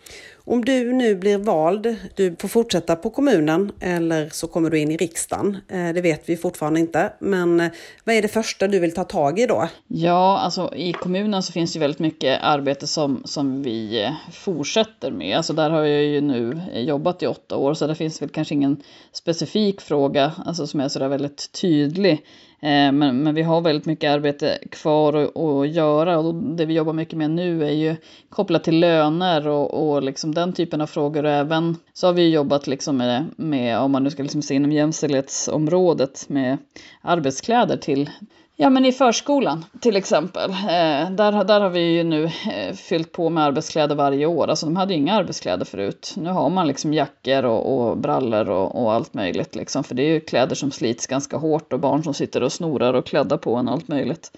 Om 0.43 0.65
du 0.65 0.93
nu 0.93 1.15
blir 1.15 1.37
vald, 1.37 1.95
du 2.15 2.35
får 2.39 2.47
fortsätta 2.47 2.95
på 2.95 3.09
kommunen 3.09 3.71
eller 3.79 4.29
så 4.29 4.47
kommer 4.47 4.69
du 4.69 4.79
in 4.79 4.91
i 4.91 4.97
riksdagen. 4.97 5.57
Eh, 5.67 5.93
det 5.93 6.01
vet 6.01 6.29
vi 6.29 6.37
fortfarande 6.37 6.79
inte. 6.79 7.13
Men 7.19 7.59
eh, 7.59 7.71
vad 8.03 8.15
är 8.15 8.21
det 8.21 8.27
första 8.27 8.67
du 8.67 8.79
vill 8.79 8.93
ta 8.93 9.03
tag 9.03 9.39
i 9.39 9.45
då? 9.45 9.67
Ja, 9.87 10.39
alltså 10.39 10.75
i 10.75 10.93
kommunen 10.93 11.43
så 11.43 11.51
finns 11.53 11.73
det 11.73 11.79
väldigt 11.79 11.99
mycket 11.99 12.39
arbete 12.43 12.87
som, 12.87 13.21
som 13.25 13.63
vi 13.63 14.03
eh, 14.03 14.11
fortsätter 14.31 15.11
med. 15.11 15.37
Alltså 15.37 15.53
där 15.53 15.69
har 15.69 15.83
jag 15.83 16.03
ju 16.03 16.21
nu 16.21 16.61
jobbat 16.73 17.23
i 17.23 17.27
åtta 17.27 17.57
år 17.57 17.73
så 17.73 17.87
det 17.87 17.95
finns 17.95 18.21
väl 18.21 18.29
kanske 18.29 18.53
ingen 18.53 18.83
specifik 19.11 19.81
fråga 19.81 20.31
alltså 20.45 20.67
som 20.67 20.79
är 20.79 20.87
sådär 20.87 21.07
väldigt 21.07 21.51
tydlig. 21.51 22.25
Eh, 22.63 22.91
men, 22.91 23.23
men 23.23 23.35
vi 23.35 23.41
har 23.41 23.61
väldigt 23.61 23.85
mycket 23.85 24.11
arbete 24.11 24.59
kvar 24.71 25.13
att, 25.13 25.37
att 25.37 25.69
göra 25.69 26.19
och 26.19 26.35
det 26.35 26.65
vi 26.65 26.73
jobbar 26.73 26.93
mycket 26.93 27.17
med 27.17 27.31
nu 27.31 27.65
är 27.65 27.71
ju 27.71 27.95
kopplat 28.29 28.63
till 28.63 28.79
löner 28.79 29.47
och, 29.47 29.93
och 29.93 30.03
liksom 30.03 30.35
den 30.35 30.53
typen 30.53 30.81
av 30.81 30.87
frågor. 30.87 31.23
Och 31.23 31.31
även 31.31 31.77
så 31.93 32.07
har 32.07 32.13
vi 32.13 32.29
jobbat 32.29 32.67
liksom 32.67 32.97
med, 32.97 33.25
med, 33.35 33.79
om 33.79 33.91
man 33.91 34.03
nu 34.03 34.09
ska 34.09 34.23
liksom 34.23 34.41
se 34.41 34.55
inom 34.55 34.71
jämställdhetsområdet, 34.71 36.25
med 36.29 36.57
arbetskläder 37.01 37.77
till 37.77 38.09
Ja, 38.55 38.69
men 38.69 38.85
i 38.85 38.91
förskolan 38.91 39.65
till 39.79 39.95
exempel. 39.95 40.49
Eh, 40.49 41.11
där, 41.11 41.43
där 41.43 41.61
har 41.61 41.69
vi 41.69 41.79
ju 41.79 42.03
nu 42.03 42.23
eh, 42.25 42.75
fyllt 42.75 43.11
på 43.11 43.29
med 43.29 43.43
arbetskläder 43.43 43.95
varje 43.95 44.25
år. 44.25 44.47
Alltså 44.47 44.65
de 44.65 44.75
hade 44.75 44.93
ju 44.93 44.99
inga 44.99 45.13
arbetskläder 45.13 45.65
förut. 45.65 46.13
Nu 46.17 46.29
har 46.29 46.49
man 46.49 46.67
liksom 46.67 46.93
jackor 46.93 47.45
och, 47.45 47.89
och 47.89 47.97
brallor 47.97 48.49
och, 48.49 48.83
och, 48.83 48.93
allt 48.93 49.13
möjligt 49.13 49.55
liksom. 49.55 49.83
För 49.83 49.95
det 49.95 50.03
är 50.03 50.09
ju 50.09 50.19
kläder 50.19 50.55
som 50.55 50.71
slits 50.71 51.07
ganska 51.07 51.37
hårt 51.37 51.73
och 51.73 51.79
barn 51.79 52.03
som 52.03 52.13
sitter 52.13 52.43
och 52.43 52.51
snorar 52.51 52.93
och 52.93 53.05
kläddar 53.05 53.37
på 53.37 53.55
en 53.55 53.69
allt 53.69 53.87
möjligt. 53.87 54.31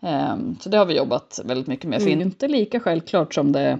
Eh, 0.00 0.36
så 0.60 0.68
det 0.68 0.78
har 0.78 0.86
vi 0.86 0.96
jobbat 0.96 1.40
väldigt 1.44 1.66
mycket 1.66 1.88
med. 1.88 1.96
Mm. 1.96 2.10
För 2.10 2.16
det 2.16 2.22
är 2.22 2.26
inte 2.26 2.48
lika 2.48 2.80
självklart 2.80 3.34
som 3.34 3.52
det 3.52 3.60
är 3.60 3.78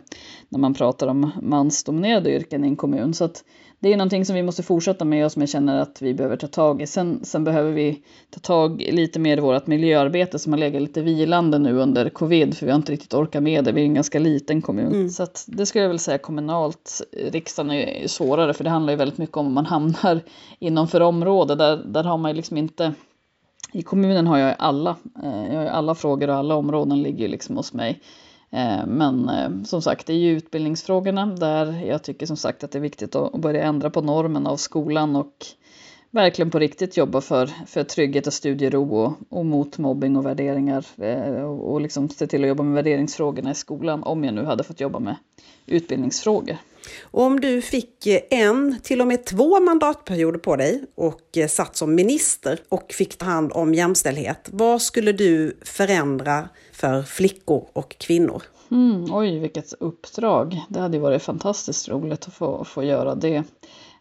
när 0.49 0.59
man 0.59 0.75
pratar 0.75 1.07
om 1.07 1.31
mansdominerade 1.43 2.31
yrken 2.31 2.65
i 2.65 2.69
en 2.69 2.77
kommun. 2.77 3.15
Så 3.15 3.25
att 3.25 3.45
det 3.83 3.93
är 3.93 3.97
någonting 3.97 4.25
som 4.25 4.35
vi 4.35 4.43
måste 4.43 4.63
fortsätta 4.63 5.05
med 5.05 5.25
och 5.25 5.33
som 5.33 5.43
jag 5.43 5.49
känner 5.49 5.81
att 5.81 6.03
vi 6.03 6.15
behöver 6.15 6.37
ta 6.37 6.47
tag 6.47 6.83
i. 6.83 6.87
Sen, 6.87 7.25
sen 7.25 7.45
behöver 7.45 7.73
vi 7.73 8.03
ta 8.31 8.41
tag 8.41 8.81
lite 8.91 9.19
mer 9.19 9.37
i 9.37 9.41
vårt 9.41 9.67
miljöarbete 9.67 10.39
som 10.39 10.53
har 10.53 10.61
legat 10.61 10.83
lite 10.83 11.03
vilande 11.03 11.59
nu 11.59 11.79
under 11.79 12.11
covid 12.11 12.57
för 12.57 12.67
vi 12.67 12.73
har 12.73 12.77
inte 12.77 12.93
riktigt 12.93 13.15
orkat 13.15 13.43
med 13.43 13.65
det. 13.65 13.73
Vi 13.73 13.81
är 13.81 13.85
en 13.85 13.95
ganska 13.95 14.19
liten 14.19 14.63
kommun. 14.63 14.93
Mm. 14.93 15.09
Så 15.09 15.23
att 15.23 15.45
det 15.49 15.67
skulle 15.67 15.83
jag 15.83 15.89
väl 15.89 15.99
säga 15.99 16.19
kommunalt. 16.19 17.01
Riksdagen 17.13 17.71
är 17.73 18.09
svårare 18.09 18.55
för 18.55 18.65
det 18.65 18.71
handlar 18.71 18.93
ju 18.93 18.97
väldigt 18.97 19.19
mycket 19.19 19.37
om 19.37 19.53
man 19.53 19.67
hamnar 19.67 20.21
inom 20.59 20.89
för 20.89 21.01
område. 21.01 21.55
Där, 21.55 21.77
där 21.77 22.05
har 22.05 22.19
man 22.19 22.31
ju 22.31 22.37
liksom 22.37 22.57
inte 22.57 22.95
i 23.73 23.83
kommunen 23.83 24.27
har 24.27 24.39
jag 24.39 24.57
alla, 24.59 24.97
eh, 25.23 25.55
jag 25.55 25.61
har 25.61 25.67
alla 25.67 25.95
frågor 25.95 26.29
och 26.29 26.37
alla 26.37 26.55
områden 26.55 27.03
ligger 27.03 27.29
liksom 27.29 27.57
hos 27.57 27.73
mig. 27.73 28.01
Eh, 28.53 28.87
men 28.87 29.29
eh, 29.29 29.65
som 29.65 29.83
sagt, 29.83 30.07
det 30.07 30.13
är 30.13 30.19
ju 30.19 30.37
utbildningsfrågorna 30.37 31.27
där 31.27 31.87
jag 31.87 32.03
tycker 32.03 32.27
som 32.27 32.37
sagt 32.37 32.65
att 32.65 32.71
det 32.71 32.79
är 32.79 32.83
viktigt 32.83 33.15
att 33.15 33.33
börja 33.33 33.63
ändra 33.63 33.91
på 33.91 34.01
normen 34.01 34.47
av 34.47 34.57
skolan 34.57 35.17
och 35.17 35.47
verkligen 36.13 36.51
på 36.51 36.59
riktigt 36.59 36.97
jobba 36.97 37.21
för, 37.21 37.51
för 37.67 37.85
trygghet 37.85 38.27
och 38.27 38.33
studiero 38.33 38.97
och, 38.97 39.13
och 39.29 39.47
mot 39.47 39.79
mobbing 39.79 40.17
och 40.17 40.27
värderingar 40.27 40.87
eh, 40.99 41.45
och, 41.45 41.73
och 41.73 41.81
liksom 41.81 42.09
se 42.09 42.27
till 42.27 42.43
att 42.43 42.49
jobba 42.49 42.63
med 42.63 42.75
värderingsfrågorna 42.75 43.51
i 43.51 43.55
skolan 43.55 44.03
om 44.03 44.25
jag 44.25 44.35
nu 44.35 44.45
hade 44.45 44.65
fått 44.65 44.81
jobba 44.81 44.99
med 44.99 45.17
utbildningsfrågor. 45.67 46.57
Om 47.03 47.41
du 47.41 47.63
fick 47.63 48.07
en, 48.31 48.77
till 48.83 49.01
och 49.01 49.07
med 49.07 49.25
två 49.25 49.61
mandatperioder 49.61 50.39
på 50.39 50.57
dig 50.57 50.85
och 50.95 51.39
satt 51.49 51.77
som 51.77 51.95
minister 51.95 52.59
och 52.69 52.93
fick 52.93 53.19
ta 53.19 53.27
hand 53.27 53.53
om 53.55 53.75
jämställdhet, 53.75 54.49
vad 54.53 54.83
skulle 54.83 55.13
du 55.13 55.57
förändra 55.63 56.49
för 56.73 57.03
flickor 57.03 57.67
och 57.73 57.97
kvinnor. 57.99 58.43
Mm, 58.71 59.15
oj, 59.15 59.39
vilket 59.39 59.73
uppdrag. 59.81 60.61
Det 60.69 60.81
hade 60.81 60.99
varit 60.99 61.23
fantastiskt 61.23 61.89
roligt 61.89 62.27
att 62.27 62.35
få, 62.35 62.65
få 62.65 62.83
göra 62.83 63.15
det. 63.15 63.45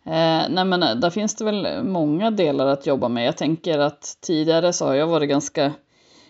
Eh, 0.05 0.49
nej 0.49 0.65
men 0.65 0.83
eh, 0.83 0.95
där 0.95 1.09
finns 1.09 1.35
det 1.35 1.45
väl 1.45 1.83
många 1.83 2.31
delar 2.31 2.67
att 2.67 2.87
jobba 2.87 3.09
med. 3.09 3.27
Jag 3.27 3.37
tänker 3.37 3.79
att 3.79 4.17
tidigare 4.21 4.73
så 4.73 4.85
har 4.85 4.93
jag 4.93 5.07
varit 5.07 5.29
ganska 5.29 5.73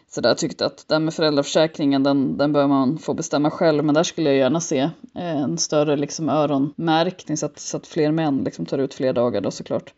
sådär 0.09 0.35
tyckt 0.35 0.61
att 0.61 0.85
det 0.87 0.95
här 0.95 0.99
med 0.99 1.13
föräldraförsäkringen 1.13 2.03
den, 2.03 2.37
den 2.37 2.53
bör 2.53 2.67
man 2.67 2.97
få 2.97 3.13
bestämma 3.13 3.51
själv. 3.51 3.83
Men 3.83 3.95
där 3.95 4.03
skulle 4.03 4.29
jag 4.29 4.37
gärna 4.37 4.59
se 4.61 4.79
eh, 5.15 5.41
en 5.41 5.57
större 5.57 5.97
liksom 5.97 6.29
öronmärkning 6.29 7.37
så 7.37 7.45
att, 7.45 7.59
så 7.59 7.77
att 7.77 7.87
fler 7.87 8.11
män 8.11 8.43
liksom 8.43 8.65
tar 8.65 8.77
ut 8.77 8.93
fler 8.93 9.13
dagar 9.13 9.41
då 9.41 9.51
såklart. 9.51 9.93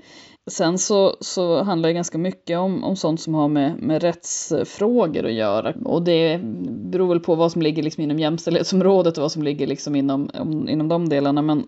Sen 0.47 0.77
så, 0.77 1.17
så 1.19 1.63
handlar 1.63 1.89
det 1.89 1.93
ganska 1.93 2.17
mycket 2.17 2.57
om, 2.57 2.83
om 2.83 2.95
sånt 2.95 3.21
som 3.21 3.33
har 3.33 3.47
med, 3.47 3.79
med 3.79 4.01
rättsfrågor 4.01 5.25
att 5.25 5.33
göra. 5.33 5.73
Och 5.85 6.03
det 6.03 6.39
beror 6.91 7.07
väl 7.07 7.19
på 7.19 7.35
vad 7.35 7.51
som 7.51 7.61
ligger 7.61 7.83
liksom 7.83 8.03
inom 8.03 8.19
jämställdhetsområdet 8.19 9.17
och 9.17 9.21
vad 9.21 9.31
som 9.31 9.43
ligger 9.43 9.67
liksom 9.67 9.95
inom, 9.95 10.29
om, 10.33 10.69
inom 10.69 10.87
de 10.87 11.09
delarna. 11.09 11.41
Men 11.41 11.67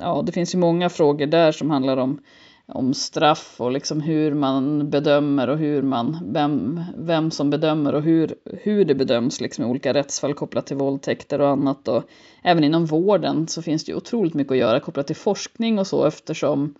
ja, 0.00 0.22
det 0.26 0.32
finns 0.32 0.54
ju 0.54 0.58
många 0.58 0.88
frågor 0.88 1.26
där 1.26 1.52
som 1.52 1.70
handlar 1.70 1.96
om, 1.96 2.18
om 2.66 2.94
straff 2.94 3.54
och 3.58 3.70
liksom 3.70 4.00
hur 4.00 4.34
man 4.34 4.90
bedömer 4.90 5.48
och 5.48 5.58
hur 5.58 5.82
man, 5.82 6.18
vem, 6.32 6.80
vem 6.96 7.30
som 7.30 7.50
bedömer 7.50 7.94
och 7.94 8.02
hur, 8.02 8.34
hur 8.44 8.84
det 8.84 8.94
bedöms 8.94 9.40
liksom 9.40 9.64
i 9.64 9.68
olika 9.68 9.94
rättsfall 9.94 10.34
kopplat 10.34 10.66
till 10.66 10.76
våldtäkter 10.76 11.40
och 11.40 11.48
annat. 11.48 11.88
Och 11.88 12.02
även 12.42 12.64
inom 12.64 12.86
vården 12.86 13.48
så 13.48 13.62
finns 13.62 13.84
det 13.84 13.92
ju 13.92 13.96
otroligt 13.96 14.34
mycket 14.34 14.52
att 14.52 14.58
göra 14.58 14.80
kopplat 14.80 15.06
till 15.06 15.16
forskning 15.16 15.78
och 15.78 15.86
så 15.86 16.04
eftersom 16.04 16.74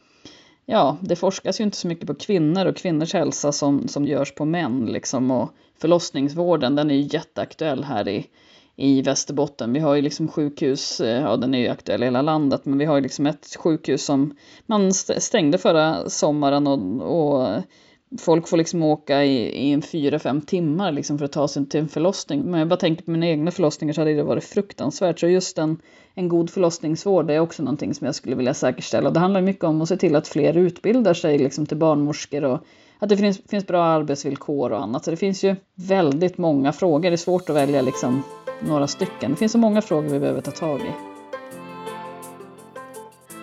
ja, 0.67 0.97
det 1.01 1.17
forskas 1.17 1.61
ju 1.61 1.65
inte 1.65 1.77
så 1.77 1.89
mycket 1.89 2.07
på 2.07 2.15
kvinnor 2.15 2.67
och 2.67 2.77
kvinnors 2.77 3.15
hälsa 3.15 3.53
som, 3.53 3.89
som 3.89 4.05
görs 4.05 4.35
på 4.35 4.45
män. 4.45 4.87
Liksom. 4.87 5.31
Och 5.31 5.51
förlossningsvården, 5.81 6.75
den 6.75 6.91
är 6.91 6.95
ju 6.95 7.09
jätteaktuell 7.13 7.85
här 7.85 8.09
i, 8.09 8.27
i 8.77 9.03
Västerbotten. 9.03 9.73
Vi 9.73 9.81
har 9.81 9.95
ju 9.95 10.03
liksom 10.03 10.29
sjukhus, 10.29 11.01
eh, 11.01 11.23
ja 11.23 11.37
den 11.37 11.55
är 11.55 11.59
ju 11.59 11.69
aktuell 11.69 12.03
i 12.03 12.07
hela 12.07 12.23
landet, 12.23 12.65
men 12.65 12.79
vi 12.79 12.85
har 12.85 12.97
ju 12.97 13.03
liksom 13.03 13.27
ett 13.27 13.57
sjukhus 13.59 14.05
som 14.05 14.37
man 14.67 14.93
stängde 14.95 15.59
förra 15.59 16.09
sommaren 16.09 16.67
och, 16.67 17.03
och 17.03 17.63
folk 18.19 18.49
får 18.49 18.57
liksom 18.57 18.83
åka 18.83 19.25
i, 19.25 19.37
i 19.37 19.73
en 19.73 19.83
fyra, 19.83 20.19
fem 20.19 20.41
timmar 20.41 20.93
liksom 20.93 21.19
för 21.19 21.25
att 21.25 21.33
ta 21.33 21.49
sig 21.49 21.67
till 21.67 21.81
en 21.81 21.89
förlossning. 21.89 22.43
Men 22.43 22.61
jag 22.61 22.69
bara 22.69 22.77
tänker 22.77 23.05
på 23.05 23.11
mina 23.11 23.27
egna 23.27 23.51
förlossningar 23.51 23.95
så 23.95 24.01
hade 24.01 24.15
det 24.15 24.23
varit 24.23 24.45
fruktansvärt. 24.45 25.21
Så 25.21 25.27
just 25.27 25.59
en, 25.59 25.79
en 26.15 26.29
god 26.29 26.51
förlossningsvård 26.51 27.31
är 27.31 27.41
också 27.41 27.63
någonting 27.63 27.95
som 27.95 28.05
jag 28.05 28.15
skulle 28.15 28.37
vilja 28.37 28.55
säkerställa. 28.55 29.11
Det 29.11 29.21
handlar 29.21 29.41
mycket 29.41 29.65
om 29.65 29.83
att 29.83 29.89
se 29.89 29.97
till 29.97 30.17
att 30.17 30.29
fler 30.29 30.57
utbildar 30.57 31.15
sig 31.15 31.39
liksom 31.39 31.67
till 31.67 31.77
barnmorskor 31.77 32.45
och 32.45 32.61
att 32.99 33.09
det 33.09 33.17
finns, 33.17 33.41
finns 33.49 33.67
bra 33.67 33.85
arbetsvillkor 33.85 34.73
och 34.73 34.83
annat. 34.83 35.05
Så 35.05 35.11
det 35.11 35.17
finns 35.17 35.45
ju 35.45 35.57
väldigt 35.75 36.39
många 36.39 36.73
frågor. 36.73 37.11
Det 37.11 37.15
är 37.15 37.17
svårt 37.17 37.51
att 37.51 37.57
välja 37.57 37.83
liksom 37.83 38.23
några 38.61 38.87
stycken. 38.87 39.31
Det 39.31 39.37
finns 39.37 39.53
så 39.53 39.59
många 39.59 39.83
frågor 39.83 40.09
vi 40.09 40.19
behöver 40.19 40.41
ta 40.41 40.51
tag 40.51 40.81
i. 40.81 41.10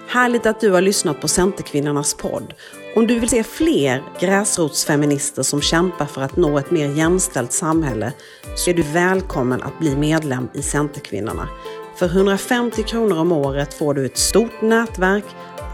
Härligt 0.09 0.45
att 0.45 0.59
du 0.59 0.71
har 0.71 0.81
lyssnat 0.81 1.21
på 1.21 1.27
Centerkvinnornas 1.27 2.13
podd. 2.13 2.53
Om 2.95 3.07
du 3.07 3.19
vill 3.19 3.29
se 3.29 3.43
fler 3.43 4.03
gräsrotsfeminister 4.19 5.43
som 5.43 5.61
kämpar 5.61 6.05
för 6.05 6.21
att 6.21 6.35
nå 6.35 6.57
ett 6.57 6.71
mer 6.71 6.87
jämställt 6.87 7.51
samhälle 7.51 8.13
så 8.55 8.69
är 8.69 8.73
du 8.73 8.81
välkommen 8.81 9.61
att 9.61 9.79
bli 9.79 9.95
medlem 9.95 10.49
i 10.53 10.61
Centerkvinnorna. 10.61 11.49
För 11.95 12.05
150 12.05 12.83
kronor 12.83 13.17
om 13.17 13.31
året 13.31 13.73
får 13.73 13.93
du 13.93 14.05
ett 14.05 14.17
stort 14.17 14.61
nätverk, 14.61 15.25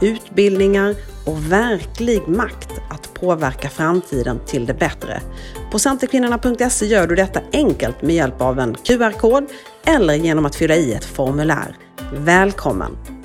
utbildningar 0.02 0.96
och 1.26 1.52
verklig 1.52 2.28
makt 2.28 2.72
att 2.90 3.14
påverka 3.14 3.70
framtiden 3.70 4.40
till 4.46 4.66
det 4.66 4.74
bättre. 4.74 5.22
På 5.72 5.80
centerkvinnorna.se 5.80 6.86
gör 6.86 7.08
du 7.08 7.16
detta 7.16 7.40
enkelt 7.54 8.02
med 8.02 8.16
hjälp 8.16 8.42
av 8.42 8.60
en 8.60 8.76
QR-kod 8.76 9.46
eller 9.86 10.14
genom 10.14 10.46
att 10.46 10.56
fylla 10.56 10.76
i 10.76 10.94
ett 10.94 11.06
formulär. 11.06 11.76
Välkommen! 12.14 13.23